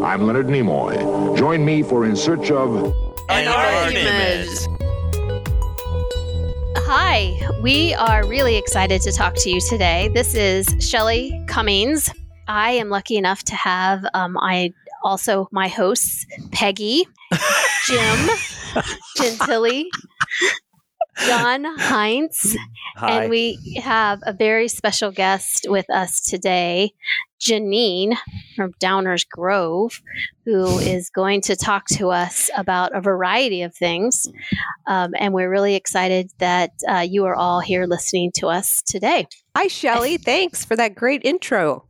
I'm 0.00 0.26
Leonard 0.26 0.46
Nimoy. 0.46 1.36
Join 1.36 1.66
me 1.66 1.82
for 1.82 2.06
In 2.06 2.16
Search 2.16 2.50
of 2.50 2.94
And 3.28 3.46
our. 3.46 3.92
Hi, 6.86 7.38
we 7.60 7.92
are 7.94 8.26
really 8.26 8.56
excited 8.56 9.02
to 9.02 9.12
talk 9.12 9.34
to 9.36 9.50
you 9.50 9.60
today. 9.60 10.08
This 10.14 10.34
is 10.34 10.66
Shelly 10.80 11.44
Cummings. 11.46 12.10
I 12.48 12.70
am 12.70 12.88
lucky 12.88 13.18
enough 13.18 13.42
to 13.44 13.54
have 13.54 14.06
um, 14.14 14.38
I 14.38 14.72
also 15.04 15.46
my 15.52 15.68
hosts 15.68 16.24
Peggy, 16.52 17.06
Jim, 17.86 18.28
Gentili, 19.18 19.84
John 21.26 21.64
Heinz, 21.78 22.56
Hi. 22.96 23.22
and 23.22 23.30
we 23.30 23.58
have 23.82 24.20
a 24.24 24.32
very 24.32 24.68
special 24.68 25.10
guest 25.10 25.66
with 25.68 25.88
us 25.90 26.20
today, 26.22 26.92
Janine 27.40 28.16
from 28.56 28.72
Downers 28.80 29.28
Grove, 29.28 30.00
who 30.46 30.78
is 30.78 31.10
going 31.10 31.42
to 31.42 31.56
talk 31.56 31.86
to 31.92 32.10
us 32.10 32.48
about 32.56 32.96
a 32.96 33.00
variety 33.00 33.62
of 33.62 33.74
things. 33.74 34.26
Um, 34.86 35.12
and 35.18 35.34
we're 35.34 35.50
really 35.50 35.74
excited 35.74 36.30
that 36.38 36.70
uh, 36.88 37.06
you 37.08 37.24
are 37.26 37.34
all 37.34 37.60
here 37.60 37.84
listening 37.86 38.32
to 38.36 38.46
us 38.48 38.80
today. 38.82 39.26
Hi, 39.56 39.66
Shelly. 39.66 40.16
Thanks 40.24 40.64
for 40.64 40.76
that 40.76 40.94
great 40.94 41.22
intro. 41.24 41.86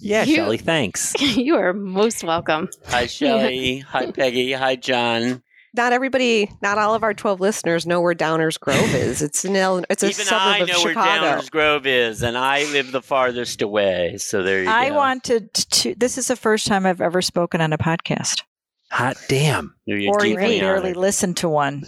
yeah, 0.00 0.22
you- 0.24 0.34
Shelly, 0.36 0.58
thanks. 0.58 1.14
you 1.20 1.56
are 1.56 1.72
most 1.72 2.24
welcome. 2.24 2.68
Hi, 2.86 3.06
Shelly. 3.06 3.78
Hi, 3.88 4.10
Peggy. 4.10 4.52
Hi, 4.52 4.76
John. 4.76 5.42
Not 5.74 5.94
everybody, 5.94 6.50
not 6.60 6.76
all 6.76 6.94
of 6.94 7.02
our 7.02 7.14
12 7.14 7.40
listeners 7.40 7.86
know 7.86 8.00
where 8.02 8.14
Downers 8.14 8.60
Grove 8.60 8.94
is. 8.94 9.22
It's 9.22 9.44
an 9.46 9.56
El- 9.56 9.84
it's 9.88 10.02
a 10.02 10.10
Even 10.10 10.24
suburb 10.26 10.40
I 10.42 10.58
of 10.58 10.68
know 10.68 10.82
where 10.84 10.92
Chicago. 10.92 11.24
Downers 11.40 11.50
Grove 11.50 11.86
is, 11.86 12.22
and 12.22 12.36
I 12.36 12.64
live 12.72 12.92
the 12.92 13.00
farthest 13.00 13.62
away. 13.62 14.16
So 14.18 14.42
there 14.42 14.62
you 14.64 14.68
I 14.68 14.90
go. 14.90 14.94
I 14.94 14.96
wanted 14.98 15.54
to. 15.54 15.94
This 15.94 16.18
is 16.18 16.28
the 16.28 16.36
first 16.36 16.66
time 16.66 16.84
I've 16.84 17.00
ever 17.00 17.22
spoken 17.22 17.62
on 17.62 17.72
a 17.72 17.78
podcast, 17.78 18.42
Hot 18.90 19.16
damn. 19.28 19.74
You're 19.86 20.12
or 20.12 20.18
deeply 20.20 20.32
even 20.32 20.60
barely 20.60 20.82
honored. 20.90 20.96
listened 20.98 21.36
to 21.38 21.48
one. 21.48 21.84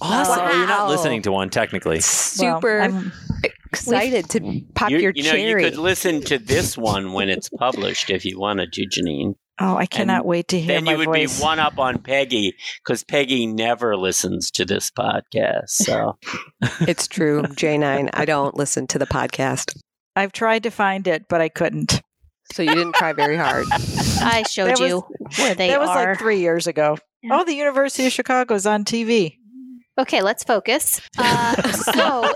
Awesome. 0.00 0.38
Wow. 0.44 0.50
You're 0.58 0.66
not 0.66 0.88
listening 0.88 1.22
to 1.22 1.30
one, 1.30 1.48
technically. 1.50 2.00
Super 2.00 2.78
Well, 2.80 2.82
I'm- 2.94 3.12
excited 3.72 4.28
to 4.30 4.60
pop 4.74 4.90
You- 4.90 4.98
your 4.98 5.12
you 5.14 5.22
know, 5.22 5.30
cherry. 5.30 5.64
you 5.64 5.70
could 5.70 5.78
listen 5.78 6.20
to 6.22 6.38
this 6.38 6.76
one 6.76 7.12
when 7.12 7.28
it's 7.28 7.48
published 7.48 8.10
if 8.10 8.24
you 8.24 8.38
wanted 8.40 8.72
to, 8.72 8.82
Janine. 8.86 9.36
Oh, 9.62 9.76
I 9.76 9.86
cannot 9.86 10.26
wait 10.26 10.48
to 10.48 10.58
hear 10.60 10.74
Then 10.74 10.84
my 10.84 10.92
you 10.92 10.98
would 10.98 11.06
voice. 11.06 11.38
be 11.38 11.42
one 11.42 11.58
up 11.58 11.78
on 11.78 11.98
Peggy 11.98 12.54
because 12.84 13.04
Peggy 13.04 13.46
never 13.46 13.96
listens 13.96 14.50
to 14.52 14.64
this 14.64 14.90
podcast. 14.90 15.68
So 15.70 16.18
it's 16.80 17.06
true, 17.08 17.42
J9. 17.42 18.10
I 18.12 18.24
don't 18.24 18.56
listen 18.56 18.86
to 18.88 18.98
the 18.98 19.06
podcast. 19.06 19.76
I've 20.16 20.32
tried 20.32 20.64
to 20.64 20.70
find 20.70 21.06
it, 21.06 21.26
but 21.28 21.40
I 21.40 21.48
couldn't. 21.48 22.02
So 22.52 22.62
you 22.62 22.74
didn't 22.74 22.94
try 22.96 23.12
very 23.14 23.36
hard. 23.36 23.66
I 24.20 24.42
showed 24.50 24.66
That 24.66 24.80
was- 24.80 24.88
you 24.90 25.04
where 25.38 25.54
they 25.54 25.68
that 25.68 25.80
was 25.80 25.88
like 25.88 26.18
three 26.18 26.40
years 26.40 26.66
ago. 26.66 26.98
Yeah. 27.22 27.38
Oh, 27.40 27.44
the 27.44 27.54
University 27.54 28.04
of 28.06 28.12
Chicago 28.12 28.54
is 28.54 28.66
on 28.66 28.84
TV. 28.84 29.38
Okay, 29.98 30.22
let's 30.22 30.44
focus. 30.44 31.00
Uh, 31.18 31.62
so, 31.72 32.34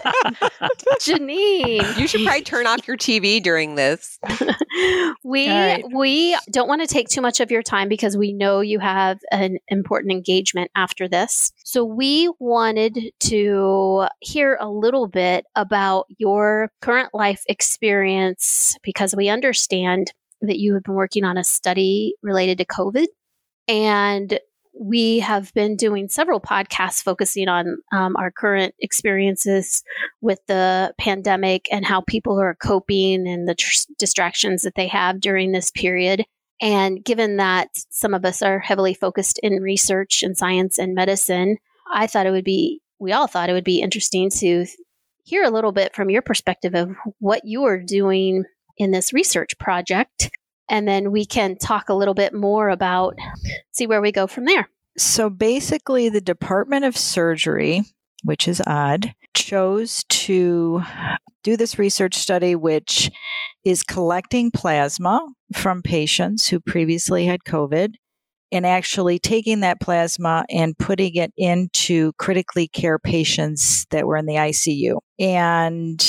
Janine, 1.00 1.98
You 1.98 2.06
should 2.06 2.24
probably 2.24 2.42
turn 2.42 2.66
off 2.66 2.86
your 2.86 2.96
TV 2.96 3.42
during 3.42 3.74
this. 3.74 4.18
we 5.24 5.48
All 5.48 5.58
right. 5.58 5.84
we 5.92 6.36
don't 6.50 6.68
want 6.68 6.82
to 6.82 6.86
take 6.86 7.08
too 7.08 7.20
much 7.20 7.40
of 7.40 7.50
your 7.50 7.62
time 7.62 7.88
because 7.88 8.16
we 8.16 8.32
know 8.32 8.60
you 8.60 8.78
have 8.78 9.18
an 9.30 9.58
important 9.68 10.12
engagement 10.12 10.70
after 10.74 11.08
this. 11.08 11.52
So 11.64 11.84
we 11.84 12.30
wanted 12.38 12.98
to 13.20 14.06
hear 14.20 14.56
a 14.60 14.68
little 14.68 15.08
bit 15.08 15.46
about 15.54 16.06
your 16.18 16.70
current 16.80 17.10
life 17.14 17.42
experience 17.48 18.76
because 18.82 19.14
we 19.16 19.28
understand 19.28 20.12
that 20.42 20.58
you 20.58 20.74
have 20.74 20.82
been 20.82 20.94
working 20.94 21.24
on 21.24 21.38
a 21.38 21.44
study 21.44 22.14
related 22.22 22.58
to 22.58 22.64
COVID 22.66 23.06
and 23.68 24.38
we 24.78 25.20
have 25.20 25.52
been 25.54 25.76
doing 25.76 26.08
several 26.08 26.40
podcasts 26.40 27.02
focusing 27.02 27.48
on 27.48 27.78
um, 27.92 28.16
our 28.16 28.30
current 28.30 28.74
experiences 28.80 29.82
with 30.20 30.38
the 30.46 30.94
pandemic 30.98 31.66
and 31.72 31.84
how 31.84 32.02
people 32.02 32.40
are 32.40 32.54
coping 32.54 33.26
and 33.26 33.48
the 33.48 33.54
tr- 33.54 33.86
distractions 33.98 34.62
that 34.62 34.74
they 34.74 34.86
have 34.86 35.20
during 35.20 35.52
this 35.52 35.70
period. 35.70 36.24
And 36.60 37.04
given 37.04 37.36
that 37.36 37.68
some 37.90 38.14
of 38.14 38.24
us 38.24 38.42
are 38.42 38.58
heavily 38.58 38.94
focused 38.94 39.38
in 39.42 39.62
research 39.62 40.22
and 40.22 40.36
science 40.36 40.78
and 40.78 40.94
medicine, 40.94 41.58
I 41.92 42.06
thought 42.06 42.26
it 42.26 42.30
would 42.30 42.44
be, 42.44 42.80
we 42.98 43.12
all 43.12 43.26
thought 43.26 43.50
it 43.50 43.54
would 43.54 43.64
be 43.64 43.80
interesting 43.80 44.30
to 44.30 44.66
hear 45.24 45.42
a 45.42 45.50
little 45.50 45.72
bit 45.72 45.94
from 45.94 46.10
your 46.10 46.22
perspective 46.22 46.74
of 46.74 46.90
what 47.18 47.44
you 47.44 47.64
are 47.64 47.80
doing 47.80 48.44
in 48.78 48.90
this 48.90 49.12
research 49.12 49.58
project. 49.58 50.30
And 50.68 50.86
then 50.86 51.12
we 51.12 51.24
can 51.24 51.56
talk 51.56 51.88
a 51.88 51.94
little 51.94 52.14
bit 52.14 52.34
more 52.34 52.68
about, 52.68 53.16
see 53.72 53.86
where 53.86 54.00
we 54.00 54.12
go 54.12 54.26
from 54.26 54.44
there. 54.44 54.68
So 54.98 55.30
basically, 55.30 56.08
the 56.08 56.20
Department 56.20 56.84
of 56.84 56.96
Surgery, 56.96 57.82
which 58.24 58.48
is 58.48 58.62
odd, 58.66 59.14
chose 59.34 60.04
to 60.08 60.82
do 61.44 61.56
this 61.56 61.78
research 61.78 62.14
study, 62.14 62.54
which 62.54 63.10
is 63.64 63.82
collecting 63.82 64.50
plasma 64.50 65.26
from 65.52 65.82
patients 65.82 66.48
who 66.48 66.58
previously 66.58 67.26
had 67.26 67.44
COVID 67.44 67.94
and 68.52 68.64
actually 68.64 69.18
taking 69.18 69.60
that 69.60 69.80
plasma 69.80 70.44
and 70.48 70.78
putting 70.78 71.14
it 71.16 71.32
into 71.36 72.12
critically 72.14 72.68
care 72.68 72.98
patients 72.98 73.86
that 73.90 74.06
were 74.06 74.16
in 74.16 74.26
the 74.26 74.34
ICU. 74.34 74.98
And 75.18 76.00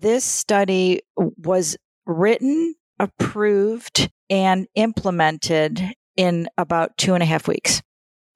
this 0.00 0.24
study 0.24 1.00
was 1.16 1.76
written, 2.06 2.74
approved, 2.98 4.10
and 4.30 4.66
implemented 4.74 5.80
in 6.16 6.48
about 6.58 6.96
two 6.96 7.14
and 7.14 7.22
a 7.22 7.26
half 7.26 7.46
weeks. 7.48 7.82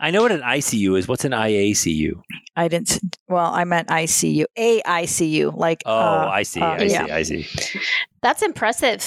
I 0.02 0.10
know 0.10 0.22
what 0.22 0.32
an 0.32 0.40
ICU 0.40 0.98
is. 0.98 1.06
What's 1.08 1.26
an 1.26 1.32
IACU? 1.32 2.20
I 2.56 2.68
didn't. 2.68 3.00
Well, 3.28 3.52
I 3.52 3.64
meant 3.64 3.88
ICU, 3.88 4.44
a 4.56 4.80
ICU, 4.82 5.54
like. 5.56 5.82
Oh, 5.84 5.92
uh, 5.94 6.30
I 6.32 6.42
see. 6.42 6.60
uh, 6.60 6.70
I 6.70 6.86
see. 6.88 6.96
I 6.96 7.22
see. 7.22 7.46
That's 8.22 8.42
impressive. 8.42 9.04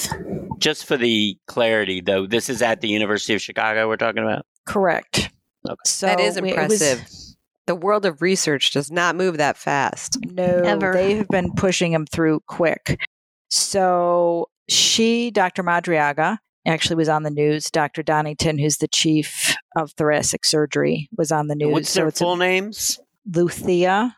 just 0.60 0.86
for 0.86 0.96
the 0.98 1.36
clarity, 1.48 2.00
though, 2.02 2.28
this 2.28 2.48
is 2.50 2.62
at 2.62 2.82
the 2.82 2.88
University 2.90 3.34
of 3.34 3.42
Chicago 3.42 3.88
we're 3.88 3.98
talking 3.98 4.22
about. 4.24 4.46
Correct. 4.66 5.30
Okay. 5.68 5.76
So 5.86 6.06
that 6.08 6.20
is 6.20 6.38
it 6.38 6.44
was- 6.44 6.52
impressive. 6.52 7.06
the 7.66 7.76
world 7.76 8.06
of 8.06 8.22
research 8.22 8.72
does 8.72 8.92
not 8.92 9.16
move 9.16 9.38
that 9.38 9.58
fast. 9.58 10.18
no, 10.26 10.44
Ever. 10.44 10.94
they 10.94 11.16
have 11.16 11.28
been 11.30 11.54
pushing 11.54 11.92
them 11.92 12.06
through 12.06 12.42
quick. 12.48 13.00
So 13.50 14.48
she, 14.70 15.32
Dr. 15.32 15.64
Madariaga, 15.64 16.38
actually 16.66 16.96
was 16.96 17.10
on 17.10 17.24
the 17.24 17.30
news. 17.30 17.70
Dr. 17.70 18.04
Donington, 18.04 18.58
who's 18.58 18.78
the 18.78 18.88
chief 18.88 19.56
of 19.76 19.92
thoracic 19.92 20.46
surgery, 20.46 21.10
was 21.18 21.32
on 21.32 21.48
the 21.48 21.56
news. 21.56 21.72
What's 21.72 21.90
so 21.90 22.02
their 22.02 22.12
full 22.12 22.38
names? 22.38 23.00
Luthia 23.30 24.14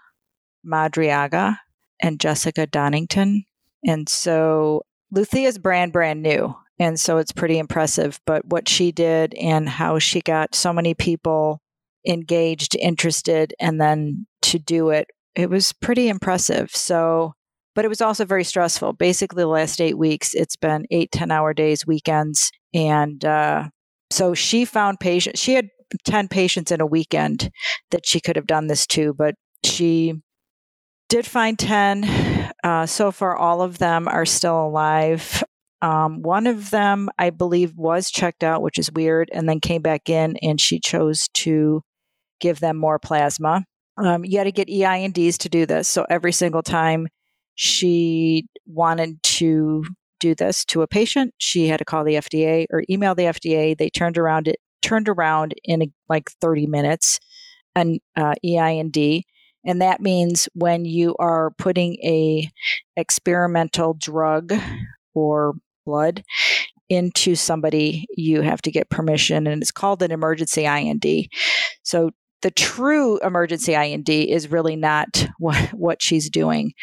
Madariaga 0.66 1.58
and 2.02 2.20
Jessica 2.20 2.68
Donington. 2.68 3.46
And 3.86 4.10
so 4.10 4.84
Luthea's 5.14 5.58
brand 5.58 5.94
brand 5.94 6.22
new. 6.22 6.56
And 6.78 7.00
so 7.00 7.18
it's 7.18 7.32
pretty 7.32 7.58
impressive. 7.58 8.20
But 8.26 8.46
what 8.46 8.68
she 8.68 8.92
did 8.92 9.34
and 9.36 9.70
how 9.70 10.00
she 10.00 10.22
got 10.22 10.56
so 10.56 10.74
many 10.74 10.94
people 10.94 11.62
engaged, 12.08 12.76
interested, 12.76 13.54
and 13.60 13.80
then 13.80 14.28
to 14.42 14.60
do 14.60 14.90
it, 14.90 15.08
it 15.36 15.50
was 15.50 15.72
pretty 15.72 16.10
impressive. 16.10 16.72
So 16.72 17.34
but 17.76 17.86
it 17.86 17.90
was 17.90 18.02
also 18.02 18.26
very 18.26 18.44
stressful. 18.44 18.94
Basically, 18.94 19.44
the 19.44 19.48
last 19.48 19.82
eight 19.82 19.98
weeks, 19.98 20.34
it's 20.34 20.56
been 20.56 20.86
eight, 20.92 21.12
10 21.12 21.30
hour 21.30 21.54
days, 21.54 21.86
weekends. 21.86 22.52
And 22.74 23.24
uh, 23.24 23.70
so 24.10 24.34
she 24.34 24.66
found 24.66 25.00
patients. 25.00 25.40
She 25.40 25.54
had 25.54 25.68
10 26.06 26.30
patients 26.30 26.72
in 26.72 26.82
a 26.82 26.86
weekend 26.86 27.52
that 27.92 28.08
she 28.08 28.20
could 28.20 28.38
have 28.38 28.48
done 28.48 28.68
this 28.68 28.88
to, 28.88 29.14
but 29.14 29.36
she 29.64 30.14
did 31.10 31.26
find 31.26 31.60
10. 31.60 32.52
Uh, 32.64 32.86
so 32.86 33.12
far, 33.12 33.36
all 33.36 33.62
of 33.62 33.78
them 33.78 34.08
are 34.08 34.26
still 34.26 34.66
alive. 34.66 35.44
Um, 35.82 36.22
one 36.22 36.48
of 36.48 36.72
them, 36.72 37.10
I 37.20 37.30
believe, 37.30 37.76
was 37.76 38.10
checked 38.10 38.44
out, 38.44 38.62
which 38.62 38.80
is 38.80 38.92
weird, 38.92 39.30
and 39.32 39.48
then 39.48 39.60
came 39.60 39.82
back 39.82 40.10
in 40.10 40.38
and 40.38 40.60
she 40.60 40.80
chose 40.80 41.28
to 41.36 41.82
give 42.40 42.60
them 42.60 42.78
more 42.78 42.98
plasma. 42.98 43.66
Um, 43.98 44.26
you 44.26 44.38
had 44.38 44.46
to 44.46 44.52
get 44.52 44.68
EINDs 44.68 45.38
to 45.38 45.50
do 45.50 45.66
this. 45.66 45.88
So 45.88 46.06
every 46.10 46.32
single 46.32 46.64
time 46.64 47.08
she 47.56 48.48
wanted 48.66 49.22
to 49.24 49.86
do 50.20 50.36
this 50.36 50.64
to 50.66 50.82
a 50.82 50.88
patient, 50.88 51.34
she 51.38 51.68
had 51.68 51.78
to 51.78 51.86
call 51.86 52.04
the 52.04 52.16
FDA 52.16 52.66
or 52.72 52.84
email 52.90 53.16
the 53.16 53.24
FDA. 53.24 53.78
They 53.78 53.90
turned 53.90 54.18
around 54.18 54.48
it 54.48 54.60
turned 54.82 55.10
around 55.10 55.56
in 55.64 55.92
like 56.10 56.30
30 56.42 56.68
minutes 56.68 57.20
an 57.76 58.00
uh, 58.16 58.36
EIND. 58.46 59.24
And 59.66 59.82
that 59.82 60.00
means 60.00 60.48
when 60.54 60.86
you 60.86 61.16
are 61.18 61.52
putting 61.58 61.96
a 62.04 62.50
experimental 62.96 63.96
drug 63.96 64.54
or 65.14 65.56
blood 65.86 66.24
into 66.88 67.36
somebody, 67.36 68.06
you 68.16 68.42
have 68.42 68.62
to 68.62 68.72
get 68.72 68.92
permission, 68.92 69.48
and 69.48 69.62
it's 69.62 69.72
called 69.72 70.04
an 70.04 70.12
emergency 70.12 70.66
IND. 70.66 71.04
So 71.82 72.12
the 72.46 72.52
true 72.52 73.18
emergency 73.24 73.74
IND 73.74 74.08
is 74.08 74.52
really 74.52 74.76
not 74.76 75.26
what, 75.40 75.58
what 75.74 76.04
she's 76.04 76.30
doing. 76.30 76.74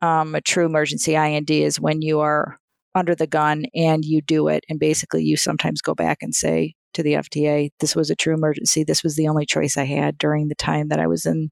Um, 0.00 0.36
a 0.36 0.40
true 0.40 0.64
emergency 0.64 1.16
IND 1.16 1.50
is 1.50 1.80
when 1.80 2.02
you 2.02 2.20
are 2.20 2.56
under 2.94 3.16
the 3.16 3.26
gun 3.26 3.64
and 3.74 4.04
you 4.04 4.22
do 4.22 4.46
it, 4.46 4.62
and 4.68 4.78
basically 4.78 5.24
you 5.24 5.36
sometimes 5.36 5.82
go 5.82 5.92
back 5.92 6.18
and 6.20 6.32
say 6.32 6.76
to 6.94 7.02
the 7.02 7.14
FDA. 7.14 7.70
This 7.80 7.96
was 7.96 8.10
a 8.10 8.14
true 8.14 8.32
emergency. 8.32 8.84
This 8.84 9.02
was 9.02 9.16
the 9.16 9.26
only 9.26 9.44
choice 9.44 9.76
I 9.76 9.86
had 9.86 10.18
during 10.18 10.46
the 10.46 10.54
time 10.54 10.88
that 10.90 11.00
I 11.00 11.08
was 11.08 11.26
in 11.26 11.50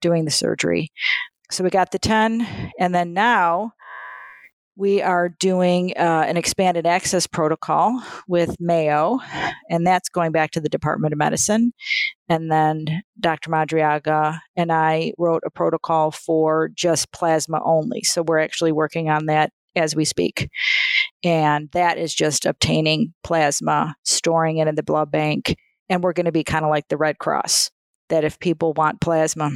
doing 0.00 0.24
the 0.24 0.30
surgery. 0.30 0.92
So 1.50 1.64
we 1.64 1.70
got 1.70 1.90
the 1.90 1.98
10. 1.98 2.46
And 2.78 2.94
then 2.94 3.12
now 3.12 3.72
we 4.80 5.02
are 5.02 5.28
doing 5.28 5.92
uh, 5.98 6.24
an 6.26 6.38
expanded 6.38 6.86
access 6.86 7.26
protocol 7.26 8.02
with 8.26 8.56
Mayo, 8.58 9.18
and 9.68 9.86
that's 9.86 10.08
going 10.08 10.32
back 10.32 10.52
to 10.52 10.60
the 10.60 10.70
Department 10.70 11.12
of 11.12 11.18
Medicine. 11.18 11.74
And 12.30 12.50
then 12.50 13.02
Dr. 13.20 13.50
Madariaga 13.50 14.38
and 14.56 14.72
I 14.72 15.12
wrote 15.18 15.42
a 15.44 15.50
protocol 15.50 16.10
for 16.10 16.70
just 16.74 17.12
plasma 17.12 17.60
only. 17.62 18.02
So 18.04 18.22
we're 18.22 18.38
actually 18.38 18.72
working 18.72 19.10
on 19.10 19.26
that 19.26 19.52
as 19.76 19.94
we 19.94 20.06
speak. 20.06 20.48
And 21.22 21.68
that 21.72 21.98
is 21.98 22.14
just 22.14 22.46
obtaining 22.46 23.12
plasma, 23.22 23.94
storing 24.04 24.56
it 24.56 24.66
in 24.66 24.76
the 24.76 24.82
blood 24.82 25.10
bank. 25.10 25.56
And 25.90 26.02
we're 26.02 26.14
going 26.14 26.24
to 26.24 26.32
be 26.32 26.44
kind 26.44 26.64
of 26.64 26.70
like 26.70 26.88
the 26.88 26.96
Red 26.96 27.18
Cross, 27.18 27.70
that 28.08 28.24
if 28.24 28.38
people 28.38 28.72
want 28.72 29.02
plasma, 29.02 29.50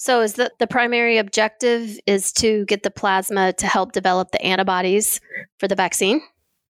So 0.00 0.22
is 0.22 0.32
the 0.32 0.50
the 0.58 0.66
primary 0.66 1.18
objective 1.18 2.00
is 2.06 2.32
to 2.32 2.64
get 2.64 2.84
the 2.84 2.90
plasma 2.90 3.52
to 3.52 3.66
help 3.66 3.92
develop 3.92 4.30
the 4.30 4.40
antibodies 4.40 5.20
for 5.58 5.68
the 5.68 5.74
vaccine? 5.74 6.22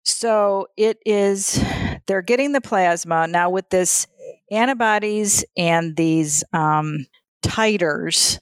So 0.05 0.67
it 0.77 0.99
is, 1.05 1.61
they're 2.05 2.21
getting 2.21 2.53
the 2.53 2.61
plasma. 2.61 3.27
Now, 3.27 3.49
with 3.49 3.69
this 3.69 4.07
antibodies 4.49 5.43
and 5.57 5.97
these 5.97 6.45
um, 6.53 7.05
titers, 7.43 8.39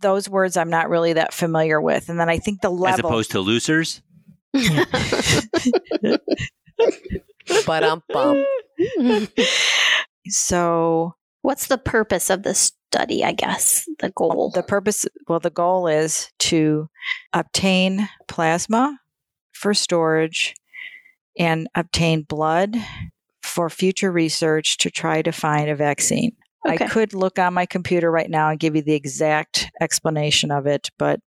those 0.00 0.26
words 0.26 0.56
I'm 0.56 0.70
not 0.70 0.88
really 0.88 1.12
that 1.12 1.34
familiar 1.34 1.78
with. 1.78 2.08
And 2.08 2.18
then 2.18 2.30
I 2.30 2.38
think 2.38 2.62
the 2.62 2.70
level 2.70 2.88
As 2.94 2.98
opposed 3.00 3.30
to 3.32 3.40
losers. 3.40 4.00
But 7.66 7.84
um 7.84 8.02
bum. 8.08 8.42
so 10.28 11.14
What's 11.44 11.66
the 11.66 11.76
purpose 11.76 12.30
of 12.30 12.42
this 12.42 12.72
study, 12.90 13.22
I 13.22 13.32
guess? 13.32 13.86
The 13.98 14.08
goal. 14.08 14.50
the 14.54 14.62
purpose, 14.62 15.04
well, 15.28 15.40
the 15.40 15.50
goal 15.50 15.86
is 15.86 16.30
to 16.38 16.88
obtain 17.34 18.08
plasma 18.28 18.98
for 19.52 19.74
storage 19.74 20.54
and 21.38 21.68
obtain 21.74 22.22
blood 22.22 22.74
for 23.42 23.68
future 23.68 24.10
research 24.10 24.78
to 24.78 24.90
try 24.90 25.20
to 25.20 25.32
find 25.32 25.68
a 25.68 25.76
vaccine. 25.76 26.34
Okay. 26.66 26.82
I 26.82 26.88
could 26.88 27.12
look 27.12 27.38
on 27.38 27.52
my 27.52 27.66
computer 27.66 28.10
right 28.10 28.30
now 28.30 28.48
and 28.48 28.58
give 28.58 28.74
you 28.74 28.80
the 28.80 28.94
exact 28.94 29.70
explanation 29.82 30.50
of 30.50 30.66
it, 30.66 30.88
but 30.98 31.20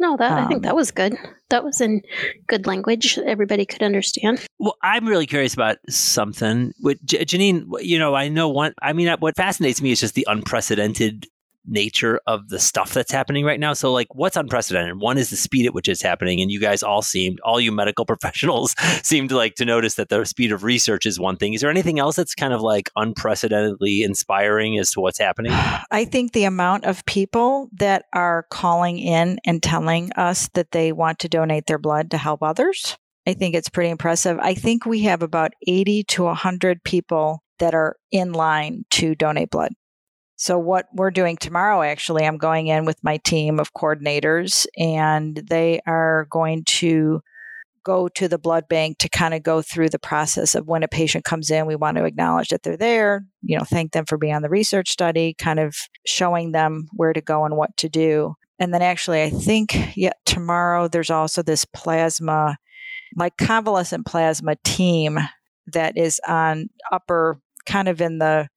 no, 0.00 0.16
that 0.16 0.32
I 0.32 0.42
um, 0.42 0.48
think 0.48 0.62
that 0.62 0.74
was 0.74 0.90
good. 0.90 1.14
That 1.50 1.62
was 1.62 1.80
in 1.80 2.00
good 2.46 2.66
language 2.66 3.18
everybody 3.18 3.66
could 3.66 3.82
understand. 3.82 4.40
Well, 4.58 4.76
I'm 4.82 5.06
really 5.06 5.26
curious 5.26 5.52
about 5.52 5.76
something. 5.90 6.72
With 6.80 7.04
Janine, 7.04 7.66
you 7.80 7.98
know, 7.98 8.14
I 8.14 8.28
know 8.28 8.48
one. 8.48 8.72
I 8.80 8.94
mean, 8.94 9.14
what 9.18 9.36
fascinates 9.36 9.82
me 9.82 9.92
is 9.92 10.00
just 10.00 10.14
the 10.14 10.26
unprecedented 10.28 11.26
nature 11.66 12.20
of 12.26 12.48
the 12.48 12.58
stuff 12.58 12.94
that's 12.94 13.12
happening 13.12 13.44
right 13.44 13.60
now. 13.60 13.72
So, 13.72 13.92
like, 13.92 14.14
what's 14.14 14.36
unprecedented? 14.36 15.00
One 15.00 15.18
is 15.18 15.30
the 15.30 15.36
speed 15.36 15.66
at 15.66 15.74
which 15.74 15.88
it's 15.88 16.02
happening, 16.02 16.40
and 16.40 16.50
you 16.50 16.60
guys 16.60 16.82
all 16.82 17.02
seemed, 17.02 17.40
all 17.40 17.60
you 17.60 17.72
medical 17.72 18.04
professionals, 18.06 18.74
seemed 19.02 19.32
like 19.32 19.54
to 19.56 19.64
notice 19.64 19.94
that 19.94 20.08
the 20.08 20.24
speed 20.24 20.52
of 20.52 20.64
research 20.64 21.06
is 21.06 21.18
one 21.18 21.36
thing. 21.36 21.54
Is 21.54 21.60
there 21.60 21.70
anything 21.70 21.98
else 21.98 22.16
that's 22.16 22.34
kind 22.34 22.52
of 22.52 22.60
like 22.60 22.90
unprecedentedly 22.96 24.02
inspiring 24.02 24.78
as 24.78 24.90
to 24.92 25.00
what's 25.00 25.18
happening? 25.18 25.52
I 25.90 26.04
think 26.04 26.32
the 26.32 26.44
amount 26.44 26.84
of 26.84 27.04
people 27.06 27.68
that 27.72 28.04
are 28.12 28.46
calling 28.50 28.98
in 28.98 29.38
and 29.44 29.62
telling 29.62 30.12
us 30.12 30.48
that 30.54 30.72
they 30.72 30.92
want 30.92 31.18
to 31.20 31.28
donate 31.28 31.66
their 31.66 31.78
blood 31.78 32.10
to 32.10 32.18
help 32.18 32.42
others, 32.42 32.96
I 33.26 33.34
think 33.34 33.54
it's 33.54 33.68
pretty 33.68 33.90
impressive. 33.90 34.38
I 34.40 34.54
think 34.54 34.86
we 34.86 35.02
have 35.02 35.22
about 35.22 35.52
80 35.66 36.04
to 36.04 36.24
100 36.24 36.82
people 36.84 37.42
that 37.58 37.74
are 37.74 37.96
in 38.10 38.32
line 38.32 38.84
to 38.90 39.14
donate 39.14 39.50
blood. 39.50 39.72
So, 40.40 40.58
what 40.58 40.86
we're 40.94 41.10
doing 41.10 41.36
tomorrow, 41.36 41.82
actually, 41.82 42.24
I'm 42.24 42.38
going 42.38 42.68
in 42.68 42.86
with 42.86 43.04
my 43.04 43.18
team 43.18 43.60
of 43.60 43.74
coordinators, 43.74 44.66
and 44.78 45.36
they 45.36 45.82
are 45.86 46.28
going 46.30 46.64
to 46.64 47.20
go 47.84 48.08
to 48.08 48.26
the 48.26 48.38
blood 48.38 48.66
bank 48.66 48.96
to 49.00 49.10
kind 49.10 49.34
of 49.34 49.42
go 49.42 49.60
through 49.60 49.90
the 49.90 49.98
process 49.98 50.54
of 50.54 50.66
when 50.66 50.82
a 50.82 50.88
patient 50.88 51.26
comes 51.26 51.50
in, 51.50 51.66
we 51.66 51.76
want 51.76 51.98
to 51.98 52.06
acknowledge 52.06 52.48
that 52.48 52.62
they're 52.62 52.78
there, 52.78 53.26
you 53.42 53.58
know, 53.58 53.64
thank 53.64 53.92
them 53.92 54.06
for 54.06 54.16
being 54.16 54.32
on 54.32 54.40
the 54.40 54.48
research 54.48 54.88
study, 54.88 55.34
kind 55.36 55.58
of 55.58 55.76
showing 56.06 56.52
them 56.52 56.88
where 56.94 57.12
to 57.12 57.20
go 57.20 57.44
and 57.44 57.58
what 57.58 57.76
to 57.76 57.90
do. 57.90 58.34
And 58.58 58.72
then 58.72 58.80
actually, 58.80 59.22
I 59.22 59.28
think 59.28 59.94
yeah, 59.94 60.12
tomorrow 60.24 60.88
there's 60.88 61.10
also 61.10 61.42
this 61.42 61.66
plasma, 61.66 62.56
like 63.14 63.36
convalescent 63.36 64.06
plasma 64.06 64.56
team 64.64 65.18
that 65.66 65.98
is 65.98 66.18
on 66.26 66.70
upper, 66.90 67.38
kind 67.66 67.88
of 67.88 68.00
in 68.00 68.20
the 68.20 68.48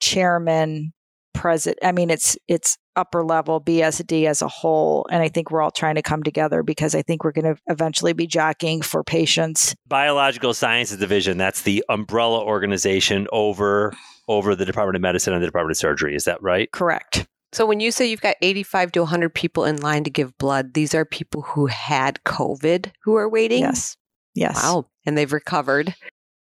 chairman 0.00 0.94
president. 1.36 1.78
I 1.82 1.92
mean, 1.92 2.10
it's 2.10 2.36
it's 2.48 2.78
upper 2.96 3.22
level 3.22 3.60
BSD 3.60 4.26
as 4.26 4.42
a 4.42 4.48
whole, 4.48 5.06
and 5.10 5.22
I 5.22 5.28
think 5.28 5.50
we're 5.50 5.62
all 5.62 5.70
trying 5.70 5.94
to 5.96 6.02
come 6.02 6.22
together 6.22 6.62
because 6.62 6.94
I 6.94 7.02
think 7.02 7.22
we're 7.22 7.32
going 7.32 7.54
to 7.54 7.60
eventually 7.68 8.12
be 8.12 8.26
jockeying 8.26 8.82
for 8.82 9.04
patients. 9.04 9.74
Biological 9.86 10.54
Sciences 10.54 10.98
Division. 10.98 11.38
That's 11.38 11.62
the 11.62 11.84
umbrella 11.88 12.42
organization 12.42 13.26
over 13.32 13.92
over 14.28 14.56
the 14.56 14.64
Department 14.64 14.96
of 14.96 15.02
Medicine 15.02 15.32
and 15.32 15.42
the 15.42 15.46
Department 15.46 15.72
of 15.72 15.78
Surgery. 15.78 16.14
Is 16.14 16.24
that 16.24 16.42
right? 16.42 16.70
Correct. 16.72 17.26
So 17.52 17.64
when 17.64 17.80
you 17.80 17.90
say 17.90 18.06
you've 18.06 18.20
got 18.20 18.36
85 18.42 18.92
to 18.92 19.00
100 19.00 19.34
people 19.34 19.64
in 19.64 19.76
line 19.80 20.04
to 20.04 20.10
give 20.10 20.36
blood, 20.36 20.74
these 20.74 20.94
are 20.94 21.04
people 21.04 21.42
who 21.42 21.66
had 21.66 22.22
COVID 22.24 22.90
who 23.04 23.14
are 23.14 23.28
waiting? 23.28 23.60
Yes. 23.60 23.96
Yes. 24.34 24.56
Wow. 24.56 24.86
And 25.06 25.16
they've 25.16 25.32
recovered. 25.32 25.94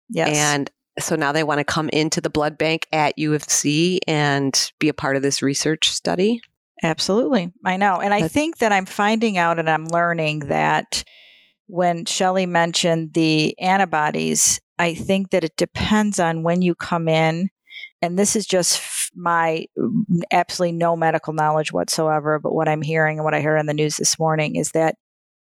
Yes. 0.09 0.37
And 0.37 0.71
so 1.01 1.17
now 1.17 1.33
they 1.33 1.43
want 1.45 1.59
to 1.59 1.65
come 1.65 1.89
into 1.91 2.21
the 2.21 2.31
blood 2.31 2.57
bank 2.57 2.87
at 2.93 3.19
U 3.19 3.35
of 3.35 3.45
C 3.45 4.01
and 4.07 4.71
be 4.79 4.89
a 4.89 4.95
part 4.95 5.17
of 5.17 5.23
this 5.23 5.43
research 5.43 5.91
study. 5.91 6.41
Absolutely. 6.83 7.53
I 7.65 7.77
know. 7.77 7.97
And 8.01 8.15
I 8.15 8.19
That's- 8.21 8.33
think 8.33 8.59
that 8.59 8.73
I'm 8.73 8.87
finding 8.87 9.37
out 9.37 9.59
and 9.59 9.69
I'm 9.69 9.87
learning 9.87 10.41
that 10.41 11.05
when 11.67 12.05
Shelley 12.05 12.47
mentioned 12.47 13.13
the 13.15 13.59
antibodies, 13.61 14.61
I 14.79 14.95
think 14.95 15.31
that 15.31 15.45
it 15.45 15.57
depends 15.57 16.19
on 16.19 16.43
when 16.43 16.63
you 16.63 16.75
come 16.75 17.07
in. 17.09 17.51
And 18.03 18.19
this 18.19 18.35
is 18.35 18.47
just 18.47 18.77
f- 18.79 19.11
my 19.15 19.67
absolutely 20.31 20.73
no 20.77 20.97
medical 20.97 21.33
knowledge 21.35 21.71
whatsoever. 21.73 22.39
But 22.39 22.55
what 22.55 22.69
I'm 22.69 22.83
hearing 22.83 23.19
and 23.19 23.25
what 23.25 23.35
I 23.35 23.43
heard 23.43 23.59
on 23.59 23.67
the 23.67 23.75
news 23.75 23.99
this 23.99 24.19
morning 24.19 24.57
is 24.57 24.71
that 24.71 24.95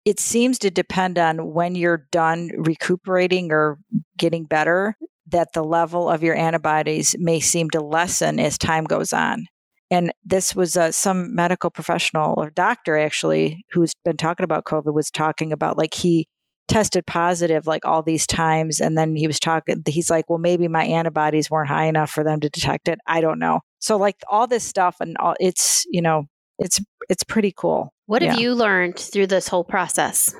it 0.06 0.20
seems 0.20 0.58
to 0.60 0.70
depend 0.72 1.20
on 1.20 1.54
when 1.54 1.76
you're 1.76 2.08
done 2.12 2.52
recuperating 2.56 3.52
or 3.52 3.78
getting 4.18 4.46
better, 4.46 4.96
that 5.28 5.54
the 5.54 5.64
level 5.64 6.10
of 6.10 6.24
your 6.24 6.36
antibodies 6.36 7.16
may 7.20 7.40
seem 7.40 7.70
to 7.72 7.82
lessen 7.82 8.40
as 8.40 8.58
time 8.58 8.84
goes 8.84 9.14
on. 9.14 9.48
And 9.92 10.12
this 10.24 10.56
was 10.56 10.76
uh, 10.78 10.92
some 10.92 11.36
medical 11.36 11.70
professional 11.70 12.34
or 12.38 12.50
doctor 12.50 12.98
actually 12.98 13.64
who's 13.72 13.94
been 14.04 14.18
talking 14.18 14.44
about 14.44 14.66
COVID 14.66 14.94
was 14.94 15.12
talking 15.12 15.52
about 15.52 15.78
like 15.78 15.94
he 15.94 16.28
tested 16.68 17.06
positive 17.06 17.68
like 17.68 17.86
all 17.86 18.02
these 18.02 18.26
times. 18.26 18.80
And 18.82 18.98
then 18.98 19.16
he 19.16 19.28
was 19.28 19.40
talking, 19.40 19.84
he's 19.88 20.10
like, 20.10 20.30
well, 20.30 20.40
maybe 20.40 20.68
my 20.68 20.84
antibodies 20.84 21.52
weren't 21.52 21.70
high 21.70 21.86
enough 21.86 22.10
for 22.10 22.24
them 22.24 22.40
to 22.40 22.50
detect 22.50 22.88
it. 22.88 23.00
I 23.06 23.22
don't 23.22 23.38
know. 23.38 23.62
So 23.80 23.98
like 23.98 24.16
all 24.30 24.48
this 24.48 24.64
stuff 24.64 24.98
and 25.00 25.16
all, 25.18 25.36
it's, 25.40 25.86
you 25.90 26.02
know, 26.02 26.26
it's, 26.58 26.82
it's 27.10 27.24
pretty 27.24 27.54
cool 27.56 27.94
What 28.08 28.22
have 28.22 28.40
you 28.40 28.56
learned 28.56 28.98
through 29.00 29.28
this 29.28 29.48
whole 29.48 29.64
process? 29.64 30.34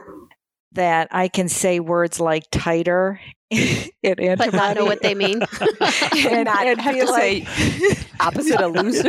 That 0.76 1.10
I 1.12 1.28
can 1.28 1.50
say 1.50 1.80
words 1.80 2.20
like 2.20 2.50
titer 2.52 3.18
and 3.52 3.92
antibody. 4.04 4.36
But 4.36 4.54
not 4.54 4.76
know 4.76 4.86
what 4.86 5.02
they 5.02 5.16
mean. 5.16 5.42
and, 5.82 6.46
not 6.46 6.68
and 6.68 6.80
have 6.80 6.96
to 6.96 7.06
like, 7.06 7.48
Opposite 8.20 8.62
a 8.62 8.68
loser. 8.68 9.04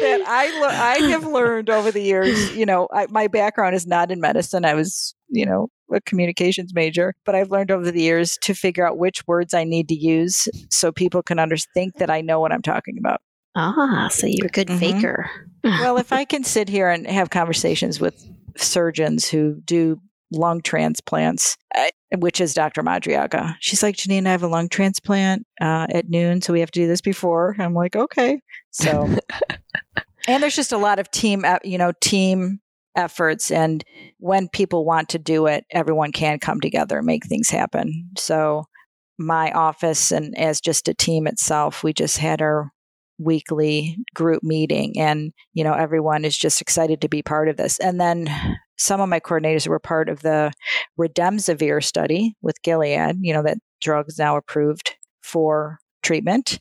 that 0.00 0.22
I 0.26 0.58
le- 0.60 0.68
I 0.68 1.10
have 1.10 1.24
learned 1.26 1.70
over 1.70 1.90
the 1.90 2.02
years. 2.02 2.54
You 2.54 2.66
know, 2.66 2.88
I, 2.92 3.06
my 3.10 3.28
background 3.28 3.74
is 3.74 3.86
not 3.86 4.10
in 4.10 4.20
medicine. 4.20 4.64
I 4.64 4.74
was, 4.74 5.14
you 5.28 5.46
know, 5.46 5.68
a 5.92 6.00
communications 6.02 6.72
major, 6.74 7.14
but 7.24 7.34
I've 7.34 7.50
learned 7.50 7.70
over 7.70 7.90
the 7.90 8.02
years 8.02 8.38
to 8.42 8.54
figure 8.54 8.86
out 8.86 8.98
which 8.98 9.26
words 9.26 9.54
I 9.54 9.64
need 9.64 9.88
to 9.88 9.94
use 9.94 10.48
so 10.70 10.92
people 10.92 11.22
can 11.22 11.38
understand 11.38 11.92
that 11.98 12.10
I 12.10 12.20
know 12.20 12.40
what 12.40 12.52
I'm 12.52 12.62
talking 12.62 12.96
about. 12.98 13.20
Ah, 13.54 14.08
so 14.10 14.26
you're 14.26 14.46
a 14.46 14.50
good 14.50 14.68
Mhm. 14.68 14.78
faker. 14.78 15.30
Well, 15.62 15.96
if 15.98 16.12
I 16.12 16.24
can 16.24 16.44
sit 16.44 16.68
here 16.68 16.88
and 16.88 17.06
have 17.06 17.30
conversations 17.30 18.00
with 18.00 18.14
surgeons 18.56 19.28
who 19.28 19.60
do 19.64 20.00
lung 20.30 20.60
transplants, 20.60 21.56
uh, 21.76 21.88
which 22.18 22.40
is 22.40 22.54
Dr. 22.54 22.82
Madariaga, 22.82 23.56
she's 23.60 23.82
like, 23.82 23.96
Janine, 23.96 24.26
I 24.26 24.30
have 24.32 24.42
a 24.42 24.48
lung 24.48 24.68
transplant 24.68 25.46
uh, 25.60 25.86
at 25.90 26.08
noon, 26.08 26.42
so 26.42 26.52
we 26.52 26.60
have 26.60 26.70
to 26.72 26.80
do 26.80 26.86
this 26.86 27.00
before. 27.00 27.54
I'm 27.58 27.74
like, 27.74 27.94
okay. 27.96 28.40
So, 28.70 29.08
and 30.28 30.42
there's 30.42 30.56
just 30.56 30.72
a 30.72 30.78
lot 30.78 30.98
of 30.98 31.10
team, 31.10 31.44
you 31.62 31.78
know, 31.78 31.92
team 32.00 32.60
efforts. 32.96 33.50
And 33.50 33.84
when 34.18 34.48
people 34.48 34.84
want 34.84 35.08
to 35.10 35.18
do 35.18 35.46
it, 35.46 35.64
everyone 35.70 36.12
can 36.12 36.38
come 36.38 36.60
together 36.60 36.98
and 36.98 37.06
make 37.06 37.26
things 37.26 37.50
happen. 37.50 38.10
So, 38.18 38.64
my 39.16 39.52
office 39.52 40.10
and 40.10 40.36
as 40.36 40.60
just 40.60 40.88
a 40.88 40.94
team 40.94 41.28
itself, 41.28 41.84
we 41.84 41.92
just 41.92 42.18
had 42.18 42.42
our 42.42 42.72
weekly 43.18 43.96
group 44.14 44.42
meeting 44.42 44.92
and 44.98 45.32
you 45.52 45.62
know 45.62 45.72
everyone 45.72 46.24
is 46.24 46.36
just 46.36 46.60
excited 46.60 47.00
to 47.00 47.08
be 47.08 47.22
part 47.22 47.48
of 47.48 47.56
this 47.56 47.78
and 47.78 48.00
then 48.00 48.28
some 48.76 49.00
of 49.00 49.08
my 49.08 49.20
coordinators 49.20 49.66
were 49.66 49.78
part 49.78 50.08
of 50.08 50.22
the 50.22 50.52
Remdesivir 50.98 51.82
study 51.82 52.34
with 52.42 52.62
Gilead, 52.62 53.16
you 53.20 53.32
know, 53.32 53.42
that 53.42 53.58
drugs 53.80 54.18
now 54.18 54.36
approved 54.36 54.96
for 55.22 55.78
treatment. 56.02 56.58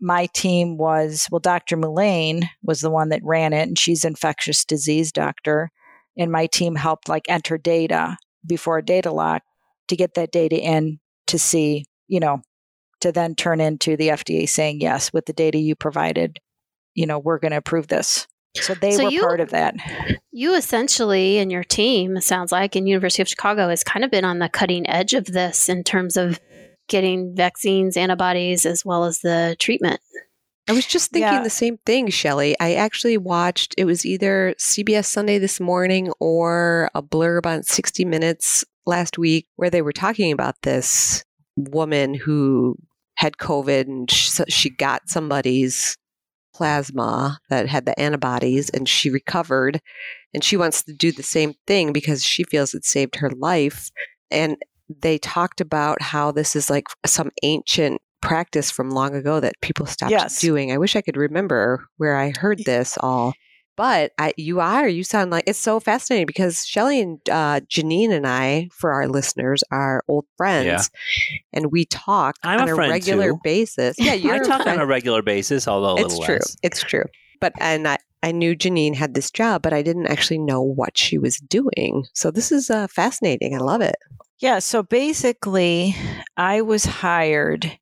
My 0.00 0.26
team 0.34 0.76
was, 0.76 1.26
well, 1.30 1.40
Dr. 1.40 1.76
Mullane 1.76 2.50
was 2.62 2.80
the 2.80 2.90
one 2.90 3.08
that 3.08 3.22
ran 3.24 3.52
it, 3.52 3.68
and 3.68 3.78
she's 3.78 4.04
infectious 4.04 4.64
disease 4.64 5.12
doctor. 5.12 5.70
And 6.18 6.30
my 6.30 6.46
team 6.46 6.76
helped 6.76 7.08
like 7.08 7.24
enter 7.28 7.56
data 7.56 8.16
before 8.46 8.82
data 8.82 9.10
lock 9.10 9.42
to 9.88 9.96
get 9.96 10.14
that 10.14 10.32
data 10.32 10.56
in 10.56 10.98
to 11.28 11.38
see, 11.38 11.86
you 12.08 12.20
know, 12.20 12.42
to 13.04 13.12
then 13.12 13.34
turn 13.34 13.60
into 13.60 13.96
the 13.96 14.08
FDA 14.08 14.48
saying, 14.48 14.80
yes, 14.80 15.12
with 15.12 15.26
the 15.26 15.32
data 15.32 15.56
you 15.58 15.74
provided, 15.76 16.40
you 16.94 17.06
know, 17.06 17.18
we're 17.18 17.38
going 17.38 17.52
to 17.52 17.58
approve 17.58 17.86
this. 17.88 18.26
So 18.56 18.74
they 18.74 18.92
So 18.92 19.04
were 19.04 19.10
you- 19.10 19.20
part 19.20 19.40
of 19.40 19.50
that. 19.50 19.74
You 20.32 20.54
essentially 20.56 21.38
and 21.38 21.50
your 21.50 21.64
team, 21.64 22.16
it 22.16 22.22
sounds 22.22 22.50
like, 22.52 22.76
in 22.76 22.86
University 22.86 23.22
of 23.22 23.28
Chicago 23.28 23.68
has 23.68 23.82
kind 23.84 24.04
of 24.04 24.10
been 24.10 24.24
on 24.24 24.38
the 24.40 24.48
cutting 24.48 24.88
edge 24.88 25.14
of 25.14 25.26
this 25.26 25.68
in 25.68 25.82
terms 25.84 26.16
of 26.16 26.38
getting 26.88 27.34
vaccines, 27.34 27.96
antibodies, 27.96 28.66
as 28.66 28.84
well 28.84 29.04
as 29.04 29.20
the 29.20 29.56
treatment. 29.58 30.00
I 30.68 30.72
was 30.72 30.86
just 30.86 31.10
thinking 31.10 31.32
Yeah. 31.32 31.42
the 31.42 31.50
same 31.50 31.78
thing, 31.84 32.08
Shelly. 32.10 32.56
I 32.60 32.74
actually 32.74 33.18
watched, 33.18 33.74
it 33.76 33.84
was 33.84 34.06
either 34.06 34.54
CBS 34.58 35.06
Sunday 35.06 35.38
this 35.38 35.60
morning 35.60 36.10
or 36.20 36.90
a 36.94 37.02
blurb 37.02 37.46
on 37.46 37.62
60 37.64 38.04
Minutes 38.04 38.64
last 38.86 39.18
week 39.18 39.46
where 39.56 39.70
they 39.70 39.82
were 39.82 39.92
talking 39.92 40.30
about 40.32 40.56
this 40.62 41.24
woman 41.56 42.14
who 42.14 42.76
had 43.16 43.36
COVID 43.36 43.86
and 43.86 44.10
she 44.10 44.70
got 44.70 45.08
somebody's 45.08 45.96
plasma 46.54 47.38
that 47.50 47.68
had 47.68 47.84
the 47.84 47.98
antibodies 47.98 48.70
and 48.70 48.88
she 48.88 49.10
recovered. 49.10 49.80
And 50.32 50.42
she 50.42 50.56
wants 50.56 50.82
to 50.84 50.92
do 50.92 51.12
the 51.12 51.22
same 51.22 51.54
thing 51.66 51.92
because 51.92 52.24
she 52.24 52.44
feels 52.44 52.74
it 52.74 52.84
saved 52.84 53.16
her 53.16 53.30
life. 53.30 53.90
And 54.30 54.56
they 54.88 55.18
talked 55.18 55.60
about 55.60 56.02
how 56.02 56.30
this 56.32 56.54
is 56.56 56.70
like 56.70 56.86
some 57.06 57.30
ancient 57.42 58.00
practice 58.20 58.70
from 58.70 58.90
long 58.90 59.14
ago 59.14 59.38
that 59.40 59.60
people 59.60 59.86
stopped 59.86 60.10
Yes. 60.10 60.40
doing. 60.40 60.72
I 60.72 60.78
wish 60.78 60.96
I 60.96 61.02
could 61.02 61.16
remember 61.16 61.86
where 61.98 62.16
I 62.16 62.32
heard 62.38 62.64
this 62.64 62.96
all. 63.00 63.34
But 63.76 64.12
I, 64.18 64.32
you 64.36 64.60
are, 64.60 64.88
you 64.88 65.02
sound 65.02 65.30
like 65.30 65.44
it's 65.46 65.58
so 65.58 65.80
fascinating 65.80 66.26
because 66.26 66.64
Shelly 66.64 67.00
and 67.00 67.18
uh, 67.28 67.60
Janine 67.60 68.10
and 68.10 68.26
I, 68.26 68.68
for 68.72 68.92
our 68.92 69.08
listeners, 69.08 69.64
are 69.70 70.04
old 70.06 70.26
friends, 70.36 70.90
and 71.52 71.72
we 71.72 71.84
talk 71.86 72.36
I'm 72.42 72.60
on 72.60 72.68
a 72.68 72.72
a, 72.72 72.76
regular 72.76 73.32
too. 73.32 73.40
basis. 73.42 73.96
Yeah, 73.98 74.14
you're 74.14 74.34
I 74.34 74.38
a 74.38 74.44
talk 74.44 74.62
friend. 74.62 74.78
on 74.78 74.84
a 74.84 74.86
regular 74.86 75.22
basis, 75.22 75.66
although 75.66 75.94
a 75.94 75.94
little 75.94 76.04
less. 76.04 76.12
It's 76.12 76.20
little 76.20 76.26
true. 76.26 76.34
less. 76.34 76.56
It's 76.62 76.80
true. 76.82 77.04
But 77.40 77.52
and 77.58 77.88
I, 77.88 77.98
I 78.22 78.32
knew 78.32 78.56
Janine 78.56 78.94
had 78.94 79.14
this 79.14 79.30
job, 79.30 79.62
but 79.62 79.72
I 79.72 79.82
didn't 79.82 80.06
actually 80.06 80.38
know 80.38 80.62
what 80.62 80.96
she 80.96 81.18
was 81.18 81.38
doing. 81.38 82.06
So 82.14 82.30
this 82.30 82.52
is 82.52 82.70
uh, 82.70 82.86
fascinating. 82.86 83.54
I 83.54 83.58
love 83.58 83.80
it. 83.80 83.96
Yeah, 84.38 84.58
so 84.58 84.82
basically, 84.82 85.94
I 86.36 86.62
was 86.62 86.84
hired 86.84 87.78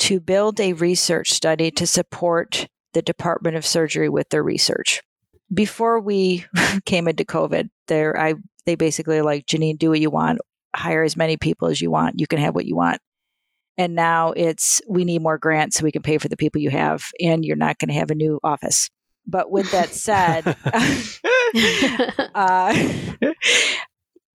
to 0.00 0.20
build 0.20 0.60
a 0.60 0.72
research 0.72 1.30
study 1.30 1.70
to 1.72 1.86
support 1.86 2.68
the 2.92 3.02
Department 3.02 3.56
of 3.56 3.64
Surgery 3.66 4.08
with 4.08 4.28
their 4.30 4.42
research. 4.42 5.02
Before 5.52 6.00
we 6.00 6.44
came 6.86 7.08
into 7.08 7.24
COVID, 7.24 7.68
there 7.88 8.18
I 8.18 8.34
they 8.64 8.74
basically 8.74 9.20
like 9.22 9.46
Janine, 9.46 9.78
do 9.78 9.90
what 9.90 10.00
you 10.00 10.10
want, 10.10 10.38
hire 10.74 11.02
as 11.02 11.16
many 11.16 11.36
people 11.36 11.68
as 11.68 11.80
you 11.80 11.90
want, 11.90 12.20
you 12.20 12.26
can 12.26 12.38
have 12.38 12.54
what 12.54 12.66
you 12.66 12.76
want. 12.76 13.00
And 13.78 13.94
now 13.94 14.32
it's 14.32 14.82
we 14.88 15.04
need 15.04 15.22
more 15.22 15.38
grants 15.38 15.76
so 15.76 15.84
we 15.84 15.92
can 15.92 16.02
pay 16.02 16.18
for 16.18 16.28
the 16.28 16.36
people 16.36 16.60
you 16.60 16.70
have, 16.70 17.04
and 17.20 17.44
you're 17.44 17.56
not 17.56 17.78
going 17.78 17.88
to 17.88 17.94
have 17.94 18.10
a 18.10 18.14
new 18.14 18.38
office. 18.44 18.90
But 19.26 19.50
with 19.50 19.70
that 19.70 19.94
said, 19.94 20.56
uh, 22.34 22.74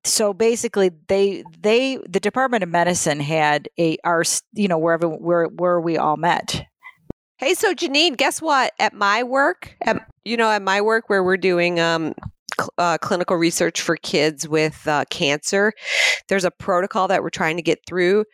so 0.03 0.33
basically 0.33 0.91
they 1.07 1.43
they 1.59 1.99
the 2.07 2.19
department 2.19 2.63
of 2.63 2.69
medicine 2.69 3.19
had 3.19 3.69
a 3.79 3.97
our 4.03 4.23
you 4.53 4.67
know 4.67 4.77
wherever 4.77 5.07
where 5.07 5.45
where 5.45 5.79
we 5.79 5.97
all 5.97 6.17
met 6.17 6.63
Hey, 7.39 7.53
so 7.53 7.73
Janine, 7.73 8.17
guess 8.17 8.41
what? 8.41 8.73
At 8.79 8.93
my 8.93 9.21
work, 9.21 9.75
at, 9.81 10.07
you 10.25 10.37
know, 10.37 10.49
at 10.49 10.61
my 10.63 10.81
work 10.81 11.07
where 11.07 11.23
we're 11.23 11.37
doing 11.37 11.79
um, 11.79 12.15
cl- 12.59 12.73
uh, 12.79 12.97
clinical 12.97 13.37
research 13.37 13.79
for 13.79 13.95
kids 13.95 14.47
with 14.49 14.87
uh, 14.87 15.05
cancer, 15.11 15.71
there's 16.29 16.45
a 16.45 16.49
protocol 16.51 17.07
that 17.09 17.21
we're 17.21 17.29
trying 17.29 17.55
to 17.57 17.61
get 17.61 17.77
through 17.87 18.25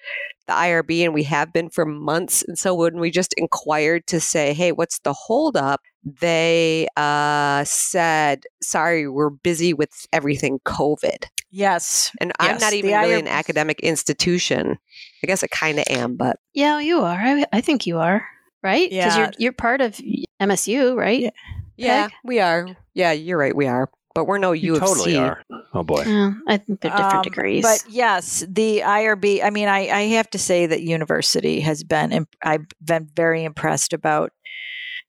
the 0.47 0.53
IRB, 0.53 1.03
and 1.03 1.13
we 1.13 1.23
have 1.23 1.51
been 1.51 1.69
for 1.69 1.85
months. 1.85 2.43
And 2.47 2.57
so 2.57 2.73
when 2.75 2.99
we 2.99 3.11
just 3.11 3.33
inquired 3.37 4.07
to 4.07 4.21
say, 4.21 4.53
hey, 4.53 4.71
what's 4.71 4.99
the 4.99 5.13
holdup? 5.13 5.81
They 6.05 6.87
uh, 6.95 7.63
said, 7.65 8.43
sorry, 8.61 9.09
we're 9.09 9.29
busy 9.29 9.73
with 9.73 9.91
everything 10.13 10.59
COVID. 10.65 11.25
yes 11.51 12.11
And 12.19 12.31
I'm 12.39 12.51
Yes, 12.51 12.61
not 12.61 12.71
the 12.71 12.77
even 12.79 12.91
really 13.01 13.19
an 13.19 13.27
academic 13.27 13.79
institution. 13.81 14.77
I 15.23 15.27
guess 15.27 15.43
I 15.43 15.47
kind 15.47 15.79
of 15.79 15.85
am, 15.89 16.15
but 16.15 16.37
yeah, 16.53 16.79
you 16.79 17.01
are. 17.01 17.17
I, 17.17 17.45
I 17.53 17.61
think 17.61 17.85
you 17.87 17.99
are, 17.99 18.25
right? 18.63 18.89
Because 18.89 19.15
Yeah. 19.15 19.17
you're, 19.17 19.31
you're 19.37 19.53
part 19.53 19.81
of 19.81 19.99
MSU, 20.41 20.95
right? 20.95 21.21
Yeah. 21.21 21.31
yeah, 21.77 22.07
we 22.23 22.39
are. 22.39 22.67
Yeah, 22.93 23.11
you're 23.11 23.37
right. 23.37 23.55
We 23.55 23.67
are. 23.67 23.89
But 24.15 24.25
we're 24.25 24.37
no 24.37 24.51
You 24.51 24.73
U 24.73 24.73
of 24.75 24.79
totally 24.79 25.13
C. 25.13 25.17
are. 25.17 25.43
Oh 25.73 25.81
boy. 25.83 26.03
Yeah, 26.05 26.33
I 26.47 26.57
think 26.57 26.81
they're 26.81 26.91
different 26.91 27.15
Um, 27.15 27.21
degrees. 27.23 27.63
but 27.63 27.83
yes 27.89 28.43
the 28.47 28.81
irb 28.85 29.43
i 29.43 29.49
mean 29.49 29.67
i, 29.67 29.87
I 29.89 30.01
have 30.17 30.29
to 30.31 30.37
say 30.37 30.67
that 30.67 30.81
university 30.83 31.59
has 31.61 31.83
been 31.83 32.11
imp- 32.11 32.35
i've 32.43 32.67
been 32.79 33.09
very 33.15 33.43
impressed 33.43 33.91
about 33.91 34.31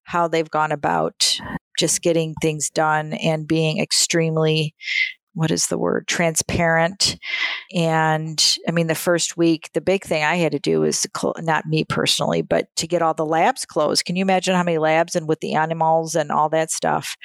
how 0.05 0.27
they've 0.27 0.49
gone 0.49 0.73
about 0.73 1.39
just 1.79 2.01
getting 2.01 2.35
things 2.41 2.71
done 2.71 3.13
and 3.13 3.47
being 3.47 3.79
extremely 3.79 4.75
what 5.35 5.51
is 5.51 5.67
the 5.67 5.79
word 5.79 6.07
transparent 6.07 7.19
and 7.75 8.57
i 8.67 8.71
mean 8.71 8.87
the 8.87 8.95
first 8.95 9.37
week 9.37 9.71
the 9.75 9.81
big 9.81 10.05
thing 10.05 10.23
i 10.23 10.37
had 10.37 10.53
to 10.53 10.59
do 10.59 10.81
was 10.81 11.07
cl- 11.17 11.35
not 11.39 11.67
me 11.67 11.85
personally 11.85 12.43
but 12.43 12.69
to 12.77 12.87
get 12.87 13.03
all 13.03 13.15
the 13.15 13.27
labs 13.27 13.65
closed 13.65 14.05
can 14.05 14.17
you 14.17 14.23
imagine 14.23 14.55
how 14.55 14.63
many 14.63 14.79
labs 14.79 15.15
and 15.15 15.29
with 15.29 15.41
the 15.41 15.55
animals 15.55 16.15
and 16.15 16.31
all 16.31 16.49
that 16.49 16.71
stuff 16.71 17.17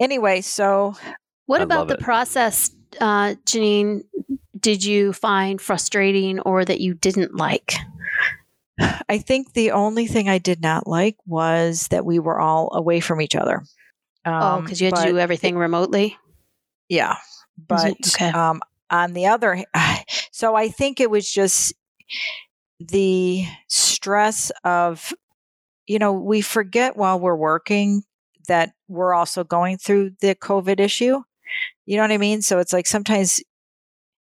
anyway 0.00 0.40
so 0.40 0.94
what 1.50 1.60
I 1.60 1.64
about 1.64 1.88
the 1.88 1.94
it. 1.94 2.00
process, 2.00 2.70
uh, 3.00 3.34
Janine? 3.44 4.04
Did 4.60 4.84
you 4.84 5.12
find 5.12 5.60
frustrating 5.60 6.38
or 6.38 6.64
that 6.64 6.80
you 6.80 6.94
didn't 6.94 7.34
like? 7.34 7.74
I 9.08 9.18
think 9.18 9.52
the 9.52 9.72
only 9.72 10.06
thing 10.06 10.28
I 10.28 10.38
did 10.38 10.62
not 10.62 10.86
like 10.86 11.16
was 11.26 11.88
that 11.88 12.04
we 12.04 12.20
were 12.20 12.38
all 12.38 12.70
away 12.72 13.00
from 13.00 13.20
each 13.20 13.34
other. 13.34 13.64
oh, 14.24 14.32
Um, 14.32 14.62
because 14.62 14.80
you 14.80 14.86
had 14.86 14.96
to 15.04 15.10
do 15.10 15.18
everything 15.18 15.56
remotely. 15.56 16.16
Yeah, 16.88 17.16
but 17.68 17.96
Okay. 18.14 18.30
um, 18.30 18.60
on 18.90 19.12
the 19.12 19.26
other, 19.26 19.64
so 20.32 20.54
I 20.54 20.68
think 20.68 21.00
it 21.00 21.10
was 21.10 21.30
just 21.30 21.74
the 22.78 23.44
stress 23.68 24.50
of, 24.64 25.12
you 25.86 25.98
know, 25.98 26.12
we 26.12 26.40
forget 26.40 26.96
while 26.96 27.20
we're 27.20 27.36
working 27.36 28.02
that 28.48 28.72
we're 28.88 29.14
also 29.14 29.44
going 29.44 29.78
through 29.78 30.10
the 30.20 30.34
COVID 30.34 30.80
issue. 30.80 31.20
You 31.86 31.96
know 31.96 32.02
what 32.02 32.12
I 32.12 32.18
mean? 32.18 32.42
So 32.42 32.58
it's 32.58 32.72
like 32.72 32.86
sometimes 32.86 33.40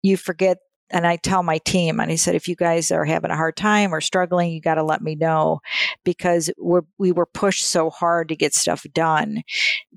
you 0.01 0.17
forget. 0.17 0.57
And 0.89 1.07
I 1.07 1.15
tell 1.15 1.41
my 1.41 1.57
team, 1.59 1.99
and 1.99 2.11
I 2.11 2.15
said, 2.15 2.35
if 2.35 2.47
you 2.47 2.55
guys 2.55 2.91
are 2.91 3.05
having 3.05 3.31
a 3.31 3.35
hard 3.35 3.55
time 3.55 3.95
or 3.95 3.99
struggling, 4.01 4.51
you 4.51 4.61
got 4.61 4.75
to 4.75 4.83
let 4.83 5.01
me 5.01 5.15
know 5.15 5.59
because 6.03 6.51
we're, 6.59 6.83
we 6.99 7.11
were 7.11 7.25
pushed 7.25 7.65
so 7.65 7.89
hard 7.89 8.29
to 8.29 8.35
get 8.35 8.53
stuff 8.53 8.85
done 8.93 9.41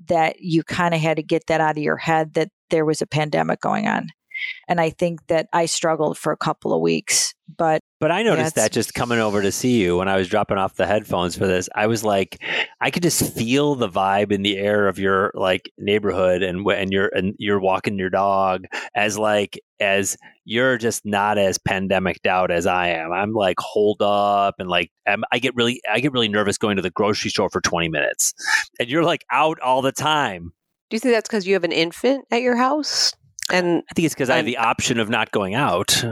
that 0.07 0.37
you 0.39 0.63
kind 0.63 0.95
of 0.95 1.01
had 1.01 1.17
to 1.17 1.23
get 1.23 1.45
that 1.47 1.61
out 1.61 1.77
of 1.77 1.83
your 1.83 1.97
head 1.97 2.33
that 2.33 2.49
there 2.69 2.85
was 2.85 3.01
a 3.01 3.07
pandemic 3.07 3.61
going 3.61 3.87
on. 3.87 4.09
And 4.67 4.79
I 4.79 4.91
think 4.91 5.25
that 5.27 5.47
I 5.51 5.65
struggled 5.65 6.15
for 6.15 6.31
a 6.31 6.37
couple 6.37 6.71
of 6.71 6.79
weeks, 6.79 7.33
but 7.57 7.81
But 7.99 8.11
I 8.11 8.21
noticed 8.21 8.53
it's- 8.55 8.65
that 8.65 8.71
just 8.71 8.93
coming 8.93 9.17
over 9.17 9.41
to 9.41 9.51
see 9.51 9.81
you 9.81 9.97
when 9.97 10.07
I 10.07 10.15
was 10.15 10.27
dropping 10.27 10.59
off 10.59 10.75
the 10.75 10.85
headphones 10.85 11.35
for 11.35 11.47
this, 11.47 11.67
I 11.73 11.87
was 11.87 12.03
like, 12.03 12.39
I 12.79 12.91
could 12.91 13.01
just 13.01 13.33
feel 13.35 13.73
the 13.73 13.89
vibe 13.89 14.31
in 14.31 14.43
the 14.43 14.57
air 14.59 14.87
of 14.87 14.99
your 14.99 15.31
like 15.33 15.71
neighborhood 15.79 16.43
and 16.43 16.63
and 16.67 16.91
you're 16.93 17.09
and 17.15 17.33
you're 17.39 17.59
walking 17.59 17.97
your 17.97 18.11
dog 18.11 18.65
as 18.93 19.17
like 19.17 19.59
as 19.79 20.17
you're 20.45 20.77
just 20.77 21.03
not 21.03 21.39
as 21.39 21.57
pandemic 21.57 22.23
out 22.27 22.51
as 22.51 22.67
I 22.67 22.89
am. 22.89 23.11
I'm 23.11 23.33
like 23.33 23.59
hold 23.59 24.03
up 24.03 24.55
and 24.59 24.69
like 24.69 24.91
I'm, 25.07 25.23
I 25.31 25.39
get 25.39 25.55
really 25.55 25.81
I 25.91 25.99
get 25.99 26.13
really 26.13 26.29
nervous 26.29 26.59
going 26.59 26.75
to 26.75 26.83
the 26.83 26.91
grocery 26.91 27.31
store 27.31 27.49
for 27.49 27.59
20 27.61 27.89
minutes, 27.89 28.35
and 28.79 28.87
you're 28.87 29.03
like 29.03 29.25
out 29.31 29.59
all 29.61 29.81
the 29.81 29.91
time. 29.91 30.53
Do 30.89 30.95
you 30.95 30.99
think 30.99 31.13
that's 31.13 31.27
because 31.27 31.45
you 31.45 31.53
have 31.53 31.63
an 31.63 31.71
infant 31.71 32.25
at 32.31 32.41
your 32.41 32.55
house? 32.55 33.13
And 33.51 33.83
I 33.89 33.93
think 33.93 34.05
it's 34.05 34.15
because 34.15 34.29
I 34.29 34.37
have 34.37 34.45
the 34.45 34.57
option 34.57 34.99
of 34.99 35.09
not 35.09 35.31
going 35.31 35.55
out. 35.55 36.03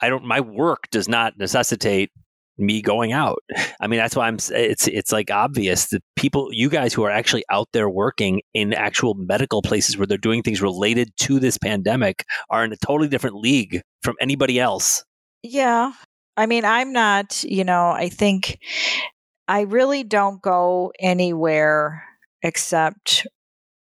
I 0.00 0.08
don't. 0.08 0.24
My 0.24 0.40
work 0.40 0.88
does 0.90 1.08
not 1.08 1.38
necessitate 1.38 2.10
me 2.56 2.82
going 2.82 3.12
out. 3.12 3.42
I 3.80 3.86
mean, 3.86 3.98
that's 3.98 4.16
why 4.16 4.28
I'm. 4.28 4.38
It's 4.50 4.88
it's 4.88 5.12
like 5.12 5.30
obvious 5.30 5.88
that 5.88 6.02
people, 6.16 6.48
you 6.52 6.70
guys 6.70 6.94
who 6.94 7.02
are 7.04 7.10
actually 7.10 7.44
out 7.50 7.68
there 7.72 7.88
working 7.88 8.40
in 8.54 8.72
actual 8.72 9.14
medical 9.14 9.62
places 9.62 9.98
where 9.98 10.06
they're 10.06 10.18
doing 10.18 10.42
things 10.42 10.62
related 10.62 11.10
to 11.18 11.38
this 11.38 11.58
pandemic, 11.58 12.24
are 12.48 12.64
in 12.64 12.72
a 12.72 12.76
totally 12.76 13.08
different 13.08 13.36
league 13.36 13.82
from 14.02 14.16
anybody 14.20 14.58
else. 14.58 15.04
yeah, 15.42 15.92
I 16.36 16.46
mean, 16.46 16.64
I'm 16.64 16.92
not, 16.92 17.44
you 17.44 17.64
know, 17.64 17.90
I 17.90 18.08
think 18.08 18.58
I 19.48 19.62
really 19.62 20.04
don't 20.04 20.40
go 20.40 20.92
anywhere 20.98 22.04
except 22.42 23.26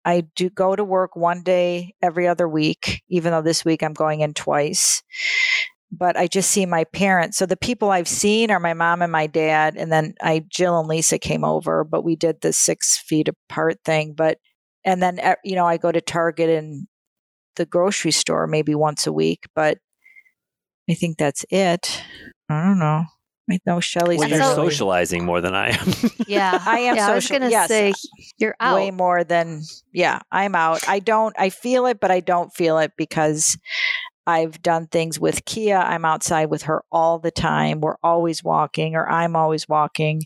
I 0.05 0.21
do 0.35 0.49
go 0.49 0.75
to 0.75 0.83
work 0.83 1.15
one 1.15 1.41
day 1.41 1.95
every 2.01 2.27
other 2.27 2.47
week, 2.47 3.03
even 3.09 3.31
though 3.31 3.41
this 3.41 3.65
week 3.65 3.81
I'm 3.81 3.93
going 3.93 4.21
in 4.21 4.33
twice. 4.33 5.01
But 5.91 6.15
I 6.15 6.27
just 6.27 6.51
see 6.51 6.65
my 6.65 6.83
parents. 6.83 7.37
So 7.37 7.45
the 7.45 7.57
people 7.57 7.89
I've 7.89 8.07
seen 8.07 8.51
are 8.51 8.59
my 8.59 8.73
mom 8.73 9.01
and 9.01 9.11
my 9.11 9.27
dad, 9.27 9.75
and 9.77 9.91
then 9.91 10.13
I 10.21 10.45
Jill 10.47 10.79
and 10.79 10.87
Lisa 10.87 11.17
came 11.17 11.43
over, 11.43 11.83
but 11.83 12.03
we 12.03 12.15
did 12.15 12.41
the 12.41 12.53
six 12.53 12.97
feet 12.97 13.27
apart 13.27 13.77
thing. 13.83 14.13
But 14.13 14.37
and 14.83 15.01
then 15.01 15.19
eh, 15.19 15.35
you 15.43 15.55
know 15.55 15.65
I 15.65 15.77
go 15.77 15.91
to 15.91 16.01
Target 16.01 16.49
and 16.49 16.87
the 17.55 17.65
grocery 17.65 18.11
store 18.11 18.47
maybe 18.47 18.75
once 18.75 19.07
a 19.07 19.13
week, 19.13 19.45
but 19.55 19.77
I 20.89 20.93
think 20.93 21.17
that's 21.17 21.45
it. 21.49 22.03
I 22.49 22.63
don't 22.63 22.79
know. 22.79 23.05
I 23.49 23.59
know 23.65 23.79
Shelly's 23.79 24.19
Well, 24.19 24.29
you're 24.29 24.39
so- 24.39 24.55
socializing 24.55 25.23
more 25.25 25.39
than 25.41 25.53
I 25.55 25.69
am. 25.69 25.93
Yeah. 26.27 26.59
I 26.65 26.79
am 26.79 26.95
yeah, 26.95 27.09
I 27.09 27.15
was 27.15 27.27
going 27.27 27.41
to 27.43 27.49
yes. 27.49 27.67
say 27.67 27.93
you're 28.39 28.55
out. 28.59 28.75
way 28.75 28.91
more 28.91 29.23
than 29.23 29.61
yeah 29.93 30.19
i'm 30.31 30.55
out 30.55 30.87
i 30.89 30.99
don't 30.99 31.35
i 31.39 31.49
feel 31.49 31.85
it 31.85 31.99
but 31.99 32.09
i 32.11 32.19
don't 32.19 32.53
feel 32.53 32.77
it 32.79 32.91
because 32.97 33.57
i've 34.27 34.61
done 34.61 34.87
things 34.87 35.19
with 35.19 35.45
kia 35.45 35.77
i'm 35.77 36.03
outside 36.03 36.45
with 36.47 36.63
her 36.63 36.83
all 36.91 37.19
the 37.19 37.31
time 37.31 37.79
we're 37.81 37.95
always 38.03 38.43
walking 38.43 38.95
or 38.95 39.07
i'm 39.09 39.35
always 39.35 39.69
walking 39.69 40.23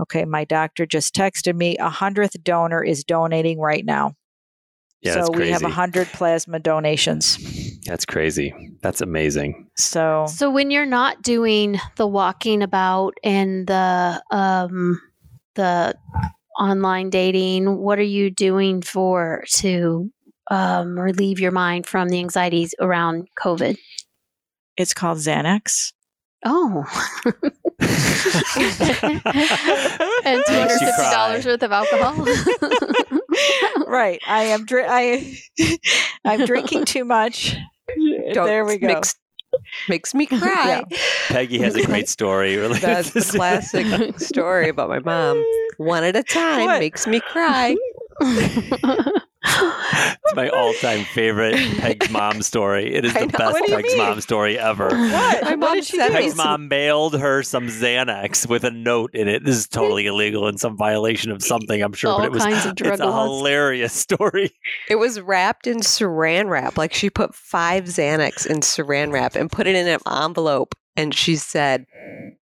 okay 0.00 0.24
my 0.24 0.44
doctor 0.44 0.84
just 0.84 1.14
texted 1.14 1.54
me 1.54 1.76
a 1.78 1.88
hundredth 1.88 2.42
donor 2.42 2.82
is 2.82 3.04
donating 3.04 3.58
right 3.60 3.84
now 3.84 4.14
Yeah, 5.02 5.12
so 5.12 5.18
that's 5.20 5.30
we 5.30 5.50
have 5.50 5.62
a 5.62 5.68
hundred 5.68 6.08
plasma 6.08 6.58
donations 6.58 7.38
That's 7.86 8.04
crazy. 8.04 8.52
That's 8.82 9.00
amazing. 9.00 9.68
so 9.76 10.26
So 10.26 10.50
when 10.50 10.70
you're 10.70 10.86
not 10.86 11.22
doing 11.22 11.78
the 11.96 12.06
walking 12.06 12.62
about 12.62 13.14
and 13.22 13.66
the 13.66 14.22
um 14.30 15.00
the 15.54 15.94
online 16.58 17.10
dating, 17.10 17.76
what 17.78 17.98
are 17.98 18.02
you 18.02 18.30
doing 18.30 18.82
for 18.82 19.44
to 19.50 20.10
um, 20.50 20.98
relieve 20.98 21.38
your 21.40 21.52
mind 21.52 21.86
from 21.86 22.08
the 22.08 22.18
anxieties 22.18 22.74
around 22.80 23.28
COVID? 23.38 23.76
it's 24.76 24.92
called 24.94 25.18
xanax 25.18 25.92
Oh, 26.44 26.84
and 27.24 27.32
two 30.46 30.52
hundred 30.52 30.68
Makes 30.68 30.80
you 30.80 30.86
fifty 30.86 31.02
dollars 31.10 31.46
worth 31.46 31.62
of 31.62 31.72
alcohol. 31.72 32.24
right 33.86 34.20
i 34.26 34.42
am 34.44 34.64
dri- 34.64 34.86
i 34.86 35.36
i'm 36.24 36.44
drinking 36.46 36.84
too 36.84 37.04
much 37.04 37.56
Don't 38.32 38.46
there 38.46 38.64
we 38.64 38.78
go 38.78 38.86
Makes, 38.88 39.14
makes 39.88 40.14
me 40.14 40.26
cry. 40.26 40.84
Peggy 41.28 41.58
has 41.60 41.74
a 41.76 41.84
great 41.86 42.08
story. 42.08 42.56
related 42.58 42.82
That's 42.82 43.10
the 43.12 43.22
classic 43.22 44.18
story 44.20 44.68
about 44.68 44.88
my 44.88 44.98
mom. 44.98 45.42
One 45.78 46.04
at 46.04 46.14
a 46.16 46.22
time 46.22 46.66
What? 46.66 46.80
makes 46.80 47.06
me 47.06 47.20
cry. 47.20 47.74
It's 50.36 50.52
my 50.52 50.58
all-time 50.58 51.04
favorite 51.06 51.56
Peg's 51.78 52.10
mom 52.10 52.42
story. 52.42 52.94
It 52.94 53.04
is 53.04 53.14
I 53.16 53.20
the 53.20 53.26
know. 53.26 53.38
best 53.38 53.52
What 53.52 53.64
do 53.66 53.70
you 53.72 53.76
Peg's 53.76 53.88
mean? 53.88 53.98
mom 53.98 54.20
story 54.20 54.58
ever. 54.58 54.88
what 54.88 55.42
My 55.42 55.50
What 55.50 55.58
mom 55.58 55.74
did 55.74 55.84
she 55.86 55.96
sent 55.96 56.12
do? 56.12 56.18
Peg's 56.18 56.36
mom 56.36 56.68
mailed 56.68 57.14
her 57.18 57.42
some 57.42 57.68
Xanax 57.68 58.48
with 58.48 58.64
a 58.64 58.70
note 58.70 59.14
in 59.14 59.28
it. 59.28 59.44
This 59.44 59.56
is 59.56 59.66
totally 59.68 60.06
illegal 60.06 60.46
and 60.46 60.60
some 60.60 60.76
violation 60.76 61.30
of 61.30 61.42
something, 61.42 61.82
I'm 61.82 61.92
sure, 61.92 62.10
All 62.10 62.18
but 62.18 62.26
it 62.26 62.32
was 62.32 62.42
kinds 62.42 62.66
of 62.66 62.74
drug 62.74 62.92
it's 62.94 63.02
a 63.02 63.12
hilarious 63.12 63.92
story. 63.92 64.50
It 64.88 64.96
was 64.96 65.20
wrapped 65.20 65.66
in 65.66 65.78
saran 65.78 66.48
wrap. 66.48 66.76
Like 66.76 66.92
she 66.92 67.10
put 67.10 67.34
five 67.34 67.84
Xanax 67.84 68.46
in 68.46 68.60
saran 68.60 69.12
wrap 69.12 69.36
and 69.36 69.50
put 69.50 69.66
it 69.66 69.74
in 69.74 69.88
an 69.88 70.00
envelope. 70.06 70.74
And 70.96 71.14
she 71.14 71.36
said, 71.36 71.86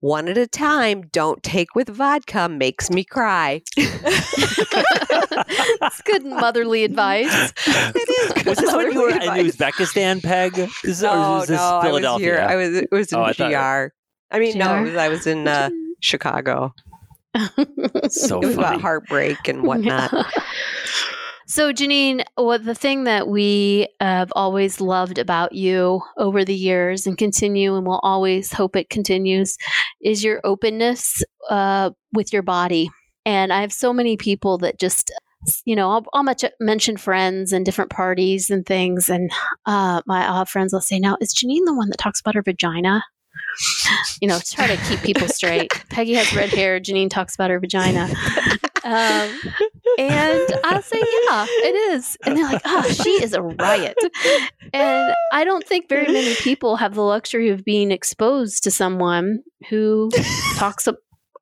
one 0.01 0.27
at 0.27 0.37
a 0.37 0.45
time, 0.47 1.03
don't 1.11 1.41
take 1.43 1.73
with 1.75 1.87
vodka, 1.89 2.49
makes 2.49 2.89
me 2.89 3.03
cry. 3.03 3.61
It's 5.83 6.01
good 6.03 6.25
motherly 6.25 6.83
advice. 6.83 7.53
It 7.67 8.37
is 8.39 8.45
Was 8.45 8.57
this 8.57 8.73
when 8.73 8.91
you 8.91 9.01
were 9.01 9.09
in. 9.09 9.19
Uzbekistan, 9.21 10.21
Peg? 10.23 10.57
Is, 10.83 11.03
or 11.03 11.07
No, 11.07 11.41
is 11.41 11.47
this 11.47 11.57
no, 11.59 11.63
I 11.63 11.75
was 11.77 11.85
Philadelphia? 11.85 12.25
here. 12.25 12.39
I 12.49 12.55
was, 12.55 12.75
it 12.75 12.89
was 12.91 13.11
in 13.11 13.19
Oh, 13.19 13.23
I 13.23 13.33
thought- 13.33 13.51
GR. 13.51 14.35
I 14.35 14.39
mean, 14.39 14.57
no, 14.57 14.75
it 14.77 14.81
was, 14.83 14.95
I 14.95 15.09
was 15.09 15.27
in 15.27 15.47
uh, 15.47 15.69
Chicago. 15.99 16.73
so 17.35 17.43
It 17.57 17.67
was 18.07 18.29
funny. 18.39 18.53
about 18.53 18.81
heartbreak 18.81 19.47
and 19.47 19.63
whatnot. 19.63 20.11
So, 21.51 21.73
Janine, 21.73 22.23
what 22.35 22.63
the 22.63 22.73
thing 22.73 23.03
that 23.03 23.27
we 23.27 23.89
have 23.99 24.31
always 24.37 24.79
loved 24.79 25.17
about 25.17 25.51
you 25.51 26.01
over 26.17 26.45
the 26.45 26.55
years 26.55 27.05
and 27.05 27.17
continue 27.17 27.75
and 27.75 27.85
will 27.85 27.99
always 28.03 28.53
hope 28.53 28.77
it 28.77 28.89
continues 28.89 29.57
is 30.01 30.23
your 30.23 30.39
openness 30.45 31.21
uh, 31.49 31.89
with 32.13 32.31
your 32.31 32.41
body. 32.41 32.89
And 33.25 33.51
I 33.51 33.59
have 33.59 33.73
so 33.73 33.91
many 33.91 34.15
people 34.15 34.59
that 34.59 34.79
just, 34.79 35.11
you 35.65 35.75
know, 35.75 35.91
I'll, 35.91 36.05
I'll 36.13 36.23
much, 36.23 36.45
mention 36.61 36.95
friends 36.95 37.51
and 37.51 37.65
different 37.65 37.91
parties 37.91 38.49
and 38.49 38.65
things. 38.65 39.09
And 39.09 39.29
uh, 39.65 40.01
my 40.05 40.25
uh, 40.25 40.45
friends 40.45 40.71
will 40.71 40.79
say, 40.79 40.99
Now, 40.99 41.17
is 41.19 41.35
Janine 41.35 41.65
the 41.65 41.75
one 41.75 41.89
that 41.89 41.97
talks 41.97 42.21
about 42.21 42.35
her 42.35 42.43
vagina? 42.43 43.03
You 44.21 44.29
know, 44.29 44.39
try 44.39 44.73
to 44.73 44.81
keep 44.85 45.01
people 45.01 45.27
straight. 45.27 45.69
Peggy 45.89 46.13
has 46.13 46.33
red 46.33 46.49
hair. 46.49 46.79
Janine 46.79 47.09
talks 47.09 47.35
about 47.35 47.49
her 47.49 47.59
vagina. 47.59 48.07
Um, 48.83 49.29
and 49.97 50.59
I'll 50.63 50.81
say, 50.81 50.99
yeah, 50.99 51.45
it 51.49 51.93
is. 51.93 52.17
And 52.25 52.37
they're 52.37 52.45
like, 52.45 52.61
oh, 52.65 52.83
she 52.83 53.23
is 53.23 53.33
a 53.33 53.41
riot. 53.41 53.97
And 54.73 55.13
I 55.33 55.43
don't 55.43 55.65
think 55.65 55.89
very 55.89 56.07
many 56.07 56.35
people 56.35 56.77
have 56.77 56.95
the 56.95 57.01
luxury 57.01 57.49
of 57.49 57.65
being 57.65 57.91
exposed 57.91 58.63
to 58.63 58.71
someone 58.71 59.43
who 59.69 60.09
talks 60.55 60.87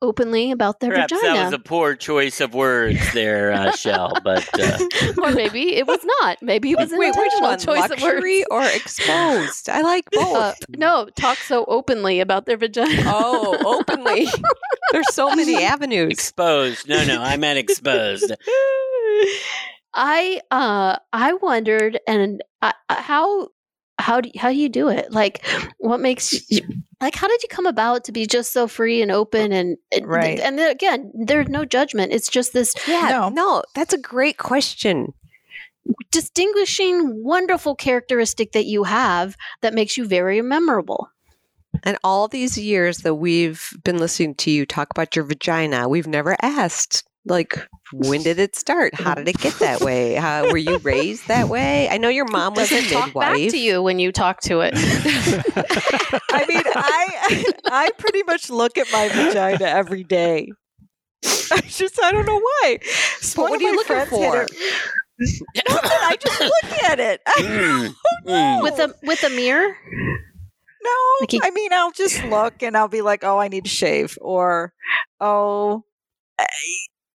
openly 0.01 0.51
about 0.51 0.79
their 0.79 0.91
Perhaps 0.91 1.13
vagina. 1.13 1.33
that 1.38 1.43
was 1.45 1.53
a 1.53 1.59
poor 1.59 1.95
choice 1.95 2.39
of 2.41 2.53
words 2.53 2.99
there, 3.13 3.51
uh, 3.51 3.71
Shell. 3.75 4.13
But 4.23 4.47
uh, 4.59 4.77
or 5.21 5.31
maybe 5.31 5.75
it 5.75 5.85
was 5.88 5.99
not. 6.21 6.38
Maybe 6.41 6.71
it 6.71 6.77
was 6.77 6.91
an 6.91 6.99
Wait, 6.99 7.07
which 7.09 7.17
intentional 7.17 7.49
one? 7.49 7.59
choice 7.59 7.91
of 7.91 8.01
Luxury 8.01 8.45
words. 8.49 8.71
or 8.71 8.75
exposed? 8.75 9.69
I 9.69 9.81
like 9.81 10.09
both. 10.12 10.35
Uh, 10.35 10.53
no, 10.69 11.09
talk 11.15 11.38
so 11.39 11.65
openly 11.65 12.19
about 12.19 12.45
their 12.45 12.57
vagina. 12.57 13.03
oh, 13.05 13.57
openly. 13.79 14.27
There's 14.91 15.13
so 15.13 15.35
many 15.35 15.62
avenues. 15.63 16.12
exposed. 16.12 16.88
No, 16.88 17.03
no, 17.05 17.21
I 17.21 17.38
meant 17.38 17.59
exposed. 17.59 18.31
I 19.93 20.41
uh 20.51 20.97
I 21.12 21.33
wondered 21.33 21.99
and 22.07 22.43
I, 22.62 22.73
I- 22.89 23.01
how 23.01 23.49
how 24.10 24.22
do 24.22 24.30
how 24.41 24.50
do 24.50 24.56
you 24.56 24.69
do 24.69 24.89
it? 24.89 25.12
Like 25.12 25.45
what 25.78 26.00
makes 26.00 26.50
you 26.50 26.62
like 27.00 27.15
how 27.15 27.28
did 27.28 27.43
you 27.43 27.50
come 27.50 27.67
about 27.67 28.04
to 28.06 28.12
be 28.12 28.26
just 28.26 28.52
so 28.52 28.67
free 28.67 29.02
and 29.04 29.12
open 29.12 29.52
uh, 29.54 29.56
and 29.56 29.78
and- 29.91 30.08
Right. 30.08 30.39
and 30.39 30.58
then 30.58 30.72
again 30.72 31.12
there's 31.28 31.48
no 31.48 31.63
judgment. 31.63 32.12
It's 32.12 32.30
just 32.30 32.52
this 32.54 32.74
Yeah, 32.88 33.08
No. 33.10 33.30
no. 33.30 33.63
that's 33.76 33.93
a 33.93 33.98
great 34.13 34.38
question. 34.38 35.13
distinguishing 36.12 37.24
wonderful 37.24 37.76
characteristic 37.76 38.52
that 38.54 38.65
you 38.65 38.84
have 38.84 39.36
that 39.62 39.74
makes 39.74 39.98
you 39.98 40.06
very 40.06 40.41
memorable. 40.41 41.10
And 41.84 41.98
all 42.04 42.28
these 42.28 42.58
years 42.58 43.00
that 43.00 43.15
we've 43.15 43.69
been 43.84 43.98
listening 43.98 44.36
to 44.36 44.52
you 44.52 44.65
talk 44.65 44.89
about 44.91 45.15
your 45.15 45.26
vagina, 45.26 45.88
we've 45.88 46.08
never 46.08 46.36
asked, 46.41 47.04
like, 47.30 47.68
when 47.94 48.24
did 48.24 48.39
it 48.39 48.56
start? 48.56 48.94
How 48.96 49.13
did 49.13 49.28
it 49.28 49.38
get 49.38 49.54
that 49.60 49.82
way? 49.82 50.15
How, 50.15 50.50
were 50.50 50.58
you 50.58 50.78
raised 50.80 51.28
that 51.28 51.50
way? 51.50 51.88
I 51.89 51.98
know 51.98 52.10
your 52.10 52.26
mom 52.26 52.54
was 52.56 52.72
a 52.72 52.82
Doesn't 52.82 52.92
talk 52.92 53.13
back 53.13 53.36
to 53.36 53.58
you 53.58 53.82
when 53.82 54.00
you 54.00 54.12
talk 54.12 54.42
to 54.42 54.62
it. 54.62 54.74
I 56.32 56.46
mean, 56.48 56.63
I 56.65 57.54
I 57.65 57.92
pretty 57.98 58.24
much 58.24 58.50
look 58.50 58.78
at 58.78 58.88
my 58.92 59.10
vagina 59.10 59.65
every 59.65 60.04
day. 60.04 60.50
I 61.52 61.62
just 61.68 62.02
I 62.02 62.12
don't 62.12 62.26
know 62.26 62.39
why. 62.39 62.80
But 63.36 63.38
One 63.38 63.52
what 63.52 63.56
of 63.56 63.62
are 63.62 63.63
you 63.63 63.72
my 63.72 63.76
looking 63.76 63.96
friends 63.96 64.10
for? 64.10 64.48
Nothing. 65.20 65.92
I 65.92 66.15
just 66.20 66.39
look 66.42 66.84
at 66.84 67.00
it. 67.00 67.22
Mm, 67.39 67.94
mm. 68.28 68.63
with 68.63 68.80
a 68.80 68.94
with 69.04 69.24
a 69.24 69.30
mirror. 69.30 69.76
No, 70.82 70.92
Like 71.22 71.32
he- 71.32 71.42
I 71.44 71.52
mean, 71.52 71.74
I'll 71.74 71.92
just 71.92 72.24
look 72.26 72.62
and 72.63 72.78
I'll 72.78 72.88
be 72.88 73.02
like, 73.02 73.24
"Oh, 73.24 73.38
I 73.38 73.48
need 73.50 73.65
to 73.65 73.70
shave," 73.70 74.18
or 74.22 74.74
"Oh, 75.20 75.84
I- 76.39 76.48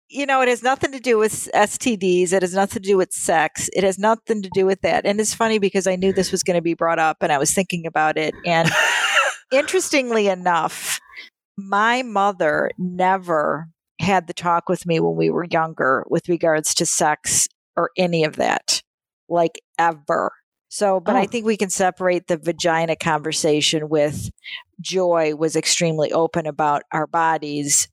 you 0.08 0.26
know, 0.26 0.40
it 0.42 0.48
has 0.48 0.62
nothing 0.62 0.92
to 0.92 1.00
do 1.00 1.18
with 1.18 1.48
STDs. 1.54 2.32
It 2.32 2.42
has 2.42 2.54
nothing 2.54 2.82
to 2.82 2.88
do 2.88 2.96
with 2.96 3.12
sex. 3.12 3.68
It 3.74 3.84
has 3.84 3.98
nothing 3.98 4.42
to 4.42 4.50
do 4.54 4.66
with 4.66 4.80
that." 4.82 5.04
And 5.06 5.20
it's 5.20 5.34
funny 5.34 5.58
because 5.58 5.86
I 5.86 5.96
knew 5.96 6.12
this 6.12 6.30
was 6.32 6.42
going 6.42 6.56
to 6.56 6.62
be 6.62 6.74
brought 6.74 6.98
up, 6.98 7.18
and 7.20 7.32
I 7.32 7.38
was 7.38 7.52
thinking 7.52 7.86
about 7.86 8.16
it. 8.18 8.34
And 8.46 8.70
interestingly 9.52 10.28
enough, 10.28 11.00
my 11.56 12.02
mother 12.02 12.70
never 12.78 13.68
had 14.00 14.26
the 14.26 14.34
talk 14.34 14.68
with 14.68 14.86
me 14.86 15.00
when 15.00 15.16
we 15.16 15.30
were 15.30 15.46
younger 15.50 16.04
with 16.08 16.28
regards 16.28 16.74
to 16.74 16.86
sex 16.86 17.46
or 17.76 17.90
any 17.96 18.24
of 18.24 18.36
that, 18.36 18.82
like 19.28 19.60
ever. 19.78 20.32
So, 20.68 20.98
but 20.98 21.14
I 21.14 21.22
Oh. 21.22 21.26
think 21.26 21.46
we 21.46 21.56
can 21.56 21.70
separate 21.70 22.26
the 22.26 22.36
vagina 22.36 22.96
conversation 22.96 23.88
with 23.88 24.30
Joy 24.80 25.36
was 25.36 25.54
extremely 25.54 26.12
open 26.12 26.46
about 26.46 26.82
our 26.92 27.06
bodies 27.06 27.86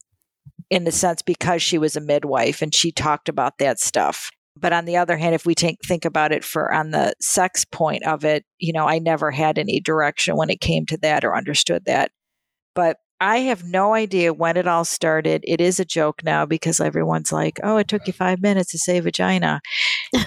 in 0.72 0.86
the 0.86 0.92
sense 0.92 1.22
because 1.22 1.62
she 1.62 1.78
was 1.78 1.96
a 1.96 2.02
midwife 2.02 2.62
and 2.62 2.74
she 2.74 2.92
talked 2.92 3.30
about 3.30 3.60
that 3.60 3.80
stuff. 3.80 4.32
But 4.58 4.74
on 4.74 4.86
the 4.86 4.98
other 4.98 5.18
hand, 5.18 5.36
if 5.36 5.46
we 5.46 5.54
think 5.54 5.80
think 5.86 6.06
about 6.06 6.32
it 6.32 6.44
for 6.44 6.74
on 6.74 6.92
the 6.92 7.14
sex 7.22 7.66
point 7.66 8.04
of 8.06 8.26
it, 8.26 8.46
you 8.58 8.74
know, 8.74 8.88
I 8.88 9.00
never 9.00 9.32
had 9.32 9.60
any 9.60 9.80
direction 9.80 10.36
when 10.36 10.50
it 10.50 10.62
came 10.62 10.86
to 10.88 10.98
that 10.98 11.24
or 11.24 11.36
understood 11.36 11.86
that. 11.86 12.12
But 12.74 12.98
I 13.20 13.40
have 13.40 13.64
no 13.64 13.94
idea 13.94 14.34
when 14.34 14.58
it 14.58 14.68
all 14.68 14.84
started. 14.84 15.44
It 15.46 15.62
is 15.62 15.80
a 15.80 15.86
joke 15.86 16.24
now 16.24 16.46
because 16.46 16.80
everyone's 16.80 17.32
like, 17.32 17.60
"Oh, 17.64 17.78
it 17.78 17.88
took 17.88 18.08
you 18.08 18.14
5 18.14 18.42
minutes 18.42 18.72
to 18.72 18.80
say 18.80 19.00
vagina." 19.00 19.62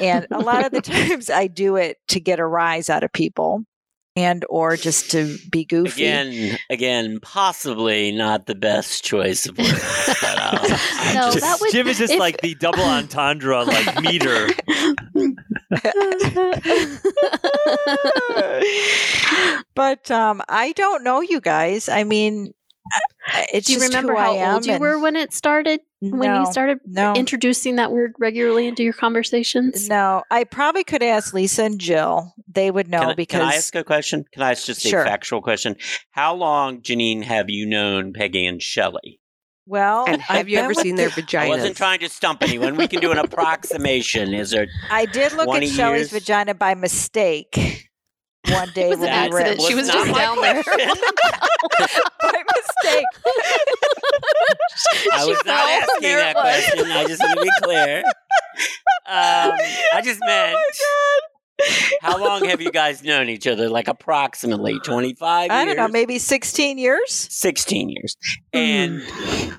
And 0.01 0.27
a 0.31 0.41
lot 0.41 0.65
of 0.65 0.73
the 0.73 0.81
times 0.93 1.29
I 1.31 1.47
do 1.47 1.77
it 1.77 1.97
to 2.09 2.21
get 2.21 2.39
a 2.39 2.47
rise 2.47 2.89
out 2.89 3.03
of 3.03 3.13
people 3.13 3.65
and 4.17 4.45
or 4.49 4.77
just 4.77 5.11
to 5.11 5.37
be 5.51 5.65
goofy. 5.65 6.05
Again, 6.05 6.57
again, 6.71 7.19
possibly 7.21 8.13
not 8.13 8.47
the 8.47 8.55
best 8.55 9.03
choice 9.05 9.45
of 9.47 9.59
words. 9.59 9.73
but, 10.07 10.39
uh, 10.39 10.59
No, 11.15 11.31
just- 11.33 11.41
that 11.41 11.59
would- 11.61 11.73
Jim 11.73 11.89
is 11.89 11.99
just 11.99 12.13
if- 12.13 12.21
like 12.21 12.41
the 12.41 12.55
double 12.55 12.85
entendre, 12.85 13.65
like 13.65 14.03
meter. 14.03 14.49
but 19.75 20.11
um, 20.11 20.43
I 20.49 20.73
don't 20.73 21.05
know 21.05 21.21
you 21.21 21.41
guys. 21.41 21.89
I 21.89 22.05
mean, 22.05 22.49
I- 22.49 22.53
Uh, 22.95 23.43
it's 23.53 23.67
Do 23.67 23.73
you 23.73 23.79
just 23.79 23.89
remember 23.93 24.13
who 24.15 24.19
how 24.21 24.55
old 24.55 24.67
you 24.67 24.79
were 24.79 24.99
when 24.99 25.17
it 25.17 25.33
started? 25.33 25.81
When 26.01 26.35
you 26.35 26.47
started 26.53 26.81
no. 26.85 27.15
introducing 27.15 27.77
that 27.77 27.91
word 27.91 28.13
regularly 28.19 28.67
into 28.67 28.83
your 28.83 28.93
conversations? 28.93 29.89
No, 29.89 30.23
I 30.31 30.45
probably 30.45 30.85
could 30.85 31.03
ask 31.03 31.33
Lisa 31.33 31.63
and 31.65 31.81
Jill. 31.81 32.35
They 32.47 32.71
would 32.71 32.89
know 32.89 33.01
can, 33.01 33.09
I- 33.11 33.15
because 33.15 33.41
can 33.41 33.49
I 33.49 33.55
ask 33.55 33.75
a 33.75 33.85
question? 33.85 34.25
Can 34.33 34.43
I 34.43 34.51
ask 34.51 34.67
just 34.67 34.83
Sure. 34.83 35.01
a 35.01 35.05
factual 35.05 35.41
question? 35.41 35.77
How 36.11 36.35
long, 36.35 36.83
Janine, 36.83 37.23
have 37.23 37.49
you 37.49 37.65
known 37.67 38.13
Peggy 38.13 38.45
and 38.47 38.61
Shelley? 38.63 39.21
well, 39.67 40.05
And 40.07 40.21
have 40.21 40.41
I've 40.41 40.49
you 40.51 40.59
ever 40.59 40.75
seen 40.75 40.97
their 40.97 41.09
vagina? 41.11 41.47
I 41.47 41.57
wasn't 41.57 41.79
trying 41.79 42.01
to 42.01 42.11
stump 42.11 42.43
anyone. 42.43 42.77
We 42.77 42.87
can 42.87 43.01
do 43.01 43.11
an 43.13 43.19
approximation. 43.19 44.35
Is 44.35 44.51
there? 44.51 44.67
I 44.91 45.07
did 45.07 45.33
look 45.33 45.49
at 45.49 45.67
Shelley's 45.67 46.13
years? 46.13 46.23
vagina 46.23 46.53
by 46.55 46.75
mistake 46.75 47.89
one 48.49 48.71
day 48.75 48.89
was 48.89 48.99
an 48.99 49.05
when 49.05 49.23
we 49.23 49.29
were 49.31 49.41
accident. 49.41 49.63
She 49.63 49.75
was 49.75 49.89
just 49.89 50.15
down 50.15 50.41
there. 50.41 50.63
question. 50.63 50.89
by 52.21 52.43
mistake. 52.57 53.05
I 55.13 55.25
was 55.25 55.43
not 55.45 55.71
asking 55.71 56.01
there 56.03 56.19
that 56.19 56.37
was. 56.37 56.43
question. 56.43 56.91
I 56.91 57.05
just 57.07 57.23
want 57.23 57.39
to 57.39 57.43
be 57.43 57.51
clear. 57.63 57.99
Um, 59.07 59.53
I 59.93 60.01
just 60.03 60.21
Oh 60.25 60.27
meant, 60.27 60.59
how 62.01 62.19
long 62.19 62.45
have 62.47 62.61
you 62.61 62.71
guys 62.71 63.03
known 63.05 63.29
each 63.29 63.47
other? 63.47 63.69
Like 63.69 63.87
approximately 63.89 64.79
25 64.81 65.51
I 65.51 65.65
don't 65.65 65.77
know, 65.77 65.89
maybe 65.89 66.19
16 66.19 66.79
years. 66.79 67.13
16 67.31 67.89
years. 67.91 68.17
And 68.53 69.03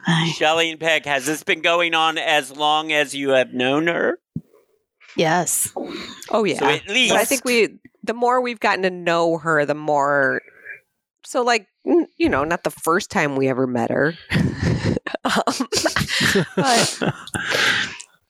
Ay. 0.05 0.31
Shelley 0.35 0.71
and 0.71 0.79
Peg, 0.79 1.05
has 1.05 1.25
this 1.25 1.43
been 1.43 1.61
going 1.61 1.93
on 1.93 2.17
as 2.17 2.51
long 2.51 2.91
as 2.91 3.15
you 3.15 3.29
have 3.29 3.53
known 3.53 3.87
her? 3.87 4.19
Yes. 5.15 5.71
Oh 6.29 6.43
yeah. 6.43 6.59
So 6.59 6.65
at 6.65 6.87
least. 6.87 7.13
But 7.13 7.19
I 7.21 7.25
think 7.25 7.45
we, 7.45 7.79
the 8.03 8.13
more 8.13 8.41
we've 8.41 8.59
gotten 8.59 8.83
to 8.83 8.89
know 8.89 9.37
her, 9.37 9.65
the 9.65 9.75
more. 9.75 10.41
So, 11.23 11.41
like, 11.41 11.67
you 12.17 12.29
know, 12.29 12.43
not 12.43 12.63
the 12.63 12.69
first 12.71 13.09
time 13.09 13.35
we 13.35 13.47
ever 13.47 13.65
met 13.65 13.89
her, 13.89 14.13
um, 15.23 15.67
but 16.55 17.01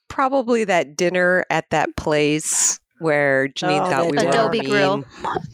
probably 0.08 0.64
that 0.64 0.96
dinner 0.96 1.46
at 1.50 1.70
that 1.72 1.96
place 1.98 2.80
where 3.00 3.50
Janine 3.50 3.82
Oh, 3.82 3.90
thought 3.90 4.04
that 4.04 4.12
we 4.12 4.26
were 4.26 4.32
Adobo 4.32 4.52
mean. 4.52 4.64
Grill. 4.70 5.04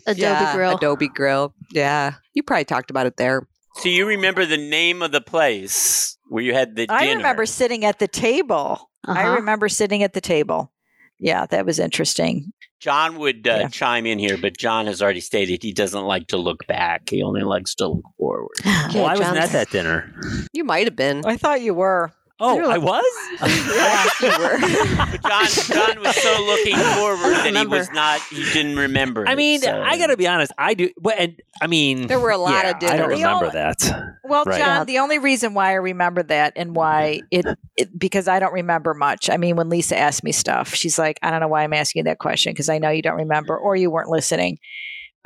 Adobo 0.08 0.18
yeah, 0.18 0.56
Grill. 0.56 0.78
Adobo 0.78 1.14
Grill. 1.14 1.54
Yeah, 1.72 2.14
you 2.34 2.44
probably 2.44 2.66
talked 2.66 2.92
about 2.92 3.08
it 3.08 3.18
there. 3.18 3.48
So 3.76 3.90
you 3.90 4.06
remember 4.06 4.46
the 4.46 4.58
name 4.58 5.02
of 5.02 5.12
the 5.12 5.22
place 5.22 6.18
where 6.28 6.44
you 6.44 6.54
had 6.54 6.76
the 6.76 6.86
dinner? 6.88 7.00
I 7.00 7.14
remember 7.14 7.46
sitting 7.46 7.86
at 7.86 8.00
the 8.00 8.08
table. 8.08 8.90
I 9.06 9.24
Uh-huh. 9.24 9.36
remember 9.38 9.68
sitting 9.70 10.04
at 10.04 10.14
the 10.14 10.22
table. 10.22 10.72
Yeah, 11.22 11.46
that 11.46 11.66
was 11.66 11.80
interesting. 11.80 12.52
John 12.80 13.20
would 13.20 13.48
uh, 13.48 13.58
Yeah. 13.62 13.68
chime 13.68 14.08
in 14.08 14.18
here, 14.18 14.38
but 14.38 14.58
John 14.58 14.88
has 14.88 15.04
already 15.04 15.20
stated 15.22 15.62
he 15.62 15.72
doesn't 15.72 16.04
like 16.04 16.28
to 16.30 16.38
look 16.38 16.66
back. 16.66 17.10
He 17.12 17.22
only 17.22 17.42
likes 17.44 17.76
to 17.76 17.88
look 17.88 18.04
forward. 18.18 18.50
well, 18.66 19.06
I 19.06 19.16
wasn't 19.16 19.38
at 19.38 19.52
that 19.52 19.70
dinner. 19.70 20.12
You 20.52 20.64
might 20.64 20.88
have 20.88 20.96
been. 20.96 21.22
I 21.24 21.38
thought 21.38 21.62
you 21.62 21.76
were. 21.76 22.12
Oh, 22.44 22.56
You're 22.56 22.66
I 22.72 22.78
was. 22.80 23.04
Yeah. 23.42 24.06
But 24.20 25.22
John, 25.30 25.46
John 25.48 26.02
was 26.04 26.16
so 26.16 26.44
looking 26.46 26.76
forward 26.96 27.36
that 27.36 27.54
he 27.56 27.66
was 27.68 27.90
not. 27.92 28.20
He 28.30 28.44
didn't 28.52 28.78
remember. 28.78 29.28
I 29.28 29.34
it, 29.34 29.36
mean, 29.38 29.62
so- 29.62 29.82
I 29.82 29.98
got 29.98 30.08
to 30.08 30.18
be 30.18 30.28
honest. 30.28 30.52
I 30.58 30.74
do. 30.74 30.90
But 31.00 31.16
and 31.20 31.42
I 31.62 31.68
mean, 31.68 32.08
There 32.08 32.20
were 32.20 32.32
a 32.32 32.38
lot 32.38 32.64
yeah, 32.66 32.72
of 32.72 32.80
dinners. 32.80 32.94
I 32.94 32.98
don't 32.98 33.10
remember 33.10 33.46
only- 33.46 33.50
that. 33.54 34.18
Well, 34.24 34.44
Right. 34.46 34.60
John, 34.60 34.86
the 34.88 35.00
only 35.00 35.20
reason 35.20 35.54
why 35.54 35.70
I 35.72 35.74
remember 35.76 36.24
that 36.24 36.54
and 36.56 36.76
why 36.76 37.22
it, 37.32 37.46
it 37.78 37.98
because 37.98 38.28
I 38.28 38.40
don't 38.40 38.54
remember 38.54 38.94
much. 38.94 39.30
I 39.30 39.38
mean, 39.38 39.56
when 39.56 39.70
Lisa 39.70 39.98
asked 39.98 40.24
me 40.24 40.32
stuff, 40.32 40.74
she's 40.74 40.98
like, 40.98 41.20
"I 41.22 41.30
don't 41.32 41.42
know 41.42 41.48
why 41.48 41.64
I'm 41.64 41.74
asking 41.74 42.02
you 42.02 42.04
that 42.06 42.20
question 42.20 42.54
because 42.54 42.70
I 42.70 42.80
know 42.80 42.90
you 42.90 43.02
don't 43.02 43.18
remember 43.18 43.58
or 43.58 43.76
you 43.76 43.92
weren't 43.92 44.10
listening," 44.10 44.58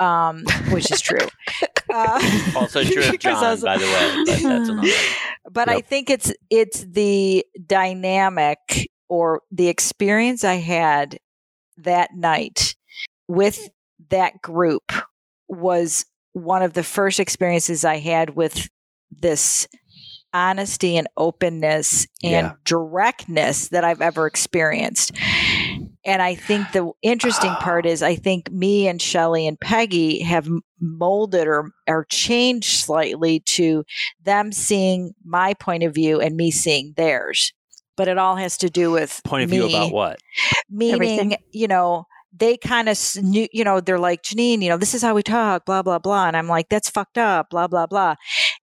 um, 0.00 0.44
which 0.70 0.90
is 0.90 1.00
true. 1.00 1.18
Uh, 1.88 2.20
Also 2.56 2.82
true 2.82 3.04
of 3.04 3.16
John, 3.20 3.40
was- 3.40 3.62
by 3.62 3.78
the 3.78 3.84
way. 3.84 4.24
But 4.26 4.42
that's 4.42 4.68
another. 4.68 4.88
but 5.52 5.68
I 5.68 5.80
think 5.80 6.10
it's 6.10 6.32
it's 6.50 6.80
the 6.80 7.46
dynamic 7.64 8.58
or 9.08 9.42
the 9.52 9.68
experience 9.68 10.42
I 10.42 10.54
had 10.54 11.18
that 11.78 12.10
night 12.16 12.74
with 13.28 13.68
that 14.10 14.42
group 14.42 14.90
was 15.46 16.04
one 16.32 16.62
of 16.62 16.72
the 16.72 16.82
first 16.82 17.20
experiences 17.20 17.84
I 17.84 17.98
had 17.98 18.30
with 18.30 18.68
this 19.12 19.68
honesty 20.34 20.96
and 20.96 21.06
openness 21.16 22.06
and 22.24 22.32
Yeah. 22.48 22.52
directness 22.64 23.68
that 23.68 23.84
I've 23.84 24.02
ever 24.02 24.26
experienced. 24.26 25.12
And 26.04 26.22
I 26.22 26.34
think 26.34 26.72
the 26.72 26.90
interesting 27.02 27.52
part 27.56 27.86
is 27.86 28.02
I 28.02 28.16
think 28.16 28.50
me 28.50 28.86
and 28.88 29.00
Shelly 29.00 29.46
and 29.46 29.58
Peggy 29.58 30.20
have 30.22 30.48
molded 30.80 31.46
or, 31.46 31.70
or 31.88 32.06
changed 32.10 32.80
slightly 32.80 33.40
to 33.40 33.84
them 34.22 34.52
seeing 34.52 35.14
my 35.24 35.54
point 35.54 35.82
of 35.82 35.94
view 35.94 36.20
and 36.20 36.36
me 36.36 36.50
seeing 36.50 36.94
theirs. 36.96 37.52
But 37.96 38.08
it 38.08 38.18
all 38.18 38.36
has 38.36 38.58
to 38.58 38.68
do 38.68 38.90
with 38.90 39.20
Point 39.24 39.44
of 39.44 39.50
view 39.50 39.68
about 39.68 39.90
what? 39.90 40.20
meaning 40.68 40.94
Everything. 40.94 41.36
you 41.52 41.66
know 41.66 42.06
they 42.38 42.56
kind 42.56 42.88
of 42.88 42.98
knew 43.22 43.48
you 43.52 43.64
know 43.64 43.80
they're 43.80 43.98
like 43.98 44.22
janine 44.22 44.62
you 44.62 44.68
know 44.68 44.76
this 44.76 44.94
is 44.94 45.02
how 45.02 45.14
we 45.14 45.22
talk 45.22 45.64
blah 45.64 45.82
blah 45.82 45.98
blah 45.98 46.26
and 46.26 46.36
i'm 46.36 46.48
like 46.48 46.68
that's 46.68 46.90
fucked 46.90 47.18
up 47.18 47.50
blah 47.50 47.66
blah 47.66 47.86
blah 47.86 48.14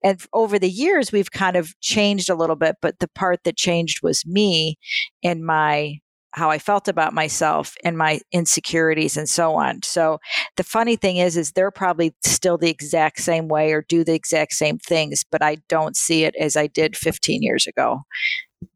and 0.02 0.24
over 0.32 0.58
the 0.58 0.70
years 0.70 1.10
we've 1.10 1.30
kind 1.30 1.56
of 1.56 1.78
changed 1.80 2.30
a 2.30 2.34
little 2.34 2.56
bit 2.56 2.76
but 2.80 2.98
the 3.00 3.08
part 3.08 3.42
that 3.44 3.56
changed 3.56 4.02
was 4.02 4.24
me 4.26 4.76
and 5.22 5.44
my 5.44 5.98
how 6.34 6.50
i 6.50 6.58
felt 6.58 6.88
about 6.88 7.12
myself 7.12 7.74
and 7.84 7.96
my 7.96 8.20
insecurities 8.32 9.16
and 9.16 9.28
so 9.28 9.54
on 9.54 9.82
so 9.82 10.18
the 10.56 10.64
funny 10.64 10.96
thing 10.96 11.16
is 11.16 11.36
is 11.36 11.52
they're 11.52 11.70
probably 11.70 12.14
still 12.24 12.58
the 12.58 12.70
exact 12.70 13.20
same 13.20 13.48
way 13.48 13.72
or 13.72 13.82
do 13.88 14.04
the 14.04 14.14
exact 14.14 14.52
same 14.52 14.78
things 14.78 15.24
but 15.30 15.42
i 15.42 15.56
don't 15.68 15.96
see 15.96 16.24
it 16.24 16.34
as 16.36 16.56
i 16.56 16.66
did 16.66 16.96
15 16.96 17.42
years 17.42 17.66
ago 17.66 18.02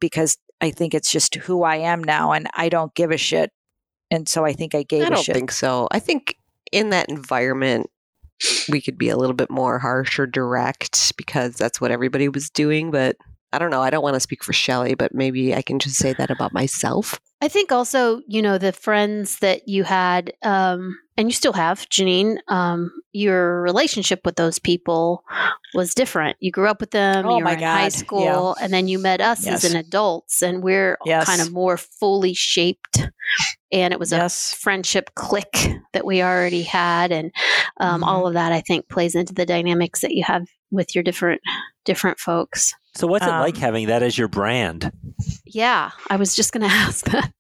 because 0.01 0.37
I 0.61 0.71
think 0.71 0.95
it's 0.95 1.11
just 1.11 1.35
who 1.37 1.63
I 1.63 1.77
am 1.77 2.03
now, 2.03 2.33
and 2.33 2.49
I 2.55 2.69
don't 2.69 2.95
give 2.95 3.11
a 3.11 3.17
shit. 3.17 3.53
And 4.11 4.29
so 4.29 4.45
I 4.45 4.53
think 4.53 4.75
I 4.75 4.83
gave 4.83 5.05
I 5.05 5.07
a 5.07 5.11
don't 5.11 5.25
think 5.25 5.53
so. 5.53 5.89
I 5.91 5.99
think 5.99 6.37
in 6.73 6.91
that 6.91 7.09
environment, 7.09 7.89
we 8.69 8.81
could 8.81 8.99
be 8.99 9.09
a 9.09 9.17
little 9.17 9.35
bit 9.35 9.51
more 9.51 9.79
harsh 9.79 10.19
or 10.19 10.27
direct 10.27 11.17
because 11.17 11.57
that's 11.57 11.81
what 11.81 11.91
everybody 11.91 12.29
was 12.29 12.51
doing. 12.51 12.91
But 12.91 13.17
I 13.53 13.59
don't 13.59 13.71
know. 13.71 13.81
I 13.83 13.91
don't 13.91 14.03
want 14.03 14.15
to 14.15 14.21
speak 14.21 14.45
for 14.45 14.53
Shelly, 14.53 14.95
but 14.95 15.15
maybe 15.15 15.55
I 15.55 15.63
can 15.63 15.79
just 15.79 15.97
say 15.97 16.13
that 16.15 16.31
about 16.31 16.53
myself. 16.53 17.19
I 17.41 17.49
think 17.49 17.71
also, 17.73 18.21
you 18.27 18.43
know, 18.43 18.59
the 18.59 18.73
friends 18.73 19.39
that 19.39 19.69
you 19.69 19.85
had, 19.85 20.33
um, 20.43 20.99
and 21.17 21.29
you 21.29 21.33
still 21.33 21.53
have, 21.53 21.89
Janine, 21.89 22.39
um, 22.49 22.91
your 23.13 23.63
relationship 23.63 24.21
with 24.25 24.37
those 24.37 24.59
people 24.59 25.25
was 25.73 25.95
different. 25.95 26.37
You 26.41 26.51
grew 26.51 26.67
up 26.67 26.81
with 26.81 26.91
them, 26.91 27.27
Oh 27.27 27.39
you 27.39 27.45
my 27.45 27.53
were 27.53 27.57
in 27.59 27.63
high 27.63 27.85
God, 27.85 27.93
school, 27.93 28.57
and 28.61 28.73
then 28.73 28.89
you 28.89 28.99
met 28.99 29.21
us 29.21 29.47
Yes. 29.47 29.65
as 29.65 29.71
an 29.71 29.77
adults, 29.79 30.43
and 30.43 30.63
we're 30.63 30.99
Yes. 31.07 31.27
kind 31.27 31.41
of 31.41 31.53
more 31.53 31.77
fully 31.77 32.35
shaped. 32.35 33.09
And 33.71 33.93
it 33.93 34.01
was 34.01 34.13
a 34.13 34.29
friendship 34.29 35.15
click 35.15 35.69
that 35.93 36.05
we 36.05 36.23
already 36.23 36.63
had, 36.65 37.13
and 37.13 37.31
um, 37.81 38.03
Mhm. 38.03 38.07
all 38.07 38.27
of 38.27 38.35
that 38.35 38.51
I 38.53 38.61
think 38.61 38.89
plays 38.89 39.15
into 39.15 39.33
the 39.33 39.47
dynamics 39.47 40.01
that 40.01 40.13
you 40.13 40.25
have 40.25 40.47
with 40.71 40.95
your 40.95 41.05
different 41.05 41.41
different 41.85 42.19
folks. 42.19 42.75
So 42.99 43.07
what's 43.07 43.25
it 43.25 43.31
Um, 43.31 43.41
like 43.43 43.57
having 43.57 43.87
that 43.87 44.03
as 44.03 44.19
your 44.19 44.27
brand? 44.27 44.91
Yeah, 45.47 45.93
I 46.11 46.17
was 46.17 46.35
just 46.35 46.53
going 46.53 46.63
to 46.69 46.75
ask 46.75 47.05
that. 47.07 47.33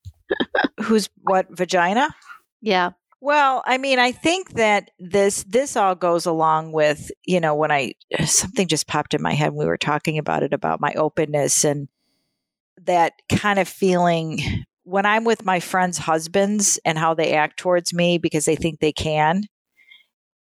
Who's 0.80 1.08
what 1.22 1.48
vagina? 1.50 2.14
Yeah, 2.60 2.90
Well, 3.20 3.64
I 3.66 3.78
mean, 3.78 3.98
I 3.98 4.12
think 4.12 4.52
that 4.54 4.92
this 5.00 5.42
this 5.42 5.76
all 5.76 5.96
goes 5.96 6.26
along 6.26 6.70
with 6.70 7.10
you 7.24 7.40
know 7.40 7.56
when 7.56 7.72
I 7.72 7.94
something 8.24 8.68
just 8.68 8.86
popped 8.86 9.14
in 9.14 9.22
my 9.22 9.32
head 9.32 9.48
when 9.48 9.58
we 9.58 9.66
were 9.66 9.76
talking 9.76 10.16
about 10.16 10.44
it 10.44 10.52
about 10.52 10.80
my 10.80 10.92
openness 10.94 11.64
and 11.64 11.88
that 12.84 13.14
kind 13.28 13.58
of 13.58 13.68
feeling 13.68 14.64
when 14.84 15.06
I'm 15.06 15.24
with 15.24 15.44
my 15.44 15.58
friends' 15.58 15.98
husbands 15.98 16.78
and 16.84 16.96
how 16.96 17.14
they 17.14 17.32
act 17.32 17.58
towards 17.58 17.92
me 17.92 18.18
because 18.18 18.44
they 18.44 18.54
think 18.54 18.78
they 18.78 18.92
can. 18.92 19.42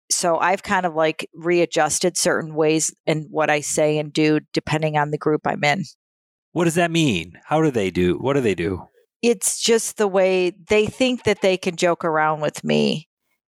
So 0.10 0.38
I've 0.38 0.63
kind 0.63 0.86
of 0.86 0.96
like 0.96 1.30
readjusted 1.34 2.17
certain 2.17 2.56
ways 2.56 2.93
in 3.06 3.28
what 3.30 3.50
I 3.50 3.62
say 3.62 3.98
and 3.98 4.12
do 4.12 4.39
depending 4.54 4.98
on 4.98 5.12
the 5.12 5.17
group 5.17 5.41
I'm 5.46 5.63
in. 5.63 5.84
What 6.54 6.63
does 6.65 6.76
that 6.76 6.91
mean? 6.91 7.39
How 7.46 7.62
do 7.62 7.72
they 7.72 7.91
do? 7.91 8.15
What 8.15 8.34
do 8.34 8.41
they 8.41 8.56
do? 8.56 8.88
it's 9.22 9.60
just 9.60 9.98
the 9.98 10.08
way 10.08 10.52
they 10.70 10.86
think 10.86 11.24
that 11.24 11.41
they 11.41 11.58
can 11.58 11.76
joke 11.76 12.06
around 12.06 12.41
with 12.41 12.63
me 12.63 13.08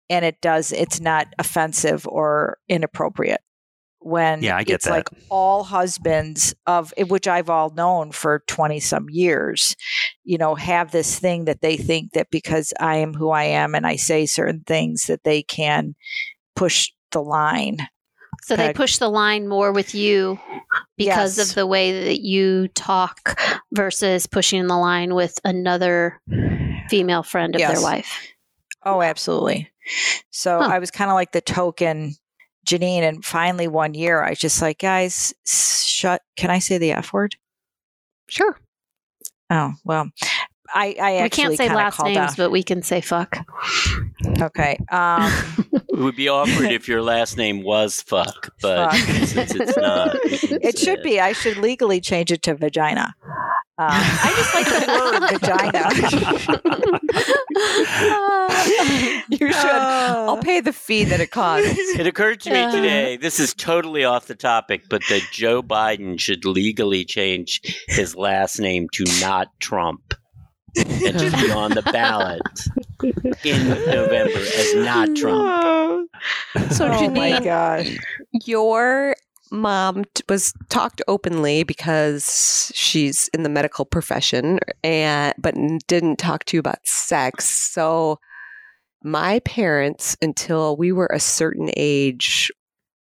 and 0.09 0.25
it 0.25 0.41
does 0.41 0.73
it's 0.73 1.01
not 1.01 1.27
offensive 1.39 2.07
or 2.09 2.59
inappropriate 2.69 3.41
when 4.03 4.43
Yeah, 4.43 4.57
I 4.57 4.65
get 4.65 4.77
it's 4.77 4.87
like 4.87 5.09
all 5.29 5.63
husbands 5.63 6.55
of 6.67 6.95
eh, 6.97 7.05
which 7.05 7.29
I've 7.29 7.51
all 7.51 7.71
known 7.71 8.13
for 8.13 8.43
20 8.47 8.81
some 8.81 9.07
years, 9.11 9.77
you 10.25 10.39
know, 10.39 10.55
have 10.55 10.91
this 10.91 11.19
thing 11.19 11.45
that 11.45 11.61
they 11.61 11.77
think 11.77 12.13
that 12.13 12.31
because 12.31 12.73
I 12.81 12.97
am 12.97 13.13
who 13.13 13.29
I 13.29 13.45
am 13.45 13.75
and 13.75 13.87
I 13.87 13.97
say 13.97 14.25
certain 14.25 14.63
things 14.67 15.05
that 15.05 15.25
they 15.25 15.43
can 15.43 15.95
push 16.57 16.91
the 17.13 17.23
line. 17.23 17.79
So 18.43 18.57
they 18.57 18.73
push 18.73 18.99
the 18.99 19.09
line 19.09 19.49
more 19.49 19.71
with 19.73 19.95
you 19.95 20.39
because 20.97 21.37
Yes. 21.39 21.51
of 21.51 21.55
the 21.55 21.67
way 21.67 22.05
that 22.05 22.21
you 22.21 22.69
talk 22.69 23.39
versus 23.73 24.27
pushing 24.27 24.67
the 24.67 24.77
line 24.77 25.15
with 25.15 25.39
another 25.45 26.21
female 26.89 27.23
friend 27.23 27.55
of 27.55 27.61
Yes. 27.61 27.73
their 27.73 27.83
wife. 27.83 28.11
Oh, 28.85 29.03
absolutely. 29.03 29.71
So 30.31 30.59
Huh. 30.61 30.69
I 30.73 30.79
was 30.79 30.91
kind 30.91 31.11
of 31.11 31.15
like 31.15 31.33
the 31.33 31.41
token 31.41 32.15
Janine. 32.67 33.03
And 33.03 33.25
finally, 33.25 33.69
one 33.69 33.95
year, 33.95 34.23
I 34.23 34.31
was 34.31 34.39
just 34.39 34.63
like, 34.63 34.79
guys, 34.79 35.35
shut. 35.47 36.23
Can 36.37 36.51
I 36.51 36.59
say 36.61 36.79
the 36.79 36.93
F 36.93 37.13
word? 37.13 37.37
Sure. 38.29 38.57
Oh, 39.51 39.73
well, 39.85 40.11
I, 40.75 40.97
I 41.01 41.23
we 41.25 41.29
can't 41.31 41.57
say 41.57 41.69
last 41.69 42.03
names, 42.05 42.17
out- 42.19 42.37
but 42.37 42.51
we 42.51 42.63
can 42.63 42.83
say 42.83 43.01
fuck. 43.01 43.39
Okay. 44.41 44.79
Um, 44.91 45.31
It 45.93 45.99
would 46.05 46.17
be 46.17 46.29
awkward 46.29 46.71
if 46.73 46.89
your 46.89 47.03
last 47.03 47.37
name 47.37 47.63
was 47.63 48.01
fuck, 48.01 48.55
but 48.63 48.91
Fuck. 48.93 49.01
since 49.27 49.55
it's 49.55 49.77
not, 49.77 50.15
we 50.25 50.39
can 50.39 50.59
it 50.63 50.79
say 50.79 50.85
should 50.85 51.03
be. 51.03 51.21
I 51.21 51.33
should 51.35 51.59
legally 51.59 52.01
change 52.01 52.33
it 52.33 52.43
to 52.45 52.55
vagina. 52.55 53.13
Um, 53.77 53.89
I 53.91 54.33
just 54.37 54.55
like 54.55 54.67
the 54.67 54.87
word 55.11 55.21
vagina. 55.41 55.91
You 59.29 59.53
should. 59.53 59.65
I'll 59.67 60.31
Uh, 60.39 60.43
pay 60.43 60.61
the 60.61 60.73
fee 60.73 61.05
that 61.05 61.21
it 61.21 61.31
costs. 61.33 61.69
It 61.99 62.07
occurred 62.07 62.41
to 62.43 62.51
me 62.51 62.61
Uh. 62.61 62.71
today, 62.73 63.17
this 63.17 63.39
is 63.41 63.53
totally 63.55 64.05
off 64.05 64.27
the 64.27 64.35
topic, 64.35 64.83
but 64.89 65.03
that 65.09 65.23
Joe 65.33 65.63
Biden 65.63 66.19
should 66.19 66.45
legally 66.45 67.05
change 67.05 67.61
his 67.89 68.15
last 68.17 68.59
name 68.59 68.89
to 68.93 69.05
not 69.21 69.49
Trump 69.61 70.15
and 70.77 71.19
just 71.19 71.37
be 71.37 71.51
on 71.51 71.73
the 71.73 71.83
ballot 71.83 72.41
in 73.45 73.69
November 73.69 74.39
as 74.39 74.75
not 74.77 75.15
Trump. 75.17 76.11
So, 76.71 76.91
oh 76.91 77.11
my 77.11 77.41
gosh. 77.41 77.97
your 78.45 79.15
mom 79.51 80.05
t- 80.15 80.23
was 80.29 80.53
talked 80.69 81.03
openly 81.09 81.65
because 81.65 82.71
she's 82.75 83.29
in 83.29 83.43
the 83.43 83.49
medical 83.49 83.85
profession 83.85 84.61
and 84.85 85.35
but 85.39 85.55
didn't 85.89 86.17
talk 86.19 86.45
to 86.45 86.57
you 86.57 86.61
about 86.61 86.79
sex 86.87 87.49
so 87.49 88.19
my 89.03 89.41
parents 89.41 90.17
until 90.23 90.77
we 90.77 90.93
were 90.93 91.11
a 91.13 91.19
certain 91.19 91.71
age 91.77 92.53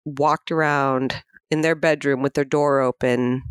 walked 0.04 0.52
around 0.52 1.20
in 1.50 1.62
their 1.62 1.74
bedroom 1.74 2.22
with 2.22 2.34
their 2.34 2.44
door 2.44 2.80
open 2.80 3.42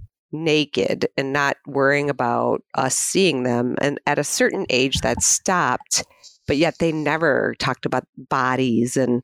naked 0.44 1.08
and 1.18 1.34
not 1.34 1.58
worrying 1.66 2.10
about 2.10 2.62
us 2.76 2.98
seeing 2.98 3.44
them 3.44 3.76
and 3.82 4.00
at 4.06 4.20
a 4.20 4.24
certain 4.24 4.66
age 4.70 5.00
that 5.02 5.22
stopped 5.24 6.04
but 6.48 6.58
yet 6.58 6.78
they 6.80 6.92
never 6.92 7.56
talked 7.60 7.86
about 7.86 8.08
bodies 8.18 8.98
and 8.98 9.24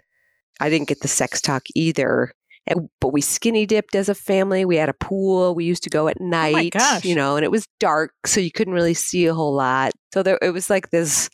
I 0.60 0.70
didn't 0.70 0.88
get 0.88 1.02
the 1.02 1.08
sex 1.08 1.42
talk 1.42 1.64
either. 1.76 2.34
And, 2.68 2.90
but 3.00 3.10
we 3.12 3.22
skinny 3.22 3.66
dipped 3.66 3.96
as 3.96 4.08
a 4.08 4.16
family. 4.16 4.66
We 4.66 4.76
had 4.76 4.90
a 4.90 4.94
pool. 4.94 5.56
We 5.56 5.66
used 5.66 5.84
to 5.84 5.90
go 5.90 6.08
at 6.08 6.18
oh 6.22 6.26
night, 6.26 6.74
gosh. 6.74 7.04
you 7.04 7.16
know, 7.16 7.36
and 7.36 7.44
it 7.44 7.50
was 7.50 7.68
dark, 7.80 8.12
so 8.28 8.40
you 8.40 8.52
couldn't 8.52 8.76
really 8.76 8.94
see 8.94 9.26
a 9.26 9.34
whole 9.34 9.54
lot. 9.54 9.94
So 10.14 10.22
there, 10.22 10.38
it 10.42 10.52
was 10.52 10.70
like 10.70 10.92
this 10.92 11.30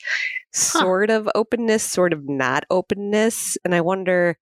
sort 0.53 1.09
of 1.09 1.29
openness, 1.35 1.83
sort 1.83 2.13
of 2.13 2.27
not 2.29 2.63
openness. 2.69 3.57
And 3.65 3.75
I 3.75 3.81
wonder, 3.81 4.37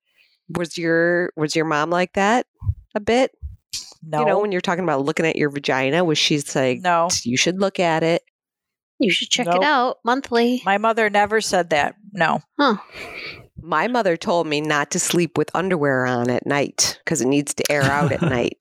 was 0.55 0.77
your 0.77 1.31
was 1.35 1.55
your 1.55 1.65
mom 1.65 1.89
like 1.89 2.13
that 2.13 2.45
a 2.93 2.99
bit? 2.99 3.31
No. 4.05 4.19
You 4.19 4.25
know, 4.25 4.39
when 4.39 4.51
you're 4.51 4.61
talking 4.61 4.83
about 4.83 5.03
looking 5.03 5.25
at 5.25 5.35
your 5.35 5.49
vagina, 5.49 6.03
was 6.03 6.17
she 6.17 6.41
like, 6.53 6.81
no. 6.81 7.07
you 7.23 7.37
should 7.37 7.59
look 7.59 7.79
at 7.79 8.03
it? 8.03 8.21
You 8.99 9.11
should 9.11 9.29
check 9.29 9.47
Nope. 9.47 9.57
it 9.57 9.63
out 9.63 9.97
monthly. 10.05 10.61
My 10.65 10.77
mother 10.77 11.09
never 11.09 11.41
said 11.41 11.71
that. 11.71 11.95
No. 12.13 12.41
Huh. 12.57 12.77
My 13.61 13.87
mother 13.87 14.15
told 14.15 14.47
me 14.47 14.61
not 14.61 14.91
to 14.91 14.99
sleep 14.99 15.37
with 15.37 15.49
underwear 15.53 16.05
on 16.05 16.29
at 16.29 16.45
night 16.45 16.99
because 17.03 17.21
it 17.21 17.27
needs 17.27 17.53
to 17.55 17.71
air 17.71 17.83
out 17.83 18.11
at 18.11 18.21
night. 18.37 18.57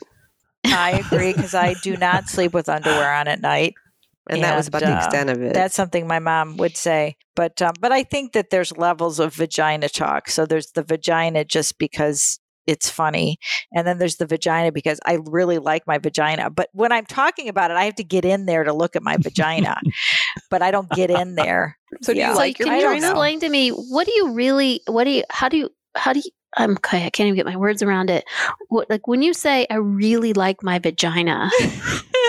I 0.64 0.92
agree 0.92 1.33
because 1.33 1.54
I 1.54 1.74
do 1.83 1.96
not 1.96 2.28
sleep 2.28 2.52
with 2.52 2.68
underwear 2.68 3.12
on 3.14 3.28
at 3.28 3.40
night. 3.40 3.74
And 4.30 4.42
that 4.42 4.57
was 4.57 4.66
And, 4.66 4.74
about 4.74 4.87
the 4.88 4.94
uh, 4.94 4.96
extent 4.96 5.30
of 5.30 5.42
it. 5.42 5.52
That's 5.52 5.74
something 5.74 6.07
my 6.07 6.18
mom 6.18 6.57
would 6.57 6.76
say. 6.78 7.16
But 7.37 7.61
um, 7.61 7.74
but 7.78 7.92
I 7.92 8.02
think 8.04 8.33
that 8.33 8.48
there's 8.50 8.76
levels 8.76 9.20
of 9.20 9.35
vagina 9.35 9.88
talk. 9.90 10.30
So 10.30 10.46
there's 10.46 10.72
the 10.72 10.83
vagina 10.83 11.44
just 11.44 11.78
because 11.78 12.40
it's 12.66 12.88
funny, 12.88 13.38
and 13.74 13.87
then 13.87 13.98
there's 13.98 14.16
the 14.16 14.27
vagina 14.27 14.72
because 14.72 15.00
I 15.05 15.18
really 15.27 15.59
like 15.59 15.87
my 15.87 15.98
vagina. 15.98 16.50
But 16.50 16.68
when 16.72 16.92
I'm 16.92 17.07
talking 17.07 17.48
about 17.48 17.70
it, 17.70 17.77
I 17.77 17.85
have 17.85 17.96
to 17.96 18.05
get 18.05 18.24
in 18.24 18.46
there 18.46 18.64
to 18.64 18.72
look 18.72 18.96
at 18.96 19.03
my 19.03 19.16
vagina. 19.16 19.79
but 20.50 20.62
I 20.62 20.70
don't 20.70 20.90
get 20.90 21.11
in 21.11 21.35
there. 21.35 21.77
so 22.03 22.12
do 22.12 22.18
yeah. 22.18 22.29
you 22.29 22.35
so 22.35 22.38
like 22.38 22.59
your 22.59 22.66
can 22.66 22.74
I 22.74 22.79
you 22.79 22.83
don't 22.83 22.94
vagina? 22.94 23.07
know. 23.07 23.12
explain 23.12 23.40
to 23.40 23.48
me 23.48 23.70
what 23.70 24.07
do 24.07 24.12
you 24.14 24.33
really 24.33 24.81
what 24.87 25.05
do 25.05 25.11
you 25.11 25.24
how 25.31 25.48
do 25.48 25.57
you 25.57 25.70
how 25.96 26.12
do 26.12 26.20
you 26.20 26.31
I'm 26.56 26.72
okay, 26.72 27.06
I 27.06 27.10
can't 27.10 27.26
even 27.26 27.36
get 27.36 27.46
my 27.46 27.56
words 27.56 27.82
around 27.82 28.10
it. 28.10 28.24
What 28.68 28.88
like 28.90 29.06
when 29.08 29.22
you 29.22 29.34
say 29.34 29.66
I 29.70 29.76
really 29.76 30.32
like 30.32 30.62
my 30.62 30.78
vagina, 30.78 31.50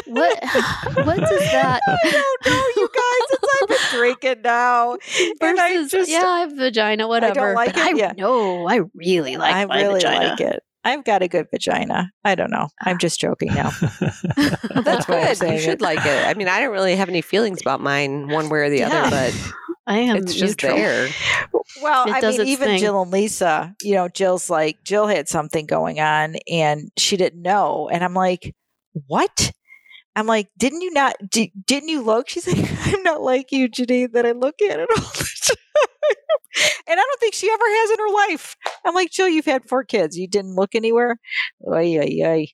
what 0.07 0.39
what 1.05 1.17
does 1.19 1.51
that 1.51 1.79
I 1.88 2.11
don't 2.11 2.45
know, 2.45 2.67
you 2.75 2.89
guys. 2.93 3.29
It's 3.31 3.61
I've 3.61 3.67
been 3.69 3.99
drinking 3.99 4.41
now, 4.43 4.97
and 5.41 5.59
I 5.59 5.73
versus 5.75 5.91
just 5.91 6.11
yeah, 6.11 6.23
I 6.25 6.39
have 6.41 6.53
vagina, 6.53 7.07
whatever. 7.07 7.39
I 7.39 7.43
don't 7.45 7.55
like 7.55 7.73
but 7.73 7.81
it, 7.81 7.95
I 7.95 7.97
yeah. 7.97 8.13
know 8.17 8.67
I 8.67 8.81
really 8.93 9.38
like 9.38 9.53
I 9.55 9.65
my 9.65 9.81
really 9.81 9.95
vagina. 10.01 10.27
like 10.29 10.41
it. 10.41 10.63
I've 10.83 11.03
got 11.03 11.23
a 11.23 11.27
good 11.27 11.47
vagina. 11.49 12.11
I 12.23 12.35
don't 12.35 12.51
know. 12.51 12.67
Ah. 12.81 12.89
I'm 12.89 12.99
just 12.99 13.19
joking 13.19 13.51
now. 13.55 13.71
That's 14.38 15.05
good. 15.07 15.39
You 15.41 15.59
should 15.59 15.73
it. 15.75 15.81
like 15.81 16.05
it. 16.05 16.27
I 16.27 16.35
mean, 16.35 16.47
I 16.47 16.59
don't 16.59 16.71
really 16.71 16.95
have 16.95 17.09
any 17.09 17.21
feelings 17.21 17.59
about 17.59 17.81
mine 17.81 18.27
one 18.29 18.49
way 18.49 18.59
or 18.59 18.69
the 18.69 18.77
Yeah. 18.79 18.89
other, 19.05 19.09
but 19.09 19.53
I 19.88 19.97
am 19.97 20.17
it's 20.17 20.35
just 20.35 20.61
neutral. 20.61 20.77
there. 20.77 21.09
Well, 21.81 22.05
I 22.07 22.21
mean, 22.21 22.41
even 22.47 22.67
thing. 22.67 22.79
Jill 22.79 23.01
and 23.01 23.11
Lisa, 23.11 23.75
you 23.81 23.95
know, 23.95 24.07
Jill's 24.07 24.49
like, 24.49 24.83
Jill 24.83 25.07
had 25.07 25.27
something 25.27 25.65
going 25.65 25.99
on 25.99 26.35
and 26.49 26.91
she 26.97 27.17
didn't 27.17 27.41
know. 27.41 27.89
And 27.91 28.03
I'm 28.03 28.13
like, 28.13 28.55
what? 29.07 29.51
I'm 30.15 30.27
like, 30.27 30.47
didn't 30.57 30.81
you 30.81 30.91
not, 30.93 31.15
di- 31.29 31.51
didn't 31.67 31.89
you 31.89 32.01
look? 32.01 32.29
She's 32.29 32.47
like, 32.47 32.69
I'm 32.93 33.03
not 33.03 33.21
like 33.21 33.51
you, 33.51 33.67
Janine, 33.69 34.13
that 34.13 34.25
I 34.25 34.31
look 34.31 34.61
at 34.61 34.79
it 34.79 34.89
all 34.89 35.03
the 35.03 35.39
time. 35.47 36.15
and 36.88 36.99
I 36.99 37.03
don't 37.03 37.19
think 37.19 37.33
she 37.33 37.49
ever 37.51 37.63
has 37.65 37.91
in 37.91 37.99
her 37.99 38.13
life. 38.29 38.55
I'm 38.85 38.95
like, 38.95 39.11
Jill, 39.11 39.27
you've 39.27 39.45
had 39.45 39.67
four 39.67 39.83
kids. 39.83 40.17
You 40.17 40.27
didn't 40.27 40.55
look 40.55 40.75
anywhere? 40.75 41.17
Oy, 41.67 41.97
oy, 41.99 42.19
oy. 42.23 42.47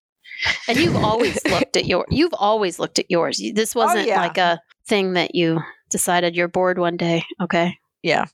And 0.68 0.80
you've 0.80 0.96
always 0.96 1.44
looked 1.50 1.78
at 1.78 1.86
your 1.86 2.08
you've 2.10 2.34
always 2.34 2.80
looked 2.80 2.98
at 2.98 3.12
yours. 3.12 3.40
This 3.54 3.76
oh, 3.76 3.80
wasn't 3.82 4.06
Oh, 4.06 4.08
yeah. 4.10 4.22
like 4.22 4.38
a 4.40 4.60
thing 4.88 5.14
that 5.14 5.36
you 5.36 5.60
decided 5.92 6.36
you're 6.36 6.48
bored 6.48 6.80
one 6.80 6.98
day. 6.98 7.24
Okay. 7.40 7.78
Yeah. 8.02 8.26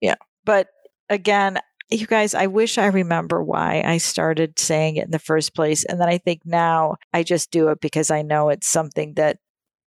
Yeah. 0.00 0.14
But 0.46 0.68
again, 1.10 1.58
you 1.90 2.06
guys, 2.06 2.34
I 2.34 2.46
wish 2.46 2.78
I 2.78 2.86
remember 2.86 3.42
why 3.42 3.82
I 3.84 3.98
started 3.98 4.58
saying 4.58 4.96
it 4.96 5.04
in 5.04 5.10
the 5.10 5.18
first 5.18 5.54
place. 5.54 5.84
And 5.84 6.00
then 6.00 6.08
I 6.08 6.16
think 6.18 6.40
now 6.46 6.96
I 7.12 7.22
just 7.22 7.50
do 7.50 7.68
it 7.68 7.80
because 7.80 8.10
I 8.10 8.22
know 8.22 8.48
it's 8.48 8.66
something 8.66 9.14
that 9.14 9.36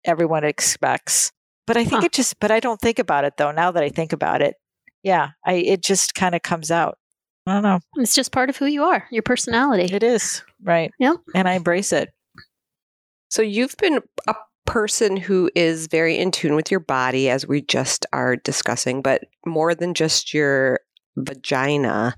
everyone 0.04 0.42
expects. 0.44 1.30
But 1.66 1.76
I 1.76 1.84
think 1.84 2.00
Huh. 2.00 2.06
it 2.06 2.12
just, 2.12 2.40
but 2.40 2.50
I 2.50 2.60
don't 2.60 2.80
think 2.80 2.98
about 2.98 3.24
it 3.24 3.34
though. 3.36 3.52
Now 3.52 3.70
that 3.70 3.82
I 3.84 3.88
think 3.90 4.12
about 4.12 4.42
it, 4.42 4.56
yeah, 5.02 5.30
I, 5.46 5.52
it 5.54 5.82
just 5.82 6.14
kind 6.14 6.34
of 6.34 6.42
comes 6.42 6.70
out. 6.70 6.98
I 7.46 7.54
don't 7.54 7.62
know. 7.62 7.80
It's 7.96 8.14
just 8.14 8.32
part 8.32 8.50
of 8.50 8.56
who 8.58 8.66
you 8.66 8.84
are, 8.84 9.06
your 9.10 9.22
personality. 9.22 9.94
It 9.94 10.02
is. 10.02 10.42
Right. 10.62 10.90
Yep. 10.98 11.16
And 11.34 11.48
I 11.48 11.54
embrace 11.54 11.92
it. 11.92 12.10
So 13.30 13.42
you've 13.42 13.76
been 13.78 14.00
a 14.26 14.34
person 14.68 15.16
who 15.16 15.50
is 15.54 15.86
very 15.86 16.18
in 16.18 16.30
tune 16.30 16.54
with 16.54 16.70
your 16.70 16.80
body, 16.80 17.30
as 17.30 17.46
we 17.46 17.62
just 17.62 18.04
are 18.12 18.36
discussing, 18.36 19.00
but 19.00 19.24
more 19.46 19.74
than 19.74 19.94
just 19.94 20.34
your 20.34 20.80
vagina, 21.16 22.14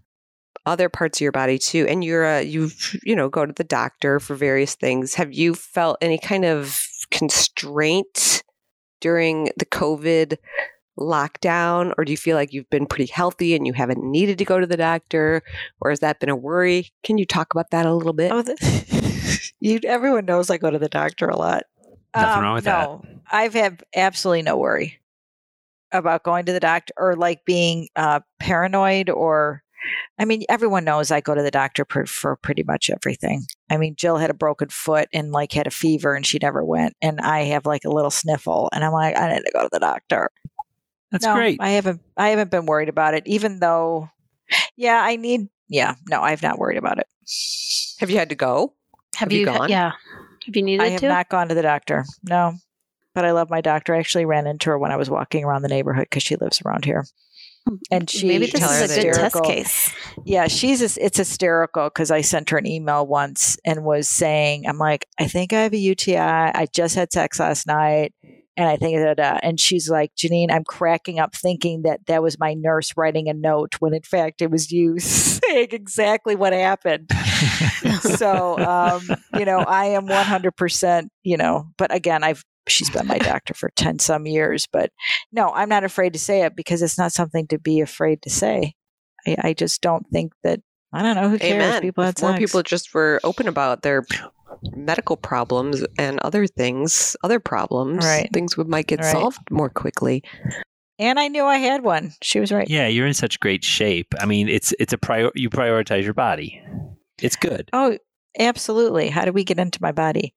other 0.66 0.88
parts 0.88 1.18
of 1.18 1.22
your 1.22 1.32
body 1.32 1.58
too. 1.58 1.86
And 1.88 2.02
you're 2.02 2.24
a 2.24 2.42
you 2.42 2.70
you 3.04 3.14
know 3.14 3.28
go 3.28 3.46
to 3.46 3.52
the 3.52 3.64
doctor 3.64 4.18
for 4.18 4.34
various 4.34 4.74
things. 4.74 5.14
Have 5.14 5.32
you 5.32 5.54
felt 5.54 5.96
any 6.00 6.18
kind 6.18 6.44
of 6.44 6.84
constraint 7.12 8.42
during 9.00 9.50
the 9.56 9.66
COVID 9.66 10.36
lockdown, 10.98 11.94
or 11.96 12.04
do 12.04 12.12
you 12.12 12.18
feel 12.18 12.36
like 12.36 12.52
you've 12.52 12.68
been 12.68 12.86
pretty 12.86 13.10
healthy 13.12 13.54
and 13.54 13.64
you 13.64 13.72
haven't 13.72 14.02
needed 14.02 14.38
to 14.38 14.44
go 14.44 14.58
to 14.58 14.66
the 14.66 14.76
doctor, 14.76 15.42
or 15.80 15.90
has 15.90 16.00
that 16.00 16.18
been 16.18 16.28
a 16.28 16.36
worry? 16.36 16.90
Can 17.04 17.16
you 17.16 17.24
talk 17.24 17.54
about 17.54 17.70
that 17.70 17.86
a 17.86 17.94
little 17.94 18.12
bit? 18.12 18.32
Oh, 18.32 18.42
the, 18.42 19.52
you, 19.60 19.78
everyone 19.84 20.26
knows 20.26 20.50
I 20.50 20.58
go 20.58 20.68
to 20.68 20.78
the 20.78 20.88
doctor 20.88 21.28
a 21.28 21.36
lot. 21.36 21.62
Um, 22.14 22.22
Nothing 22.22 22.42
wrong 22.42 22.54
with 22.54 22.64
that. 22.64 22.88
no, 22.88 23.04
I've 23.30 23.54
had 23.54 23.82
absolutely 23.94 24.42
no 24.42 24.56
worry 24.56 24.98
about 25.92 26.22
going 26.22 26.46
to 26.46 26.52
the 26.52 26.60
doctor 26.60 26.92
or 26.96 27.16
like 27.16 27.44
being 27.44 27.88
uh, 27.96 28.20
paranoid 28.38 29.10
or. 29.10 29.62
I 30.18 30.26
mean, 30.26 30.42
everyone 30.50 30.84
knows 30.84 31.10
I 31.10 31.22
go 31.22 31.34
to 31.34 31.42
the 31.42 31.50
doctor 31.50 31.86
for, 31.88 32.04
for 32.04 32.36
pretty 32.36 32.62
much 32.62 32.90
everything. 32.90 33.46
I 33.70 33.78
mean, 33.78 33.94
Jill 33.96 34.18
had 34.18 34.28
a 34.28 34.34
broken 34.34 34.68
foot 34.68 35.08
and 35.14 35.32
like 35.32 35.52
had 35.52 35.66
a 35.66 35.70
fever 35.70 36.14
and 36.14 36.26
she 36.26 36.38
never 36.40 36.62
went. 36.62 36.94
And 37.00 37.18
I 37.18 37.44
have 37.44 37.64
like 37.64 37.86
a 37.86 37.90
little 37.90 38.10
sniffle 38.10 38.68
and 38.74 38.84
I'm 38.84 38.92
like, 38.92 39.16
I 39.16 39.32
need 39.32 39.42
to 39.42 39.52
go 39.54 39.62
to 39.62 39.70
the 39.72 39.78
doctor. 39.78 40.30
That's 41.10 41.24
no, 41.24 41.34
great. 41.34 41.58
I 41.62 41.70
haven't 41.70 42.02
I 42.14 42.28
haven't 42.28 42.50
been 42.50 42.66
worried 42.66 42.90
about 42.90 43.14
it, 43.14 43.26
even 43.26 43.58
though 43.58 44.10
yeah, 44.76 45.00
I 45.02 45.16
need 45.16 45.48
yeah, 45.68 45.94
no, 46.08 46.20
I've 46.20 46.42
not 46.42 46.58
worried 46.58 46.76
about 46.78 46.98
it. 46.98 47.06
Have 48.00 48.10
you 48.10 48.18
had 48.18 48.28
to 48.28 48.34
go? 48.34 48.74
Have, 49.14 49.28
Have 49.28 49.32
you 49.32 49.40
you? 49.40 49.46
gone? 49.46 49.70
Yeah. 49.70 49.92
Have 50.46 50.56
you 50.56 50.62
needed 50.62 50.80
to? 50.80 50.86
I 50.86 50.90
have 50.90 51.00
to? 51.00 51.08
not 51.08 51.28
gone 51.28 51.48
to 51.48 51.54
the 51.54 51.62
doctor. 51.62 52.04
No, 52.22 52.54
but 53.14 53.24
I 53.24 53.32
love 53.32 53.50
my 53.50 53.60
doctor. 53.60 53.94
I 53.94 53.98
actually 53.98 54.24
ran 54.24 54.46
into 54.46 54.70
her 54.70 54.78
when 54.78 54.92
I 54.92 54.96
was 54.96 55.10
walking 55.10 55.44
around 55.44 55.62
the 55.62 55.68
neighborhood 55.68 56.06
because 56.10 56.22
she 56.22 56.36
lives 56.36 56.62
around 56.64 56.84
here. 56.84 57.04
Hmm. 57.68 57.76
And 57.90 58.10
she 58.10 58.26
Maybe 58.26 58.46
this 58.46 58.62
is 58.62 58.96
a 58.96 59.02
good 59.02 59.14
test 59.14 59.42
case. 59.44 59.94
Yeah, 60.24 60.46
she's 60.46 60.96
it's 60.96 61.18
hysterical 61.18 61.84
because 61.84 62.10
I 62.10 62.22
sent 62.22 62.50
her 62.50 62.58
an 62.58 62.66
email 62.66 63.06
once 63.06 63.58
and 63.64 63.84
was 63.84 64.08
saying, 64.08 64.66
"I'm 64.66 64.78
like, 64.78 65.06
I 65.18 65.26
think 65.26 65.52
I 65.52 65.62
have 65.62 65.74
a 65.74 65.78
UTI. 65.78 66.16
I 66.16 66.66
just 66.72 66.94
had 66.94 67.12
sex 67.12 67.38
last 67.38 67.66
night, 67.66 68.14
and 68.56 68.68
I 68.68 68.76
think 68.76 68.98
that, 68.98 69.16
da." 69.16 69.38
And 69.42 69.58
she's 69.58 69.88
like, 69.88 70.12
"Janine, 70.16 70.50
I'm 70.50 70.64
cracking 70.64 71.18
up 71.18 71.34
thinking 71.34 71.82
that 71.82 72.06
that 72.06 72.22
was 72.22 72.38
my 72.38 72.54
nurse 72.54 72.92
writing 72.96 73.28
a 73.28 73.34
note 73.34 73.76
when 73.80 73.94
in 73.94 74.02
fact 74.02 74.42
it 74.42 74.50
was 74.50 74.70
you 74.70 74.98
saying 74.98 75.68
exactly 75.72 76.36
what 76.36 76.52
happened." 76.52 77.10
so, 78.00 78.58
um, 78.58 79.02
you 79.38 79.44
know, 79.44 79.58
I 79.60 79.86
am 79.86 80.06
100. 80.06 80.56
percent 80.56 81.10
You 81.22 81.36
know, 81.36 81.68
but 81.76 81.94
again, 81.94 82.24
I've 82.24 82.44
she's 82.68 82.90
been 82.90 83.06
my 83.06 83.18
doctor 83.30 83.54
for 83.54 83.70
10 83.76 83.98
some 83.98 84.26
years 84.26 84.66
but 84.70 84.90
no 85.32 85.50
i'm 85.54 85.68
not 85.68 85.84
afraid 85.84 86.12
to 86.12 86.18
say 86.18 86.42
it 86.42 86.54
because 86.56 86.82
it's 86.82 86.98
not 86.98 87.12
something 87.12 87.46
to 87.46 87.58
be 87.58 87.80
afraid 87.80 88.22
to 88.22 88.30
say 88.30 88.74
i, 89.26 89.36
I 89.42 89.52
just 89.54 89.80
don't 89.80 90.06
think 90.12 90.32
that 90.44 90.60
i 90.92 91.02
don't 91.02 91.16
know 91.16 91.28
who 91.28 91.38
cares 91.38 91.64
Amen. 91.64 91.82
people 91.82 92.04
if 92.04 92.08
had 92.08 92.22
more 92.22 92.32
sex. 92.32 92.38
people 92.38 92.62
just 92.62 92.94
were 92.94 93.20
open 93.24 93.48
about 93.48 93.82
their 93.82 94.04
medical 94.72 95.16
problems 95.16 95.84
and 95.98 96.20
other 96.20 96.46
things, 96.46 97.16
other 97.24 97.40
problems, 97.40 98.04
Right. 98.04 98.28
things 98.32 98.56
would 98.56 98.68
might 98.68 98.86
get 98.86 99.00
Right. 99.00 99.10
solved 99.12 99.38
more 99.50 99.68
quickly. 99.70 100.22
and 100.98 101.18
i 101.18 101.28
knew 101.28 101.44
i 101.46 101.56
had 101.56 101.82
one 101.82 102.12
she 102.22 102.38
was 102.40 102.52
right 102.52 102.68
Yeah, 102.68 102.86
you're 102.86 103.06
in 103.06 103.14
such 103.14 103.40
great 103.40 103.64
shape. 103.64 104.14
I 104.20 104.26
mean, 104.26 104.48
it's 104.50 104.74
it's 104.78 104.92
a 104.92 104.98
prior. 104.98 105.30
You 105.34 105.48
prioritize 105.48 106.04
your 106.04 106.12
body. 106.14 106.60
It's 107.22 107.36
good. 107.36 107.70
oh 107.72 107.96
absolutely 108.38 109.08
how 109.08 109.24
do 109.24 109.32
we 109.32 109.42
get 109.44 109.58
into 109.58 109.78
my 109.82 109.92
body 109.92 110.34